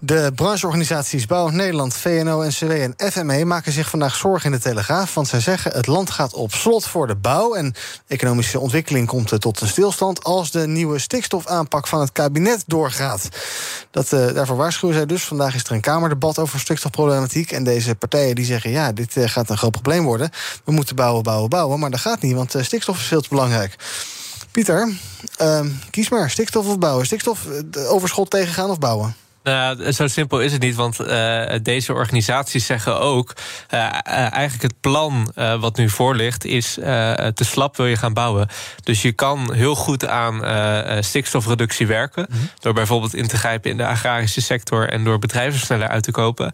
De 0.00 0.32
brancheorganisaties 0.34 1.26
Bouw 1.26 1.48
Nederland, 1.48 1.94
VNO-NCW 1.94 2.70
en 2.70 2.94
FME 3.12 3.44
maken 3.44 3.72
zich 3.72 3.88
vandaag 3.88 4.14
zorgen 4.14 4.52
in 4.52 4.56
de 4.56 4.62
Telegraaf. 4.62 5.14
Want 5.14 5.28
zij 5.28 5.40
zeggen 5.40 5.72
het 5.72 5.86
land 5.86 6.10
gaat 6.10 6.34
op 6.34 6.52
slot 6.52 6.86
voor 6.86 7.06
de 7.06 7.16
bouw. 7.16 7.54
En 7.54 7.74
economische 8.06 8.60
ontwikkeling 8.60 9.06
komt 9.06 9.40
tot 9.40 9.60
een 9.60 9.68
stilstand 9.68 10.24
als 10.24 10.50
de 10.50 10.66
nieuwe 10.66 10.98
stikstofaanpak 10.98 11.86
van 11.86 12.00
het 12.00 12.12
kabinet 12.12 12.64
doorgaat. 12.66 13.28
Dat, 13.90 14.12
uh, 14.12 14.34
daarvoor 14.34 14.56
waarschuwen 14.56 14.96
zij 14.96 15.06
dus. 15.06 15.24
Vandaag 15.24 15.54
is 15.54 15.64
er 15.64 15.72
een 15.72 15.80
Kamerdebat 15.80 16.38
over 16.38 16.60
stikstofproblematiek. 16.60 17.52
En 17.52 17.64
deze 17.64 17.94
partijen 17.94 18.34
die 18.34 18.44
zeggen: 18.44 18.70
ja, 18.70 18.92
dit 18.92 19.16
uh, 19.16 19.28
gaat 19.28 19.50
een 19.50 19.58
groot 19.58 19.70
probleem 19.70 20.04
worden. 20.04 20.30
We 20.64 20.72
moeten 20.72 20.96
bouwen, 20.96 21.22
bouwen, 21.22 21.48
bouwen. 21.48 21.78
Maar 21.78 21.90
dat 21.90 22.00
gaat 22.00 22.22
niet, 22.22 22.34
want 22.34 22.56
uh, 22.56 22.62
stikstof 22.62 22.98
is 22.98 23.06
veel 23.06 23.20
te 23.20 23.28
belangrijk. 23.28 23.76
Pieter, 24.58 24.92
kies 25.90 26.08
maar 26.08 26.30
stikstof 26.30 26.66
of 26.66 26.78
bouwen. 26.78 27.06
Stikstof, 27.06 27.46
overschot 27.88 28.30
tegengaan 28.30 28.70
of 28.70 28.78
bouwen? 28.78 29.14
Nou, 29.48 29.92
zo 29.92 30.06
simpel 30.06 30.40
is 30.40 30.52
het 30.52 30.62
niet, 30.62 30.74
want 30.74 31.00
uh, 31.00 31.42
deze 31.62 31.92
organisaties 31.92 32.66
zeggen 32.66 33.00
ook... 33.00 33.32
Uh, 33.74 33.88
eigenlijk 34.12 34.62
het 34.62 34.80
plan 34.80 35.32
wat 35.60 35.76
nu 35.76 35.88
voor 35.88 36.14
ligt 36.14 36.44
is 36.44 36.74
te 37.34 37.44
slap 37.44 37.76
wil 37.76 37.86
je 37.86 37.96
gaan 37.96 38.12
bouwen. 38.12 38.48
Dus 38.82 39.02
je 39.02 39.12
kan 39.12 39.52
heel 39.52 39.74
goed 39.74 40.06
aan 40.06 40.42
stikstofreductie 41.04 41.86
werken... 41.86 42.26
Mm 42.28 42.38
-hmm. 42.38 42.50
door 42.60 42.72
bijvoorbeeld 42.72 43.14
in 43.14 43.26
te 43.26 43.36
grijpen 43.36 43.70
in 43.70 43.76
de 43.76 43.86
agrarische 43.86 44.40
sector... 44.40 44.88
en 44.88 45.04
door 45.04 45.18
bedrijven 45.18 45.60
sneller 45.60 45.88
uit 45.88 46.02
te 46.02 46.10
kopen. 46.10 46.52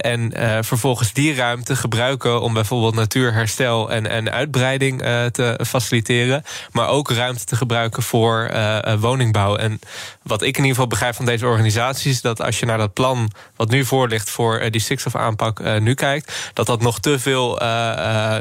en 0.00 0.32
vervolgens 0.64 1.12
die 1.12 1.34
ruimte 1.34 1.76
gebruiken 1.76 2.40
om 2.40 2.52
bijvoorbeeld 2.52 2.94
natuurherstel... 2.94 3.90
en, 3.90 4.10
en 4.10 4.30
uitbreiding 4.30 5.00
te 5.32 5.60
faciliteren. 5.66 6.42
Maar 6.72 6.88
ook 6.88 7.10
ruimte 7.10 7.44
te 7.44 7.56
gebruiken 7.56 8.02
voor 8.02 8.50
woningbouw. 8.98 9.56
En 9.56 9.80
wat 10.22 10.42
ik 10.42 10.48
in 10.48 10.54
ieder 10.54 10.70
geval 10.70 10.86
begrijp 10.86 11.14
van 11.14 11.24
deze 11.24 11.46
organisaties 11.46 12.20
dat 12.28 12.46
als 12.46 12.58
je 12.58 12.66
naar 12.66 12.78
dat 12.78 12.92
plan 12.92 13.30
wat 13.56 13.70
nu 13.70 13.84
voor 13.84 14.08
ligt 14.08 14.30
voor 14.30 14.60
uh, 14.60 14.70
die 14.70 14.80
stikstofaanpak 14.80 15.60
uh, 15.60 15.78
nu 15.78 15.94
kijkt, 15.94 16.50
dat 16.52 16.66
dat 16.66 16.80
nog 16.80 17.00
te 17.00 17.18
veel 17.18 17.62
uh, 17.62 18.36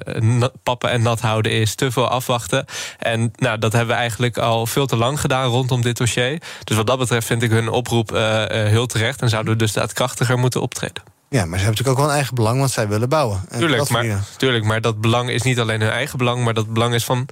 pappen 0.63 0.89
en 0.89 1.01
nat 1.01 1.21
houden 1.21 1.51
is, 1.51 1.75
te 1.75 1.91
veel 1.91 2.07
afwachten. 2.07 2.65
En 2.99 3.31
nou, 3.35 3.59
dat 3.59 3.71
hebben 3.71 3.95
we 3.95 4.01
eigenlijk 4.01 4.37
al 4.37 4.65
veel 4.65 4.85
te 4.85 4.95
lang 4.95 5.19
gedaan 5.19 5.49
rondom 5.49 5.81
dit 5.81 5.97
dossier. 5.97 6.41
Dus 6.63 6.75
wat 6.75 6.87
dat 6.87 6.97
betreft 6.97 7.27
vind 7.27 7.43
ik 7.43 7.51
hun 7.51 7.69
oproep 7.69 8.09
heel 8.49 8.85
terecht 8.85 9.21
en 9.21 9.29
zouden 9.29 9.53
we 9.53 9.59
dus 9.59 9.73
daadkrachtiger 9.73 10.37
moeten 10.37 10.61
optreden. 10.61 11.03
Ja, 11.29 11.45
maar 11.45 11.59
ze 11.59 11.65
hebben 11.65 11.65
natuurlijk 11.65 11.89
ook 11.89 11.97
wel 11.97 12.07
een 12.07 12.15
eigen 12.15 12.35
belang, 12.35 12.59
want 12.59 12.71
zij 12.71 12.87
willen 12.87 13.09
bouwen. 13.09 13.41
Tuurlijk, 13.57 13.89
maar, 13.89 14.25
tuurlijk, 14.37 14.65
maar 14.65 14.81
dat 14.81 15.01
belang 15.01 15.29
is 15.29 15.41
niet 15.41 15.59
alleen 15.59 15.81
hun 15.81 15.89
eigen 15.89 16.17
belang... 16.17 16.43
maar 16.43 16.53
dat 16.53 16.73
belang 16.73 16.93
is 16.93 17.05
van 17.05 17.27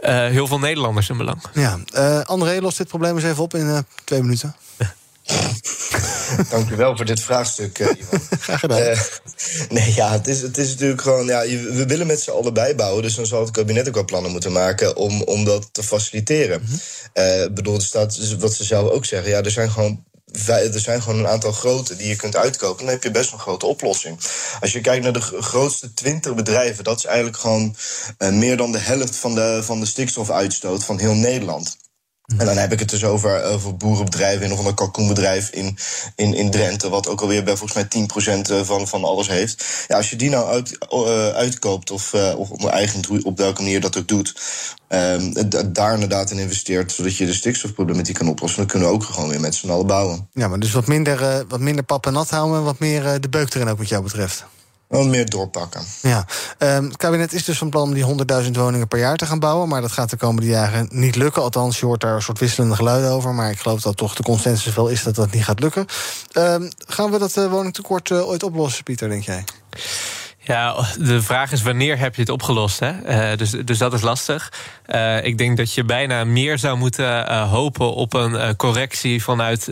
uh, 0.00 0.10
heel 0.10 0.46
veel 0.46 0.58
Nederlanders 0.58 1.08
een 1.08 1.16
belang. 1.16 1.42
Ja, 1.52 1.78
uh, 1.94 2.20
André, 2.20 2.60
los 2.60 2.76
dit 2.76 2.88
probleem 2.88 3.14
eens 3.14 3.24
even 3.24 3.42
op 3.42 3.54
in 3.54 3.66
uh, 3.66 3.78
twee 4.04 4.20
minuten. 4.20 4.54
Dank 6.50 6.70
u 6.70 6.76
wel 6.76 6.96
voor 6.96 7.04
dit 7.04 7.20
vraagstuk, 7.20 7.78
uh, 7.78 7.88
Ivan. 7.98 8.20
Graag 8.40 8.60
gedaan. 8.60 8.80
Uh, 8.80 9.00
nee, 9.68 9.94
ja, 9.94 10.12
het 10.12 10.28
is, 10.28 10.40
het 10.40 10.58
is 10.58 10.70
natuurlijk 10.70 11.02
gewoon... 11.02 11.26
Ja, 11.26 11.40
we 11.46 11.84
willen 11.86 12.06
met 12.06 12.20
z'n 12.20 12.30
allen 12.30 12.54
bijbouwen... 12.54 13.02
dus 13.02 13.14
dan 13.14 13.26
zal 13.26 13.40
het 13.40 13.50
kabinet 13.50 13.88
ook 13.88 13.94
wel 13.94 14.04
plannen 14.04 14.30
moeten 14.30 14.52
maken... 14.52 14.96
om, 14.96 15.22
om 15.22 15.44
dat 15.44 15.68
te 15.72 15.82
faciliteren. 15.82 16.60
Mm 16.60 16.66
-hmm. 16.66 17.24
uh, 17.24 17.54
bedoel, 17.54 17.74
er 17.74 17.82
staat, 17.82 18.36
wat 18.38 18.54
ze 18.54 18.64
zelf 18.64 18.90
ook 18.90 19.04
zeggen... 19.04 19.30
ja, 19.30 19.42
er 19.42 19.50
zijn 19.50 19.70
gewoon 19.70 20.06
er 20.46 20.80
zijn 20.80 21.02
gewoon 21.02 21.18
een 21.18 21.28
aantal 21.28 21.52
grote 21.52 21.96
die 21.96 22.08
je 22.08 22.16
kunt 22.16 22.36
uitkopen. 22.36 22.84
Dan 22.84 22.94
heb 22.94 23.02
je 23.02 23.10
best 23.10 23.32
een 23.32 23.38
grote 23.38 23.66
oplossing. 23.66 24.18
Als 24.60 24.72
je 24.72 24.80
kijkt 24.80 25.02
naar 25.02 25.12
de 25.12 25.20
grootste 25.20 25.94
20 25.94 26.34
bedrijven, 26.34 26.84
dat 26.84 26.98
is 26.98 27.04
eigenlijk 27.04 27.36
gewoon 27.36 27.76
meer 28.18 28.56
dan 28.56 28.72
de 28.72 28.78
helft 28.78 29.16
van 29.16 29.34
de, 29.34 29.60
van 29.62 29.80
de 29.80 29.86
stikstofuitstoot 29.86 30.84
van 30.84 30.98
heel 30.98 31.14
Nederland. 31.14 31.76
En 32.36 32.46
dan 32.46 32.56
heb 32.56 32.72
ik 32.72 32.78
het 32.78 32.90
dus 32.90 33.04
over, 33.04 33.42
over 33.42 33.76
boerenbedrijven 33.76 34.52
of 34.52 34.64
een 34.64 34.74
kalkoenbedrijf 34.74 35.50
in, 35.50 35.76
in, 36.14 36.34
in 36.34 36.50
Drenthe, 36.50 36.88
wat 36.88 37.08
ook 37.08 37.20
alweer 37.20 37.44
bij 37.44 37.56
volgens 37.56 37.88
mij 37.90 38.06
10% 38.62 38.66
van, 38.66 38.88
van 38.88 39.04
alles 39.04 39.28
heeft. 39.28 39.84
Ja, 39.88 39.96
als 39.96 40.10
je 40.10 40.16
die 40.16 40.30
nou 40.30 40.48
uit, 40.48 40.78
uh, 40.92 41.28
uitkoopt 41.28 41.90
of, 41.90 42.12
uh, 42.12 42.38
of 42.38 42.50
op 43.22 43.36
welke 43.38 43.62
manier 43.62 43.80
dat 43.80 43.98
ook 43.98 44.08
doet, 44.08 44.40
um, 44.88 45.32
daar 45.72 45.94
inderdaad 45.94 46.30
in 46.30 46.38
investeert, 46.38 46.92
zodat 46.92 47.16
je 47.16 47.26
de 47.26 47.34
stikstofproblematiek 47.34 48.14
kan 48.14 48.28
oplossen, 48.28 48.58
dan 48.58 48.68
kunnen 48.68 48.88
we 48.88 48.94
ook 48.94 49.04
gewoon 49.04 49.28
weer 49.28 49.40
met 49.40 49.54
z'n 49.54 49.70
allen 49.70 49.86
bouwen. 49.86 50.28
Ja, 50.32 50.48
maar 50.48 50.58
dus 50.58 50.72
wat 50.72 50.86
minder, 50.86 51.20
uh, 51.20 51.40
wat 51.48 51.60
minder 51.60 51.84
pap 51.84 52.06
en 52.06 52.12
nat 52.12 52.30
houden, 52.30 52.64
wat 52.64 52.78
meer 52.78 53.20
de 53.20 53.28
beuk 53.28 53.54
erin 53.54 53.68
ook 53.68 53.78
wat 53.78 53.88
jou 53.88 54.02
betreft. 54.02 54.44
Wel 54.88 55.04
meer 55.04 55.30
doorpakken. 55.30 55.82
Ja, 56.02 56.26
um, 56.58 56.84
het 56.84 56.96
kabinet 56.96 57.32
is 57.32 57.44
dus 57.44 57.58
van 57.58 57.70
plan 57.70 57.82
om 57.82 57.94
die 57.94 58.44
100.000 58.44 58.50
woningen 58.50 58.88
per 58.88 58.98
jaar 58.98 59.16
te 59.16 59.26
gaan 59.26 59.38
bouwen. 59.38 59.68
Maar 59.68 59.80
dat 59.80 59.92
gaat 59.92 60.10
de 60.10 60.16
komende 60.16 60.48
jaren 60.48 60.88
niet 60.90 61.16
lukken. 61.16 61.42
Althans, 61.42 61.80
je 61.80 61.86
hoort 61.86 62.00
daar 62.00 62.14
een 62.14 62.22
soort 62.22 62.38
wisselende 62.38 62.74
geluiden 62.74 63.10
over. 63.10 63.34
Maar 63.34 63.50
ik 63.50 63.58
geloof 63.58 63.80
dat 63.80 63.96
toch 63.96 64.14
de 64.14 64.22
consensus 64.22 64.74
wel 64.74 64.88
is 64.88 65.02
dat 65.02 65.14
dat 65.14 65.30
niet 65.30 65.44
gaat 65.44 65.60
lukken. 65.60 65.86
Um, 66.32 66.70
gaan 66.86 67.10
we 67.10 67.18
dat 67.18 67.36
uh, 67.36 67.50
woningtekort 67.50 68.10
uh, 68.10 68.28
ooit 68.28 68.42
oplossen, 68.42 68.84
Pieter, 68.84 69.08
denk 69.08 69.22
jij? 69.22 69.44
Ja, 70.48 70.84
de 70.98 71.22
vraag 71.22 71.52
is 71.52 71.62
wanneer 71.62 71.98
heb 71.98 72.14
je 72.14 72.20
het 72.20 72.30
opgelost? 72.30 72.80
Hè? 72.80 72.92
Uh, 73.30 73.36
dus, 73.36 73.50
dus 73.50 73.78
dat 73.78 73.92
is 73.92 74.00
lastig. 74.00 74.52
Uh, 74.86 75.24
ik 75.24 75.38
denk 75.38 75.56
dat 75.56 75.74
je 75.74 75.84
bijna 75.84 76.24
meer 76.24 76.58
zou 76.58 76.78
moeten 76.78 77.30
uh, 77.30 77.50
hopen 77.50 77.94
op 77.94 78.14
een 78.14 78.56
correctie 78.56 79.22
vanuit 79.22 79.64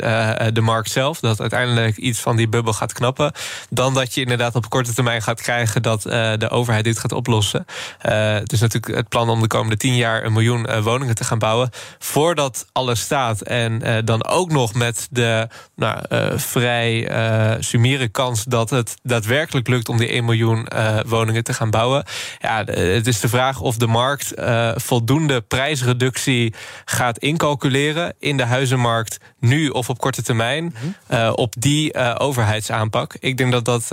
de 0.52 0.60
markt 0.60 0.90
zelf. 0.90 1.20
Dat 1.20 1.40
uiteindelijk 1.40 1.96
iets 1.96 2.20
van 2.20 2.36
die 2.36 2.48
bubbel 2.48 2.72
gaat 2.72 2.92
knappen. 2.92 3.32
Dan 3.70 3.94
dat 3.94 4.14
je 4.14 4.20
inderdaad 4.20 4.54
op 4.54 4.68
korte 4.70 4.94
termijn 4.94 5.22
gaat 5.22 5.40
krijgen 5.40 5.82
dat 5.82 6.02
de 6.02 6.48
overheid 6.50 6.84
dit 6.84 6.98
gaat 6.98 7.12
oplossen. 7.12 7.64
het 7.98 8.52
is 8.52 8.60
natuurlijk 8.60 8.94
het 8.94 9.08
plan 9.08 9.28
om 9.28 9.40
de 9.40 9.46
komende 9.46 9.76
tien 9.76 9.96
jaar 9.96 10.24
een 10.24 10.32
miljoen 10.32 10.82
woningen 10.82 11.14
te 11.14 11.24
gaan 11.24 11.38
bouwen. 11.38 11.70
Voordat 11.98 12.66
alles 12.72 13.00
staat 13.00 13.40
en 13.40 14.04
dan 14.04 14.26
ook 14.26 14.50
nog 14.50 14.74
met 14.74 15.08
de 15.10 15.48
nou, 15.76 15.98
vrij 16.36 17.08
summiere 17.60 18.08
kans 18.08 18.44
dat 18.44 18.70
het 18.70 18.96
daadwerkelijk 19.02 19.68
lukt 19.68 19.88
om 19.88 19.96
die 19.96 20.08
1 20.08 20.24
miljoen 20.24 20.65
woningen 21.06 21.44
te 21.44 21.54
gaan 21.54 21.70
bouwen. 21.70 22.04
Ja, 22.38 22.64
het 22.64 23.06
is 23.06 23.20
de 23.20 23.28
vraag 23.28 23.60
of 23.60 23.76
de 23.76 23.86
markt 23.86 24.38
uh, 24.38 24.72
voldoende 24.74 25.40
prijsreductie 25.40 26.54
gaat 26.84 27.18
incalculeren 27.18 28.14
in 28.18 28.36
de 28.36 28.44
huizenmarkt 28.44 29.18
nu 29.48 29.68
of 29.68 29.88
op 29.88 29.98
korte 29.98 30.22
termijn 30.22 30.74
-hmm. 30.80 30.94
uh, 31.10 31.32
op 31.34 31.54
die 31.58 31.94
overheidsaanpak. 32.18 33.14
Ik 33.20 33.36
denk 33.36 33.52
dat 33.52 33.64
dat 33.64 33.86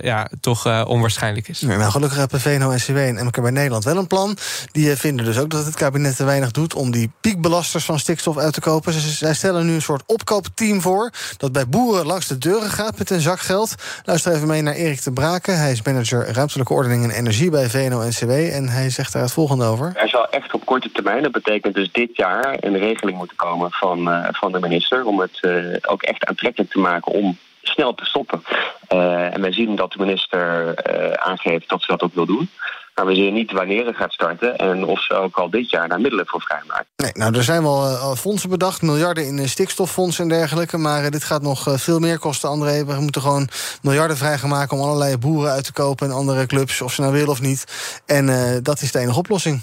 ja, 0.00 0.28
toch 0.40 0.86
onwaarschijnlijk 0.86 1.48
is. 1.48 1.60
Ja, 1.60 1.76
nou, 1.76 1.90
gelukkig 1.90 2.18
hebben 2.18 2.40
VNO-NCW 2.40 2.96
en 2.96 3.26
MKB 3.26 3.50
Nederland 3.50 3.84
wel 3.84 3.96
een 3.96 4.06
plan. 4.06 4.36
Die 4.72 4.96
vinden 4.96 5.24
dus 5.24 5.38
ook 5.38 5.50
dat 5.50 5.64
het 5.64 5.74
kabinet 5.74 6.16
te 6.16 6.24
weinig 6.24 6.50
doet 6.50 6.74
om 6.74 6.90
die 6.90 7.10
piekbelasters 7.20 7.84
van 7.84 7.98
stikstof 7.98 8.38
uit 8.38 8.52
te 8.52 8.60
kopen. 8.60 8.92
Zij 8.92 9.34
stellen 9.34 9.66
nu 9.66 9.74
een 9.74 9.82
soort 9.82 10.02
opkoopteam 10.06 10.80
voor 10.80 11.10
dat 11.36 11.52
bij 11.52 11.68
boeren 11.68 12.06
langs 12.06 12.26
de 12.26 12.38
deuren 12.38 12.70
gaat 12.70 12.98
met 12.98 13.10
een 13.10 13.20
zak 13.20 13.40
geld. 13.40 13.74
Luister 14.04 14.32
even 14.32 14.48
mee 14.48 14.62
naar 14.62 14.74
Erik 14.74 15.02
de 15.02 15.12
Braken. 15.12 15.58
Hij 15.58 15.72
is 15.72 15.82
manager 15.82 16.32
ruimtelijke 16.32 16.72
ordening 16.72 17.04
en 17.04 17.10
energie 17.10 17.50
bij 17.50 17.68
VNO-NCW. 17.68 18.30
En 18.30 18.68
hij 18.68 18.90
zegt 18.90 19.12
daar 19.12 19.22
het 19.22 19.32
volgende 19.32 19.64
over. 19.64 19.92
Er 19.94 20.08
zal 20.08 20.28
echt 20.28 20.54
op 20.54 20.64
korte 20.64 20.90
termijn, 20.92 21.22
dat 21.22 21.32
betekent 21.32 21.74
dus 21.74 21.92
dit 21.92 22.16
jaar... 22.16 22.56
een 22.60 22.78
regeling 22.78 23.18
moeten 23.18 23.36
komen 23.36 23.70
van, 23.70 24.08
uh, 24.08 24.28
van 24.30 24.52
de 24.52 24.58
minister... 24.68 25.04
om 25.04 25.20
het 25.20 25.38
uh, 25.42 25.76
ook 25.82 26.02
echt 26.02 26.26
aantrekkelijk 26.26 26.70
te 26.70 26.78
maken 26.78 27.12
om 27.12 27.38
snel 27.62 27.94
te 27.94 28.04
stoppen. 28.04 28.42
Uh, 28.92 29.34
en 29.34 29.40
wij 29.40 29.52
zien 29.52 29.76
dat 29.76 29.92
de 29.92 29.98
minister 29.98 30.74
aangeeft 31.18 31.68
dat 31.68 31.80
ze 31.82 31.86
dat 31.86 32.02
ook 32.02 32.14
wil 32.14 32.26
doen. 32.26 32.50
Maar 32.94 33.06
we 33.06 33.14
zien 33.14 33.34
niet 33.34 33.52
wanneer 33.52 33.86
het 33.86 33.96
gaat 33.96 34.12
starten 34.12 34.56
en 34.56 34.84
of 34.84 35.02
ze 35.02 35.14
ook 35.14 35.36
al 35.36 35.50
dit 35.50 35.70
jaar 35.70 35.88
daar 35.88 36.00
middelen 36.00 36.26
voor 36.26 36.40
vrijmaken. 36.40 36.86
Nee, 36.96 37.10
nou, 37.14 37.36
er 37.36 37.42
zijn 37.42 37.62
wel 37.62 38.16
fondsen 38.16 38.50
bedacht, 38.50 38.82
miljarden 38.82 39.24
in 39.26 39.48
stikstoffondsen 39.48 40.22
en 40.22 40.28
dergelijke. 40.28 40.76
Maar 40.76 41.10
dit 41.10 41.24
gaat 41.24 41.42
nog 41.42 41.66
veel 41.68 41.98
meer 41.98 42.18
kosten, 42.18 42.48
André. 42.48 42.84
We 42.84 43.00
moeten 43.00 43.20
gewoon 43.20 43.48
miljarden 43.82 44.16
vrij 44.16 44.38
gaan 44.38 44.48
maken 44.48 44.76
om 44.76 44.82
allerlei 44.82 45.18
boeren 45.18 45.50
uit 45.50 45.64
te 45.64 45.72
kopen 45.72 46.06
en 46.06 46.14
andere 46.14 46.46
clubs, 46.46 46.80
of 46.80 46.92
ze 46.92 47.00
nou 47.00 47.12
willen 47.12 47.28
of 47.28 47.40
niet. 47.40 47.64
En 48.06 48.60
dat 48.62 48.80
is 48.80 48.92
de 48.92 48.98
enige 48.98 49.18
oplossing. 49.18 49.62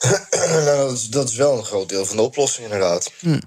nou, 0.64 0.64
dat, 0.64 0.92
is, 0.92 1.08
dat, 1.08 1.28
is, 1.28 1.36
wel 1.36 1.58
een 1.58 1.64
groot 1.64 1.88
deel 1.88 2.06
van 2.06 2.16
de 2.16 2.22
oplossing, 2.22 2.64
inderdaad. 2.64 3.10
Hm. 3.18 3.40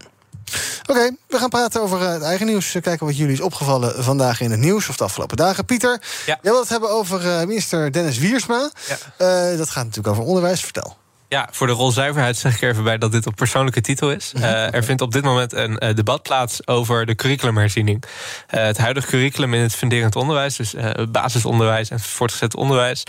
Oké, 0.82 0.92
okay, 0.92 1.18
we 1.28 1.38
gaan 1.38 1.50
praten 1.50 1.82
over 1.82 2.00
het 2.00 2.22
eigen 2.22 2.46
nieuws. 2.46 2.72
Kijken 2.82 3.06
wat 3.06 3.18
jullie 3.18 3.34
is 3.34 3.42
opgevallen 3.42 4.04
vandaag 4.04 4.42
in 4.42 4.52
het 4.52 4.60
nieuws 4.60 4.90
of 4.90 4.98
de 4.98 5.04
afgelopen 5.04 5.38
dagen. 5.38 5.66
Pieter, 5.66 6.02
ja. 6.26 6.40
jij 6.42 6.52
wilt 6.52 6.60
het 6.60 6.70
hebben 6.70 6.90
over 6.90 7.26
uh, 7.26 7.40
minister 7.40 7.92
Dennis 7.92 8.18
Wiersma. 8.18 8.72
Ja. 8.88 9.52
Uh, 9.52 9.58
dat 9.58 9.70
gaat 9.70 9.84
natuurlijk 9.84 10.16
over 10.16 10.24
onderwijs. 10.24 10.62
Vertel. 10.62 10.98
Ja, 11.34 11.48
voor 11.52 11.68
de 11.68 11.74
rolzuiverheid 11.74 12.38
zeg 12.38 12.56
ik 12.56 12.62
er 12.62 12.70
even 12.70 12.84
bij 12.84 12.98
dat 12.98 13.12
dit 13.12 13.28
op 13.28 13.36
persoonlijke 13.36 13.82
titel 13.82 14.12
is. 14.12 14.32
Mhm. 14.34 14.44
Uh, 14.44 14.74
er 14.74 14.84
vindt 14.84 15.02
op 15.02 15.12
dit 15.12 15.24
moment 15.24 15.54
een 15.54 15.84
uh, 15.84 15.96
debat 15.96 16.24
plaats 16.24 16.68
over 16.68 17.06
de 17.06 17.16
curriculumherziening. 17.16 18.04
Uh, 18.04 18.64
het 18.64 18.78
huidige 18.78 19.08
curriculum 19.08 19.54
in 19.54 19.62
het 19.62 19.76
funderend 19.76 20.16
onderwijs, 20.16 20.56
dus 20.56 20.76
basisonderwijs 21.12 21.90
en 21.90 22.00
voortgezet 22.00 22.56
onderwijs, 22.56 23.04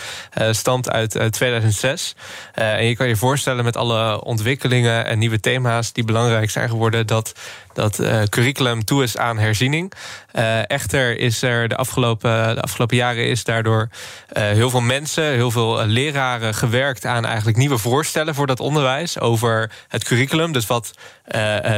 stamt 0.51 0.91
uit 0.91 1.19
2006. 1.31 2.15
en 2.53 2.87
je 2.87 2.97
kan 2.97 3.09
je 3.09 3.17
voorstellen 3.17 3.65
met 3.65 3.77
alle 3.77 4.25
ontwikkelingen 4.25 5.07
en 5.07 5.19
nieuwe 5.19 5.41
thema's 5.41 5.93
die 5.93 6.05
belangrijk 6.05 6.51
zijn 6.51 6.69
geworden, 6.69 7.07
dat 7.07 7.33
dat 7.75 8.01
uh, 8.01 8.23
curriculum 8.23 8.85
toe 8.85 9.03
is 9.03 9.17
aan 9.17 9.39
herziening. 9.39 9.93
Uh, 10.33 10.71
echter 10.71 11.19
is 11.19 11.43
er 11.43 11.69
de 11.69 11.77
afgelopen, 11.77 12.55
de 12.55 12.61
afgelopen 12.61 12.96
jaren 12.96 13.27
is 13.27 13.44
daardoor 13.44 13.88
uh, 14.33 14.42
heel 14.42 14.71
veel 14.71 14.81
mensen, 14.81 15.25
heel 15.25 15.51
veel 15.51 15.87
leraren 15.87 16.55
gewerkt 16.55 17.07
aan 17.07 17.25
eigenlijk 17.25 17.57
nieuwe 17.57 17.79
voorstellen 17.79 18.35
voor 18.35 18.46
dat 18.46 18.61
onderwijs 18.61 19.21
over 19.21 19.71
het 19.88 20.05
curriculum. 20.05 20.53
Dus 20.53 20.67
wat 20.67 20.90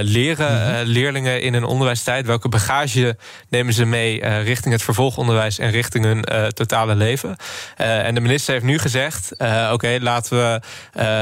leren 0.01 0.77
-hmm. 0.77 0.87
leerlingen 0.87 1.43
in 1.43 1.55
een 1.55 1.64
onderwijstijd? 1.64 2.27
Welke 2.27 2.49
bagage 2.49 3.16
nemen 3.49 3.73
ze 3.73 3.85
mee 3.85 4.29
richting 4.43 4.75
het 4.75 4.83
vervolgonderwijs 4.83 5.59
en 5.59 5.70
richting 5.70 6.05
hun 6.05 6.25
totale 6.55 6.95
leven? 6.95 7.37
en 7.77 8.14
de 8.14 8.20
minister 8.20 8.53
heeft 8.53 8.64
nu 8.64 8.79
gezegd: 8.79 9.33
oké, 9.39 9.68
okay, 9.73 9.99
laten 9.99 10.37
we 10.37 10.61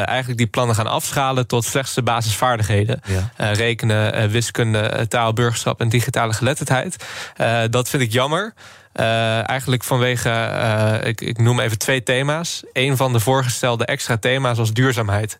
eigenlijk 0.04 0.38
die 0.38 0.46
plannen 0.46 0.74
gaan 0.74 0.86
afschalen 0.86 1.46
tot 1.46 1.64
slechts 1.64 1.94
de 1.94 2.02
basisvaardigheden. 2.02 3.00
Ja. 3.36 3.52
rekenen, 3.52 4.30
wiskunde, 4.30 4.63
taal, 5.08 5.32
burgerschap 5.32 5.80
en 5.80 5.88
digitale 5.88 6.32
geletterdheid. 6.32 7.04
Uh, 7.40 7.60
dat 7.70 7.88
vind 7.88 8.02
ik 8.02 8.12
jammer. 8.12 8.54
Uh, 8.94 9.48
eigenlijk 9.48 9.84
vanwege, 9.84 11.00
ik, 11.04 11.20
ik, 11.20 11.38
noem 11.38 11.60
even 11.60 11.78
twee 11.78 12.02
thema's. 12.02 12.62
Een 12.72 12.96
van 12.96 13.12
de 13.12 13.20
voorgestelde 13.20 13.84
extra 13.84 14.16
thema's 14.16 14.58
was 14.58 14.72
duurzaamheid. 14.72 15.38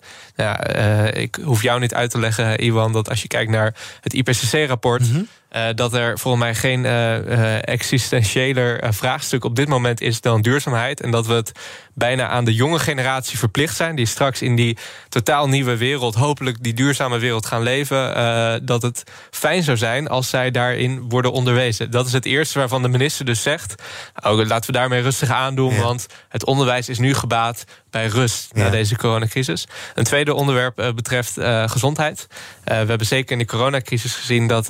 Ik 1.13 1.39
hoef 1.45 1.63
jou 1.63 1.81
niet 1.81 1.95
uit 1.95 2.11
te 2.11 2.19
leggen, 2.19 2.59
Iwan, 2.59 2.93
dat 2.93 3.09
als 3.09 3.23
je 3.23 3.29
kijkt 3.29 3.51
naar 3.51 3.75
het 4.01 4.13
IPCC-rapport. 4.13 5.07
-hmm. 5.07 5.29
Uh, 5.57 5.67
dat 5.75 5.95
er 5.95 6.19
volgens 6.19 6.45
mij 6.45 6.55
geen 6.55 6.85
uh, 6.85 7.69
existentiëler 7.69 8.95
vraagstuk 8.95 9.45
op 9.45 9.57
dit 9.57 9.69
moment 9.69 10.01
is 10.01 10.21
dan 10.21 10.43
duurzaamheid. 10.43 11.01
En 11.01 11.11
dat 11.11 11.27
we 11.27 11.33
het 11.33 11.53
bijna 11.95 12.29
aan 12.29 12.45
de 12.45 12.55
jonge 12.55 12.79
generatie 12.79 13.39
verplicht 13.39 13.77
zijn, 13.77 13.97
die 13.97 14.07
straks 14.07 14.43
in 14.43 14.57
die 14.57 14.77
totaal 15.09 15.49
nieuwe 15.49 15.77
wereld, 15.77 16.15
hopelijk 16.15 16.63
die 16.63 16.75
duurzame 16.75 17.19
wereld 17.19 17.47
gaan 17.47 17.63
leven. 17.63 18.67
dat 18.67 18.83
het 18.83 19.03
fijn 19.31 19.63
zou 19.63 19.77
zijn 19.77 20.09
als 20.09 20.31
zij 20.31 20.51
daarin 20.51 21.09
worden 21.09 21.33
onderwezen. 21.33 21.91
Dat 21.91 22.07
is 22.07 22.13
het 22.13 22.25
eerste 22.25 22.59
waarvan 22.59 22.83
de 22.83 22.89
minister 22.89 23.25
dus 23.25 23.43
zegt. 23.43 23.75
Oh, 24.23 24.47
laten 24.47 24.67
we 24.73 24.79
daarmee 24.79 25.01
rustig 25.01 25.31
aandoen, 25.31 25.75
ja. 25.75 25.83
want 25.83 26.07
het 26.29 26.45
onderwijs 26.45 26.89
is 26.89 26.99
nu 26.99 27.15
gebaat 27.15 27.65
bij 27.95 28.07
rust 28.07 28.51
ja. 28.53 28.63
na 28.63 28.71
deze 28.71 28.97
coronacrisis. 28.97 29.67
Een 29.95 30.05
tweede 30.05 30.35
onderwerp 30.35 30.81
uh, 30.81 30.93
betreft 30.93 31.39
uh, 31.39 31.69
gezondheid. 31.69 32.27
Uh, 32.31 32.37
we 32.65 32.73
hebben 32.73 33.07
zeker 33.07 33.33
in 33.33 33.39
de 33.39 33.45
coronacrisis 33.45 34.15
gezien 34.15 34.47
dat 34.47 34.69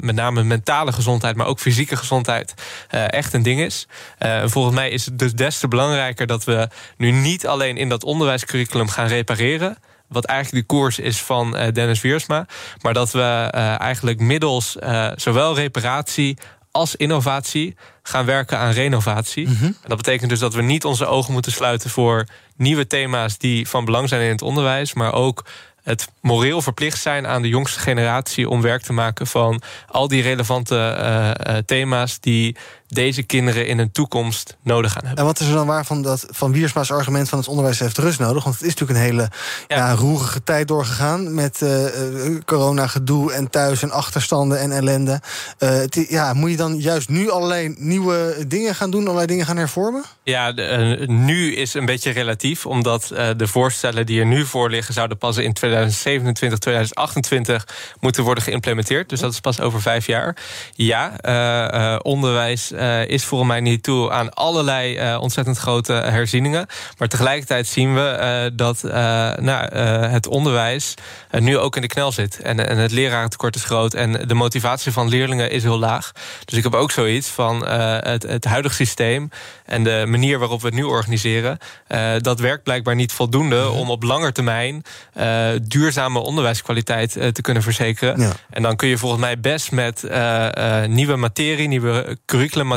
met 0.00 0.14
name 0.14 0.42
mentale 0.42 0.92
gezondheid, 0.92 1.36
maar 1.36 1.46
ook 1.46 1.60
fysieke 1.60 1.96
gezondheid 1.96 2.54
echt 2.88 3.32
een 3.32 3.42
ding 3.42 3.60
is. 3.60 3.86
volgens 4.44 4.74
mij 4.74 4.90
is 4.90 5.04
het 5.04 5.18
dus 5.18 5.32
des 5.32 5.58
te 5.58 5.68
belangrijker 5.68 6.26
dat 6.26 6.44
we 6.44 6.68
nu 6.96 7.10
niet 7.10 7.46
alleen 7.46 7.76
in 7.76 7.88
dat 7.88 8.04
onderwijscurriculum 8.04 8.88
gaan 8.88 9.06
repareren 9.06 9.76
wat 10.08 10.24
eigenlijk 10.24 10.68
de 10.68 10.74
koers 10.74 10.98
is 10.98 11.22
van 11.22 11.50
Dennis 11.72 12.00
Wiersma. 12.00 12.46
Maar 12.80 12.94
dat 12.94 13.10
we 13.10 13.18
uh, 13.54 13.80
eigenlijk 13.80 14.20
middels 14.20 14.76
uh, 14.82 15.10
zowel 15.16 15.54
reparatie 15.54 16.38
als 16.72 16.96
innovatie 16.96 17.76
gaan 18.02 18.24
werken 18.24 18.58
aan 18.58 18.72
renovatie. 18.72 19.48
Mm 19.48 19.56
-hmm. 19.56 19.66
En 19.66 19.88
dat 19.88 19.96
betekent 19.96 20.30
dus 20.30 20.38
dat 20.38 20.54
we 20.54 20.62
niet 20.62 20.84
onze 20.84 21.06
ogen 21.06 21.32
moeten 21.32 21.52
sluiten 21.52 21.90
voor 21.90 22.26
nieuwe 22.56 22.86
thema's 22.86 23.38
die 23.38 23.68
van 23.68 23.84
belang 23.84 24.08
zijn 24.08 24.22
in 24.22 24.30
het 24.30 24.42
onderwijs, 24.42 24.94
maar 24.94 25.12
ook 25.12 25.44
het 25.82 26.08
moreel 26.20 26.62
verplicht 26.62 27.00
zijn 27.00 27.26
aan 27.26 27.42
de 27.42 27.48
jongste 27.48 27.80
generatie 27.80 28.48
om 28.48 28.62
werk 28.62 28.82
te 28.82 28.92
maken 28.92 29.26
van 29.26 29.62
al 29.86 30.08
die 30.08 30.22
relevante 30.22 30.74
uh, 30.98 31.54
uh, 31.54 31.60
thema's 31.66 32.20
die 32.20 32.56
deze 32.92 33.22
kinderen 33.22 33.66
in 33.66 33.78
hun 33.78 33.92
toekomst 33.92 34.56
nodig 34.62 34.92
gaan 34.92 35.04
hebben. 35.04 35.20
En 35.20 35.24
wat 35.24 35.40
is 35.40 35.46
er 35.46 35.54
dan 35.54 35.66
waar 35.66 35.84
van, 35.84 36.02
dat, 36.02 36.26
van 36.30 36.52
Wiersma's 36.52 36.90
argument 36.90 37.28
van 37.28 37.38
het 37.38 37.48
onderwijs 37.48 37.78
heeft 37.78 37.98
rust 37.98 38.18
nodig? 38.18 38.44
Want 38.44 38.54
het 38.58 38.64
is 38.64 38.74
natuurlijk 38.74 38.98
een 38.98 39.04
hele 39.04 39.28
ja. 39.68 39.76
Ja, 39.76 39.94
roerige 39.94 40.42
tijd 40.42 40.68
doorgegaan 40.68 41.34
met 41.34 41.60
uh, 41.62 41.86
corona-gedoe 42.44 43.32
en 43.32 43.50
thuis 43.50 43.82
en 43.82 43.90
achterstanden 43.90 44.60
en 44.60 44.72
ellende. 44.72 45.20
Het, 45.58 46.06
ja, 46.08 46.32
moet 46.32 46.50
je 46.50 46.56
dan 46.56 46.76
juist 46.76 47.08
nu 47.08 47.30
allerlei 47.30 47.74
nieuwe 47.78 48.44
dingen 48.48 48.74
gaan 48.74 48.90
doen, 48.90 49.02
allerlei 49.02 49.26
dingen 49.26 49.46
gaan 49.46 49.56
hervormen? 49.56 50.04
Ja, 50.24 50.52
de, 50.52 51.04
nu 51.08 51.54
is 51.54 51.74
een 51.74 51.84
beetje 51.84 52.10
relatief, 52.10 52.66
omdat 52.66 53.12
de 53.36 53.46
voorstellen 53.46 54.06
die 54.06 54.20
er 54.20 54.26
nu 54.26 54.44
voor 54.44 54.70
liggen 54.70 54.94
zouden 54.94 55.18
pas 55.18 55.36
in 55.36 55.52
2027, 55.52 56.58
2028 56.58 57.66
moeten 58.00 58.24
worden 58.24 58.44
geïmplementeerd. 58.44 59.08
Dus 59.08 59.20
dat 59.20 59.32
is 59.32 59.40
pas 59.40 59.60
over 59.60 59.82
vijf 59.82 60.06
jaar. 60.06 60.36
Ja, 60.74 61.16
onderwijs 62.02 62.72
uh, 62.82 63.08
is 63.08 63.24
volgens 63.24 63.50
mij 63.50 63.60
niet 63.60 63.82
toe 63.82 64.10
aan 64.10 64.34
allerlei 64.34 65.16
ontzettend 65.16 65.58
grote 65.58 65.92
herzieningen. 65.92 66.66
Maar 66.98 67.08
tegelijkertijd 67.08 67.66
zien 67.66 67.94
we 67.94 68.50
dat 68.54 68.82
nou, 69.40 69.74
het 70.08 70.26
onderwijs 70.26 70.94
nu 71.38 71.58
ook 71.58 71.76
in 71.76 71.82
de 71.82 71.88
knel 71.88 72.12
zit. 72.12 72.40
En, 72.40 72.68
en 72.68 72.78
het 72.78 72.92
lerarentekort 72.92 73.56
is 73.56 73.64
groot 73.64 73.94
en 73.94 74.28
de 74.28 74.34
motivatie 74.34 74.92
van 74.92 75.08
leerlingen 75.08 75.50
is 75.50 75.62
heel 75.62 75.78
laag. 75.78 76.12
Dus 76.44 76.58
ik 76.58 76.64
heb 76.64 76.74
ook 76.74 76.90
zoiets 76.90 77.28
van 77.28 77.66
het, 77.66 78.22
het 78.22 78.44
huidige 78.44 78.74
systeem 78.74 79.30
en 79.64 79.84
de 79.84 80.04
manier 80.06 80.38
waarop 80.38 80.60
we 80.60 80.66
het 80.66 80.76
nu 80.76 80.82
organiseren, 80.82 81.58
dat 82.18 82.40
werkt 82.40 82.62
blijkbaar 82.62 82.94
niet 82.94 83.12
voldoende 83.12 83.68
om 83.68 83.90
op 83.90 84.02
lange 84.02 84.32
termijn 84.32 84.82
duurzame 85.62 86.18
onderwijskwaliteit 86.18 87.12
te 87.12 87.42
kunnen 87.42 87.62
verzekeren. 87.62 88.20
Ja. 88.20 88.32
En 88.50 88.62
dan 88.62 88.76
kun 88.76 88.88
je 88.88 88.98
volgens 88.98 89.20
mij 89.20 89.40
best 89.40 89.72
met 89.72 90.04
nieuwe 90.86 91.16
materie, 91.16 91.68
nieuwe 91.68 92.18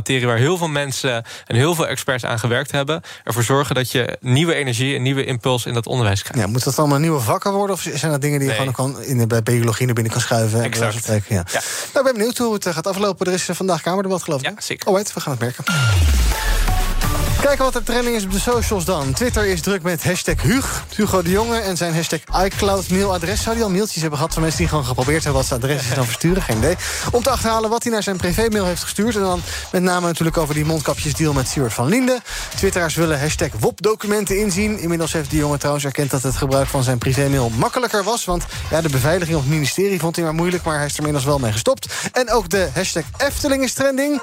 curriculummaterie, 0.02 0.28
waar 0.28 0.38
heel 0.38 0.58
veel 0.58 0.68
mensen 0.68 1.24
en 1.46 1.56
heel 1.56 1.76
veel 1.76 1.88
experts 1.88 2.26
aan 2.26 2.40
gewerkt 2.40 2.72
hebben, 2.72 3.02
ervoor 3.24 3.44
zorgen 3.44 3.76
dat 3.76 3.92
je 3.92 4.18
nieuwe 4.22 4.54
energie 4.54 4.96
en 4.96 5.02
nieuwe 5.02 5.26
impuls 5.26 5.66
in 5.66 5.74
dat 5.74 5.88
onderwijs 5.88 6.22
krijgt. 6.22 6.40
Ja, 6.40 6.48
moet 6.48 6.64
dat 6.64 6.80
allemaal 6.80 7.00
nieuwe 7.00 7.20
vakken 7.20 7.52
worden? 7.52 7.76
Of 7.76 7.82
zijn 7.94 8.12
dat 8.12 8.22
dingen 8.22 8.40
die 8.40 8.48
nee. 8.48 8.58
je 8.58 8.74
gewoon 8.74 8.94
kan 8.94 9.04
in, 9.04 9.28
bij 9.28 9.44
biologie 9.44 9.86
naar 9.86 9.96
binnen 9.96 10.14
kan 10.14 10.22
schuiven? 10.22 10.64
Exact. 10.64 11.06
Ja. 11.06 11.20
ja. 11.28 11.44
Nou, 11.44 11.62
ik 11.94 12.04
ben 12.04 12.14
benieuwd 12.14 12.38
hoe 12.38 12.54
het 12.54 12.68
gaat 12.68 12.88
aflopen. 12.88 13.26
Er 13.26 13.34
is 13.34 13.50
vandaag 13.52 13.82
Kamerdebat, 13.82 14.24
geloof 14.24 14.40
ik. 14.40 14.46
Ja, 14.46 14.54
zeker. 14.58 14.88
Oh, 14.88 15.00
we 15.14 15.20
gaan 15.20 15.32
het 15.32 15.42
merken. 15.42 15.64
Kijken 17.46 17.64
wat 17.64 17.76
er 17.76 17.84
trending 17.84 18.16
is 18.16 18.24
op 18.24 18.32
de 18.32 18.40
socials 18.40 18.86
dan. 18.86 19.14
Twitter 19.14 19.46
is 19.46 19.62
druk 19.62 19.84
met 19.84 20.04
hashtag 20.04 20.42
Hug, 20.42 20.84
Hugo 20.96 21.22
de 21.22 21.30
Jonge... 21.30 21.60
en 21.60 21.78
zijn 21.78 21.94
hashtag 21.94 22.20
iCloud 22.46 22.90
mailadres. 22.90 23.44
Zou 23.44 23.56
hij 23.56 23.66
al 23.66 23.72
mailtjes 23.72 24.02
hebben 24.02 24.18
gehad 24.18 24.34
van 24.34 24.42
mensen 24.42 24.60
die 24.60 24.70
gewoon 24.70 24.86
geprobeerd 24.86 25.24
hebben... 25.24 25.42
wat 25.42 25.50
zijn 25.50 25.62
adres 25.62 25.82
is 25.90 25.96
dan 25.96 26.06
versturen? 26.06 26.42
Geen 26.42 26.58
idee. 26.58 26.76
Om 27.12 27.24
te 27.24 27.30
achterhalen 27.30 27.70
wat 27.70 27.84
hij 27.84 27.92
naar 27.92 28.04
zijn 28.04 28.18
privémail 28.18 28.66
heeft 28.66 28.82
gestuurd. 28.82 29.16
En 29.16 29.22
dan 29.22 29.42
met 29.72 29.82
name 29.82 30.08
natuurlijk 30.08 30.38
over 30.38 30.54
die 30.54 30.66
mondkapjesdeal 30.66 31.34
met 31.34 31.48
Stuart 31.48 31.74
van 31.74 31.88
Linden. 31.88 32.20
Twitteraars 32.56 32.96
willen 32.96 33.20
hashtag 33.20 33.50
WOP-documenten 33.60 34.40
inzien. 34.40 34.80
Inmiddels 34.80 35.14
heeft 35.14 35.30
de 35.30 35.38
jongen 35.38 35.60
trouwens 35.60 35.86
erkend 35.86 36.12
dat 36.12 36.24
het 36.24 36.36
gebruik 36.36 36.68
van 36.68 36.84
zijn 36.84 36.98
privémail 36.98 37.50
makkelijker 37.50 38.04
was. 38.04 38.26
Want 38.26 38.46
ja, 38.70 38.82
de 38.82 38.90
beveiliging 38.90 39.38
op 39.38 39.44
het 39.44 39.52
ministerie 39.52 40.00
vond 40.00 40.16
hij 40.16 40.26
maar 40.26 40.34
moeilijk... 40.34 40.64
maar 40.64 40.78
hij 40.78 40.86
is 40.86 40.92
er 40.92 40.98
inmiddels 40.98 41.26
wel 41.26 41.40
mee 41.40 41.52
gestopt. 41.52 41.94
En 42.12 42.32
ook 42.32 42.50
de 42.50 42.70
hashtag 42.74 43.04
Efteling 43.18 43.64
is 43.64 43.74
trending. 43.74 44.22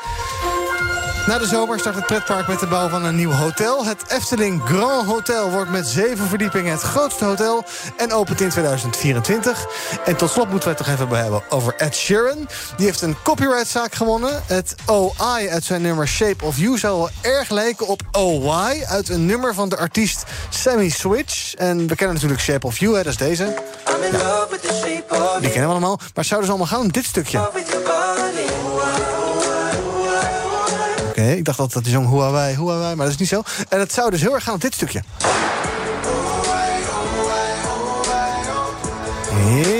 Na 1.26 1.38
de 1.38 1.46
zomer 1.46 1.78
start 1.78 1.94
het 1.94 2.06
pretpark 2.06 2.46
met 2.46 2.60
de 2.60 2.66
bouw 2.66 2.88
van 2.88 3.04
een 3.04 3.16
nieuw 3.16 3.30
hotel. 3.30 3.84
Het 3.84 4.04
Efteling 4.08 4.62
Grand 4.64 5.06
Hotel 5.06 5.50
wordt 5.50 5.70
met 5.70 5.86
zeven 5.86 6.26
verdiepingen 6.26 6.72
het 6.72 6.80
grootste 6.80 7.24
hotel... 7.24 7.64
en 7.96 8.12
opent 8.12 8.40
in 8.40 8.48
2024. 8.48 9.66
En 10.04 10.16
tot 10.16 10.30
slot 10.30 10.48
moeten 10.48 10.68
we 10.68 10.74
het 10.74 10.84
toch 10.84 10.94
even 10.94 11.16
hebben 11.16 11.42
over 11.48 11.74
Ed 11.76 11.94
Sheeran. 11.94 12.48
Die 12.76 12.86
heeft 12.86 13.02
een 13.02 13.16
copyrightzaak 13.22 13.94
gewonnen. 13.94 14.42
Het 14.46 14.74
OI 14.86 15.48
uit 15.50 15.64
zijn 15.64 15.82
nummer 15.82 16.08
Shape 16.08 16.44
of 16.44 16.56
You 16.56 16.78
zou 16.78 16.98
wel 16.98 17.10
erg 17.20 17.50
lijken 17.50 17.86
op 17.86 18.02
OY... 18.12 18.84
uit 18.88 19.08
een 19.08 19.26
nummer 19.26 19.54
van 19.54 19.68
de 19.68 19.76
artiest 19.76 20.24
Sammy 20.48 20.88
Switch. 20.88 21.54
En 21.54 21.86
we 21.86 21.94
kennen 21.94 22.14
natuurlijk 22.14 22.42
Shape 22.42 22.66
of 22.66 22.78
You, 22.78 22.96
hè, 22.96 23.02
dat 23.02 23.12
is 23.12 23.18
deze. 23.18 23.54
Ja. 25.10 25.38
Die 25.40 25.50
kennen 25.50 25.68
we 25.68 25.74
allemaal. 25.74 25.96
Maar 25.96 26.08
het 26.14 26.26
zou 26.26 26.40
dus 26.40 26.48
allemaal 26.50 26.66
gaan 26.66 26.80
om 26.80 26.92
dit 26.92 27.04
stukje. 27.04 27.50
Ik 31.30 31.44
dacht 31.44 31.58
altijd 31.58 31.84
dat 31.84 31.92
hij 31.92 32.02
zong 32.02 32.14
Huawei, 32.14 32.56
Huawei, 32.56 32.94
maar 32.94 33.04
dat 33.04 33.14
is 33.14 33.20
niet 33.20 33.28
zo. 33.28 33.42
En 33.68 33.78
het 33.78 33.92
zou 33.92 34.10
dus 34.10 34.20
heel 34.20 34.34
erg 34.34 34.44
gaan 34.44 34.54
op 34.54 34.60
dit 34.60 34.74
stukje. 34.74 35.02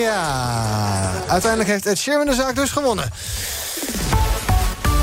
Ja, 0.01 1.11
uiteindelijk 1.29 1.71
heeft 1.71 1.87
Ed 1.87 1.99
Sheeran 1.99 2.27
de 2.27 2.35
zaak 2.35 2.57
dus 2.57 2.71
gewonnen. 2.71 3.11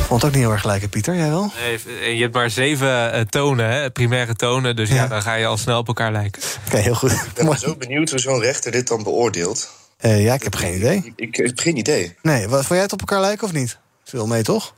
Vond 0.08 0.22
het 0.22 0.30
ook 0.30 0.36
niet 0.36 0.46
heel 0.46 0.52
erg 0.52 0.62
gelijk, 0.62 0.90
Pieter? 0.90 1.16
Jij 1.16 1.30
wel? 1.30 1.52
Nee, 1.60 2.16
je 2.16 2.22
hebt 2.22 2.34
maar 2.34 2.50
zeven 2.50 3.16
uh, 3.16 3.22
tonen, 3.22 3.70
hè, 3.70 3.90
primaire 3.90 4.36
tonen. 4.36 4.76
Dus 4.76 4.90
ja. 4.90 4.96
ja. 4.96 5.08
dan 5.08 5.22
ga 5.22 5.34
je 5.34 5.46
al 5.46 5.58
snel 5.58 5.80
op 5.80 5.88
elkaar 5.88 6.12
lijken. 6.12 6.42
Oké, 6.42 6.68
okay, 6.68 6.82
heel 6.82 6.96
goed. 6.96 7.12
Ik 7.12 7.46
ben 7.46 7.58
zo 7.58 7.76
benieuwd 7.76 8.10
hoe 8.10 8.20
zo'n 8.20 8.40
rechter 8.40 8.72
dit 8.72 8.88
dan 8.88 9.04
beoordeelt. 9.04 9.70
Uh, 10.02 10.24
ja, 10.24 10.34
ik 10.34 10.44
heb 10.44 10.56
geen 10.56 10.76
idee. 10.76 10.96
Ik, 11.06 11.14
ik, 11.16 11.36
heb 11.36 11.60
geen 11.60 11.78
idee. 11.78 12.16
Nee, 12.22 12.48
wat, 12.48 12.60
vond 12.60 12.70
jij 12.70 12.82
het 12.82 12.94
op 12.94 13.00
elkaar 13.00 13.22
lijken 13.22 13.48
of 13.48 13.54
niet? 13.54 13.78
Veel 14.10 14.28
mee, 14.28 14.44
toch? 14.44 14.74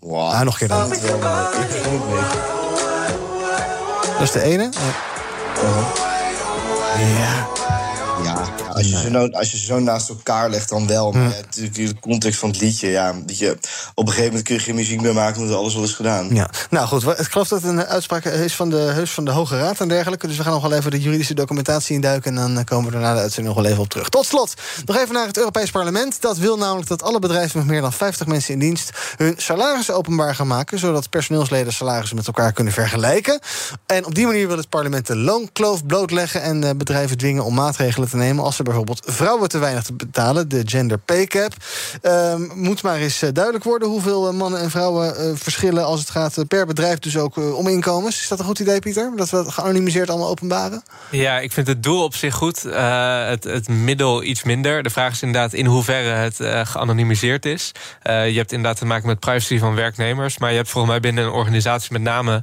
Wow. 0.00 0.30
Ah, 0.30 0.40
nog 0.40 0.60
een 0.60 0.68
keer 0.68 0.68
dan. 0.68 0.88
Dat 4.12 4.20
is 4.20 4.30
de 4.32 4.42
ene. 4.42 4.68
Ja. 6.98 7.53
Als 8.92 9.02
je, 9.02 9.06
ze 9.06 9.10
nou, 9.10 9.32
als 9.32 9.50
je 9.50 9.58
ze 9.58 9.64
zo 9.64 9.78
naast 9.78 10.08
elkaar 10.08 10.50
legt, 10.50 10.68
dan 10.68 10.86
wel. 10.86 11.12
Maar 11.12 11.22
ja, 11.22 11.28
natuurlijk 11.28 11.74
de 11.76 12.00
context 12.00 12.38
van 12.38 12.48
het 12.48 12.60
liedje. 12.60 12.88
Ja, 12.88 13.14
dat 13.26 13.38
je, 13.38 13.50
op 13.94 14.06
een 14.06 14.08
gegeven 14.08 14.28
moment 14.28 14.44
kun 14.44 14.54
je 14.54 14.60
geen 14.60 14.74
muziek 14.74 15.00
meer 15.00 15.14
maken, 15.14 15.40
omdat 15.40 15.56
alles 15.56 15.74
wel 15.74 15.84
is 15.84 15.92
gedaan. 15.92 16.34
Ja, 16.34 16.50
nou 16.70 16.86
goed, 16.86 17.02
ik 17.02 17.30
geloof 17.30 17.48
dat 17.48 17.62
het 17.62 17.70
een 17.70 17.84
uitspraak 17.84 18.24
is 18.24 18.54
van 18.54 18.70
de, 18.70 18.76
heus 18.76 19.10
van 19.10 19.24
de 19.24 19.30
Hoge 19.30 19.58
Raad 19.58 19.80
en 19.80 19.88
dergelijke. 19.88 20.26
Dus 20.26 20.36
we 20.36 20.42
gaan 20.42 20.52
nog 20.52 20.62
wel 20.62 20.72
even 20.72 20.90
de 20.90 21.00
juridische 21.00 21.34
documentatie 21.34 21.94
induiken. 21.94 22.38
En 22.38 22.54
dan 22.54 22.64
komen 22.64 22.90
we 22.90 22.96
er 22.96 23.02
na 23.02 23.14
de 23.14 23.20
uitzending 23.20 23.54
nog 23.54 23.64
wel 23.64 23.72
even 23.72 23.82
op 23.82 23.88
terug. 23.88 24.08
Tot 24.08 24.26
slot, 24.26 24.54
nog 24.84 24.96
even 24.96 25.14
naar 25.14 25.26
het 25.26 25.36
Europees 25.38 25.70
Parlement. 25.70 26.20
Dat 26.20 26.38
wil 26.38 26.56
namelijk 26.56 26.88
dat 26.88 27.02
alle 27.02 27.18
bedrijven 27.18 27.58
met 27.58 27.68
meer 27.68 27.80
dan 27.80 27.92
50 27.92 28.26
mensen 28.26 28.52
in 28.52 28.58
dienst 28.58 28.90
hun 29.16 29.34
salarissen 29.36 29.94
openbaar 29.94 30.34
gaan 30.34 30.46
maken. 30.46 30.78
Zodat 30.78 31.10
personeelsleden 31.10 31.72
salarissen 31.72 32.16
met 32.16 32.26
elkaar 32.26 32.52
kunnen 32.52 32.72
vergelijken. 32.72 33.40
En 33.86 34.06
op 34.06 34.14
die 34.14 34.26
manier 34.26 34.48
wil 34.48 34.56
het 34.56 34.68
parlement 34.68 35.06
de 35.06 35.16
loonkloof 35.16 35.86
blootleggen 35.86 36.42
en 36.42 36.64
eh, 36.64 36.70
bedrijven 36.76 37.18
dwingen 37.18 37.44
om 37.44 37.54
maatregelen 37.54 38.08
te 38.08 38.16
nemen 38.16 38.44
als 38.44 38.56
ze 38.56 38.62
bijvoorbeeld 38.74 39.16
vrouwen 39.16 39.48
te 39.48 39.58
weinig 39.58 39.82
te 39.82 39.92
betalen, 39.92 40.48
de 40.48 40.62
gender 40.64 40.98
pay 40.98 41.26
cap. 41.26 41.52
Ehm, 42.02 42.42
moet 42.54 42.82
maar 42.82 42.96
eens 42.96 43.22
eh, 43.22 43.28
duidelijk 43.32 43.64
worden 43.64 43.88
hoeveel 43.88 44.28
eh, 44.28 44.34
mannen 44.34 44.60
en 44.60 44.70
vrouwen 44.70 45.14
uh, 45.18 45.36
verschillen 45.36 45.84
als 45.84 46.00
het 46.00 46.10
gaat 46.10 46.44
per 46.48 46.66
bedrijf, 46.66 46.98
dus 46.98 47.16
ook 47.16 47.36
om 47.36 47.68
inkomens. 47.68 48.20
Is 48.20 48.28
dat 48.28 48.38
een 48.38 48.44
goed 48.44 48.58
idee, 48.58 48.78
Pieter? 48.78 49.12
Dat 49.16 49.30
we 49.30 49.36
het 49.36 49.52
geanonimiseerd 49.52 50.10
allemaal 50.10 50.28
openbaren? 50.28 50.82
Ja, 51.10 51.38
ik 51.38 51.52
vind 51.52 51.66
het 51.66 51.82
doel 51.82 52.02
op 52.02 52.14
zich 52.14 52.34
goed. 52.34 52.62
het, 52.62 53.44
het, 53.44 53.68
middel 53.68 54.22
iets 54.22 54.42
minder. 54.42 54.82
De 54.82 54.90
vraag 54.90 55.12
is 55.12 55.22
inderdaad 55.22 55.52
in 55.52 55.66
hoeverre 55.66 56.08
het 56.08 56.68
geanonimiseerd 56.68 57.46
is. 57.46 57.72
je 58.02 58.10
hebt 58.10 58.52
inderdaad 58.52 58.78
te 58.78 58.86
maken 58.86 59.06
met 59.06 59.20
privacy 59.20 59.58
van 59.58 59.74
werknemers, 59.74 60.38
maar 60.38 60.50
je 60.50 60.56
hebt 60.56 60.68
volgens 60.68 60.92
mij 60.92 61.00
binnen 61.00 61.24
een 61.24 61.30
organisatie 61.30 61.92
met 61.92 62.02
name 62.02 62.42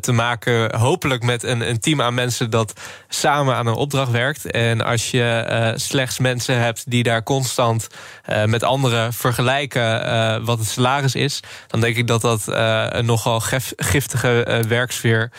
te 0.00 0.12
maken, 0.12 0.76
hopelijk 0.76 1.22
met 1.22 1.42
een, 1.42 1.68
een 1.68 1.80
team 1.80 2.02
aan 2.02 2.14
mensen 2.14 2.50
dat 2.50 2.72
samen 3.08 3.54
aan 3.54 3.66
een 3.66 3.74
opdracht 3.74 4.10
werkt. 4.10 4.50
En 4.50 4.80
als 4.80 5.10
je 5.10 5.29
uh, 5.30 5.72
slechts 5.76 6.18
mensen 6.18 6.58
hebt 6.58 6.90
die 6.90 7.02
daar 7.02 7.22
constant 7.22 7.86
uh, 8.30 8.44
met 8.44 8.62
anderen 8.62 9.12
vergelijken 9.12 10.06
uh, 10.06 10.46
wat 10.46 10.58
het 10.58 10.68
salaris 10.68 11.14
is, 11.14 11.40
dan 11.66 11.80
denk 11.80 11.96
ik 11.96 12.06
dat 12.06 12.20
dat 12.20 12.42
een 12.46 13.04
nogal 13.04 13.40
giftige 13.76 14.64
werksfeer 14.68 15.30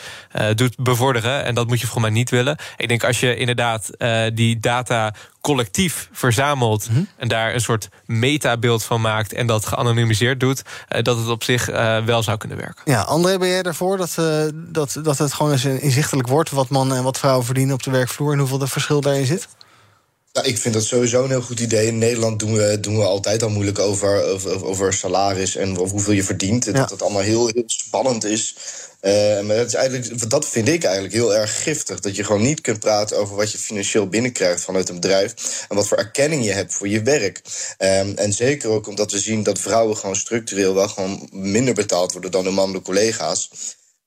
doet 0.54 0.76
bevorderen. 0.76 1.44
En 1.44 1.54
dat 1.54 1.66
moet 1.66 1.80
je 1.80 1.86
voor 1.86 2.00
mij 2.00 2.10
niet 2.10 2.30
willen. 2.30 2.56
Ik 2.76 2.88
denk 2.88 3.04
als 3.04 3.20
je 3.20 3.36
inderdaad 3.36 3.90
die 4.34 4.60
data 4.60 5.14
collectief 5.40 6.08
verzamelt 6.12 6.88
mm 6.88 6.94
-hmm. 6.94 7.08
en 7.16 7.28
daar 7.28 7.54
een 7.54 7.60
soort 7.60 7.88
metabeeld 8.06 8.84
van 8.84 9.00
maakt 9.00 9.32
en 9.32 9.46
dat 9.46 9.66
geanonimiseerd 9.66 10.40
doet, 10.40 10.62
dat 10.88 11.16
het 11.18 11.28
op 11.28 11.44
zich 11.44 11.66
wel 12.04 12.22
zou 12.22 12.36
kunnen 12.36 12.58
werken. 12.58 12.82
Ja, 12.84 13.00
André, 13.00 13.38
ben 13.38 13.48
jij 13.48 13.62
ervoor 13.62 13.96
dat, 13.96 14.14
dat, 14.54 14.98
dat 15.02 15.18
het 15.18 15.32
gewoon 15.32 15.52
eens 15.52 15.64
inzichtelijk 15.64 16.28
wordt 16.28 16.50
wat 16.50 16.68
mannen 16.68 16.96
en 16.96 17.02
wat 17.02 17.18
vrouwen 17.18 17.44
verdienen 17.44 17.74
op 17.74 17.82
de 17.82 17.90
werkvloer 17.90 18.32
en 18.32 18.38
hoeveel 18.38 18.58
de 18.58 18.66
verschil 18.66 19.00
daarin 19.00 19.26
zit? 19.26 19.48
Ik 20.40 20.58
vind 20.58 20.74
dat 20.74 20.84
sowieso 20.84 21.24
een 21.24 21.30
heel 21.30 21.42
goed 21.42 21.60
idee. 21.60 21.86
In 21.86 21.98
Nederland 21.98 22.38
doen 22.38 22.52
we, 22.52 22.80
doen 22.80 22.96
we 22.96 23.04
altijd 23.04 23.42
al 23.42 23.50
moeilijk 23.50 23.78
over, 23.78 24.24
over, 24.24 24.64
over 24.64 24.92
salaris 24.92 25.56
en 25.56 25.76
hoeveel 25.76 26.12
je 26.12 26.24
verdient. 26.24 26.64
Ja. 26.64 26.72
Dat 26.72 26.90
het 26.90 27.02
allemaal 27.02 27.22
heel, 27.22 27.46
heel 27.46 27.62
spannend 27.66 28.24
is. 28.24 28.56
Uh, 29.00 29.40
maar 29.40 29.56
dat, 29.56 29.66
is 29.66 29.74
eigenlijk, 29.74 30.30
dat 30.30 30.48
vind 30.48 30.68
ik 30.68 30.84
eigenlijk 30.84 31.14
heel 31.14 31.34
erg 31.34 31.62
giftig. 31.62 32.00
Dat 32.00 32.16
je 32.16 32.24
gewoon 32.24 32.42
niet 32.42 32.60
kunt 32.60 32.78
praten 32.78 33.18
over 33.18 33.36
wat 33.36 33.52
je 33.52 33.58
financieel 33.58 34.08
binnenkrijgt 34.08 34.64
vanuit 34.64 34.88
een 34.88 35.00
bedrijf. 35.00 35.64
En 35.68 35.76
wat 35.76 35.88
voor 35.88 35.98
erkenning 35.98 36.44
je 36.44 36.52
hebt 36.52 36.74
voor 36.74 36.88
je 36.88 37.02
werk. 37.02 37.40
Um, 37.78 38.16
en 38.16 38.32
zeker 38.32 38.70
ook 38.70 38.86
omdat 38.86 39.12
we 39.12 39.18
zien 39.18 39.42
dat 39.42 39.58
vrouwen 39.58 39.96
gewoon 39.96 40.16
structureel 40.16 40.74
wel 40.74 40.88
gewoon 40.88 41.28
minder 41.32 41.74
betaald 41.74 42.12
worden 42.12 42.30
dan 42.30 42.44
hun 42.44 42.54
mannelijke 42.54 42.86
collega's. 42.86 43.50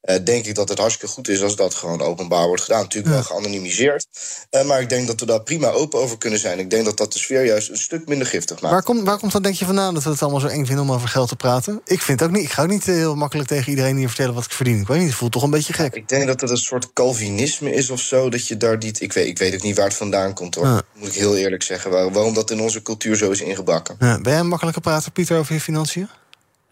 Uh, 0.06 0.16
denk 0.24 0.46
ik 0.46 0.56
dat 0.56 0.70
het 0.70 0.78
hartstikke 0.78 1.14
goed 1.14 1.28
is 1.28 1.42
als 1.42 1.56
dat 1.56 1.74
gewoon 1.74 2.02
openbaar 2.02 2.48
wordt 2.48 2.62
gedaan. 2.62 2.82
Natuurlijk 2.82 3.14
wel 3.14 3.24
geanonimiseerd. 3.24 4.08
Uh, 4.52 4.64
maar 4.64 4.82
ik 4.82 4.90
denk 4.90 5.08
dat 5.08 5.20
we 5.20 5.26
daar 5.26 5.44
prima 5.44 5.70
open 5.70 6.00
over 6.00 6.18
kunnen 6.18 6.40
zijn. 6.40 6.60
Ik 6.60 6.70
denk 6.70 6.86
dat 6.86 6.98
dat 6.98 7.14
de 7.14 7.20
sfeer 7.20 7.46
juist 7.46 7.70
een 7.70 7.78
stuk 7.78 8.08
minder 8.08 8.28
giftig 8.28 8.62
maakt. 8.62 8.74
Waar, 8.74 8.84
komt 8.84 9.04
waar 9.04 9.18
komt 9.18 9.32
dat 9.32 9.44
denk 9.44 9.56
je 9.56 9.66
vandaan 9.66 9.94
dat 9.94 10.04
we 10.04 10.10
het 10.10 10.22
allemaal 10.22 10.40
zo 10.40 10.48
eng 10.48 10.66
vinden 10.66 10.84
om 10.84 10.92
over 10.92 11.08
geld 11.08 11.30
te 11.30 11.36
praten? 11.36 11.82
Ik 11.86 12.02
vind 12.02 12.24
ook 12.24 12.32
niet. 12.32 12.44
Ik 12.44 12.52
ga 12.52 12.64
ook 12.64 12.70
niet 12.70 12.86
heel 12.86 13.16
makkelijk 13.16 13.48
tegen 13.48 13.70
iedereen 13.70 13.98
hier 13.98 14.08
vertellen 14.08 14.34
wat 14.34 14.46
ik 14.46 14.52
verdien. 14.52 14.80
Ik 14.80 14.88
weet 14.88 14.98
niet, 14.98 15.08
het 15.08 15.18
voelt 15.18 15.32
toch 15.32 15.44
een 15.44 15.50
beetje 15.50 15.74
gek. 15.74 15.96
Ik 15.96 16.08
denk 16.08 16.28
dat 16.28 16.42
het 16.42 16.50
een 16.50 16.58
soort 16.58 16.94
Calvinisme 16.94 17.74
is 17.74 17.90
of 17.90 18.00
zo. 18.00 18.30
Dat 18.30 18.48
je 18.48 18.58
daar 18.58 18.78
niet. 18.78 19.02
Ik 19.02 19.14
weet, 19.14 19.28
ik 19.28 19.38
weet 19.38 19.54
ook 19.54 19.62
niet 19.62 19.76
waar 19.76 19.86
het 19.86 19.96
vandaan 19.96 20.34
komt 20.34 20.56
hoor. 20.56 20.84
Moet 20.94 21.08
ik 21.08 21.14
heel 21.14 21.38
eerlijk 21.38 21.64
zeggen. 21.64 21.92
Waar, 21.92 22.12
waarom 22.12 22.34
dat 22.34 22.52
in 22.52 22.62
onze 22.62 22.82
cultuur 22.82 23.16
zo 23.16 23.32
is 23.32 23.42
ingebakken. 23.42 23.96
Ja, 24.00 24.22
ben 24.22 24.32
jij 24.32 24.42
een 24.42 24.48
makkelijke 24.48 24.82
prater, 24.82 25.12
Pieter, 25.12 25.38
over 25.38 25.54
je 25.54 25.62
financiën? 25.62 26.10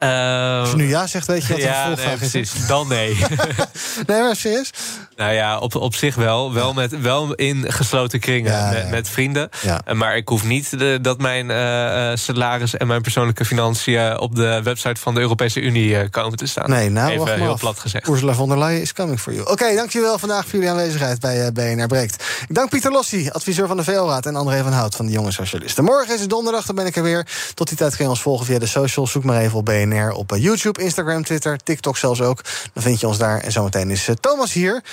Uh, 0.03 0.59
Als 0.59 0.69
je 0.69 0.75
nu 0.75 0.87
ja 0.87 1.07
zegt, 1.07 1.27
weet 1.27 1.45
je 1.45 1.53
wat 1.53 1.61
ja, 1.61 1.89
er 1.89 2.05
nee, 2.05 2.17
precies. 2.17 2.67
Dan 2.67 2.87
nee. 2.87 3.17
nee, 4.07 4.21
maar 4.21 4.35
serieus? 4.35 4.69
Nou 5.15 5.33
ja, 5.33 5.59
op, 5.59 5.75
op 5.75 5.95
zich 5.95 6.15
wel. 6.15 6.53
Wel, 6.53 6.73
met, 6.73 7.01
wel 7.01 7.33
in 7.33 7.71
gesloten 7.71 8.19
kringen 8.19 8.51
Ja, 8.51 8.69
met, 8.69 8.83
ja. 8.83 8.89
met 8.89 9.09
vrienden. 9.09 9.49
Ja. 9.61 9.81
Eh, 9.85 9.95
Maar 9.95 10.17
ik 10.17 10.27
hoef 10.27 10.43
niet 10.43 10.79
de, 10.79 10.99
dat 11.01 11.21
mijn 11.21 11.51
eh, 11.51 12.11
eh, 12.11 12.17
salaris 12.17 12.77
en 12.77 12.87
mijn 12.87 13.01
persoonlijke 13.01 13.45
financiën... 13.45 14.19
op 14.19 14.35
de 14.35 14.61
website 14.63 15.01
van 15.01 15.13
de 15.13 15.19
Europese 15.19 15.61
Unie 15.61 16.09
komen 16.09 16.37
te 16.37 16.45
staan. 16.45 16.69
Nee, 16.69 16.89
nou, 16.89 17.11
Even 17.11 17.39
heel 17.39 17.51
af. 17.51 17.59
plat 17.59 17.79
gezegd. 17.79 18.07
Ursula 18.07 18.33
von 18.33 18.49
der 18.49 18.57
Leyen 18.57 18.81
is 18.81 18.93
coming 18.93 19.19
for 19.19 19.33
you. 19.33 19.51
Oké, 19.51 19.75
dankjewel 19.75 20.19
vandaag 20.19 20.43
voor 20.43 20.53
jullie 20.53 20.69
aanwezigheid 20.69 21.19
bij 21.19 21.51
BNR 21.51 21.87
Breekt. 21.87 22.23
Ik 22.47 22.55
dank 22.55 22.69
Pieter 22.69 22.91
Lossi, 22.91 23.29
adviseur 23.29 23.67
van 23.67 23.77
de 23.77 23.83
VO-raad... 23.83 24.25
en 24.25 24.35
André 24.35 24.63
van 24.63 24.71
Hout 24.73 24.95
van 24.95 25.05
de 25.05 25.11
Jonge 25.11 25.31
Socialisten. 25.31 25.83
Morgen 25.83 26.13
is 26.13 26.21
het 26.21 26.29
donderdag, 26.29 26.65
dan 26.65 26.75
ben 26.75 26.85
ik 26.85 26.95
er 26.95 27.03
weer. 27.03 27.27
Tot 27.53 27.67
die 27.67 27.77
tijd 27.77 27.95
kun 27.95 28.03
je 28.03 28.09
ons 28.09 28.21
volgen 28.21 28.45
via 28.45 28.59
de 28.59 28.65
socials. 28.65 29.11
Zoek 29.11 29.23
maar 29.23 29.41
even 29.41 29.57
op 29.57 29.65
BNR 29.65 29.92
op 30.01 30.31
eh, 30.31 30.43
YouTube, 30.43 30.81
Instagram, 30.81 31.23
Twitter, 31.23 31.57
TikTok 31.57 31.97
zelfs 31.97 32.21
ook. 32.21 32.41
Dan 32.73 32.83
vind 32.83 32.99
je 32.99 33.07
ons 33.07 33.17
daar. 33.17 33.39
En 33.39 33.51
zometeen 33.51 33.91
is 33.91 34.07
eh, 34.07 34.15
Thomas 34.15 34.53
hier. 34.53 34.83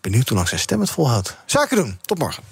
Benieuwd 0.00 0.28
hoe 0.28 0.36
lang 0.36 0.48
zijn 0.48 0.60
stem 0.60 0.80
het 0.80 0.90
volhoudt. 0.90 1.36
Zaken 1.46 1.76
doen. 1.76 1.98
Tot 2.02 2.18
morgen. 2.18 2.42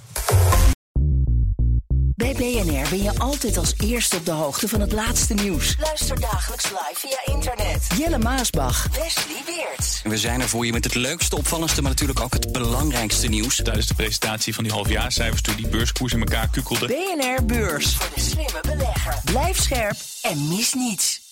Bij 2.20 2.32
BNR 2.32 2.88
ben 2.90 3.02
je 3.02 3.18
altijd 3.18 3.56
als 3.56 3.74
eerste 3.78 4.16
op 4.16 4.24
de 4.24 4.30
hoogte 4.30 4.68
van 4.68 4.80
het 4.80 4.92
laatste 4.92 5.34
nieuws. 5.34 5.76
Luister 5.80 6.20
dagelijks 6.20 6.64
live 6.64 6.94
via 6.94 7.34
internet. 7.34 7.86
Jelle 7.96 8.18
Maasbach, 8.18 8.88
Wesley 8.88 9.42
Weert. 9.46 10.00
We 10.02 10.18
zijn 10.18 10.40
er 10.40 10.48
voor 10.48 10.66
je 10.66 10.72
met 10.72 10.84
het 10.84 10.94
leukste, 10.94 11.36
opvallendste, 11.36 11.82
maar 11.82 11.90
natuurlijk 11.90 12.20
ook 12.20 12.32
het 12.32 12.52
belangrijkste 12.52 13.26
nieuws. 13.26 13.56
Tijdens 13.56 13.86
de 13.86 13.94
presentatie 13.94 14.54
van 14.54 14.64
die 14.64 14.72
halfjaarcijfers 14.72 15.42
toen 15.42 15.56
die 15.56 15.68
beurskoers 15.68 16.12
in 16.12 16.20
elkaar 16.20 16.48
kukkelde. 16.48 16.86
BNR 16.86 17.44
Beurs. 17.44 17.96
Voor 17.96 18.10
de 18.14 18.20
slimme 18.20 18.60
belegger. 18.62 19.20
Blijf 19.24 19.60
scherp 19.60 19.96
en 20.22 20.48
mis 20.48 20.74
niets. 20.74 21.29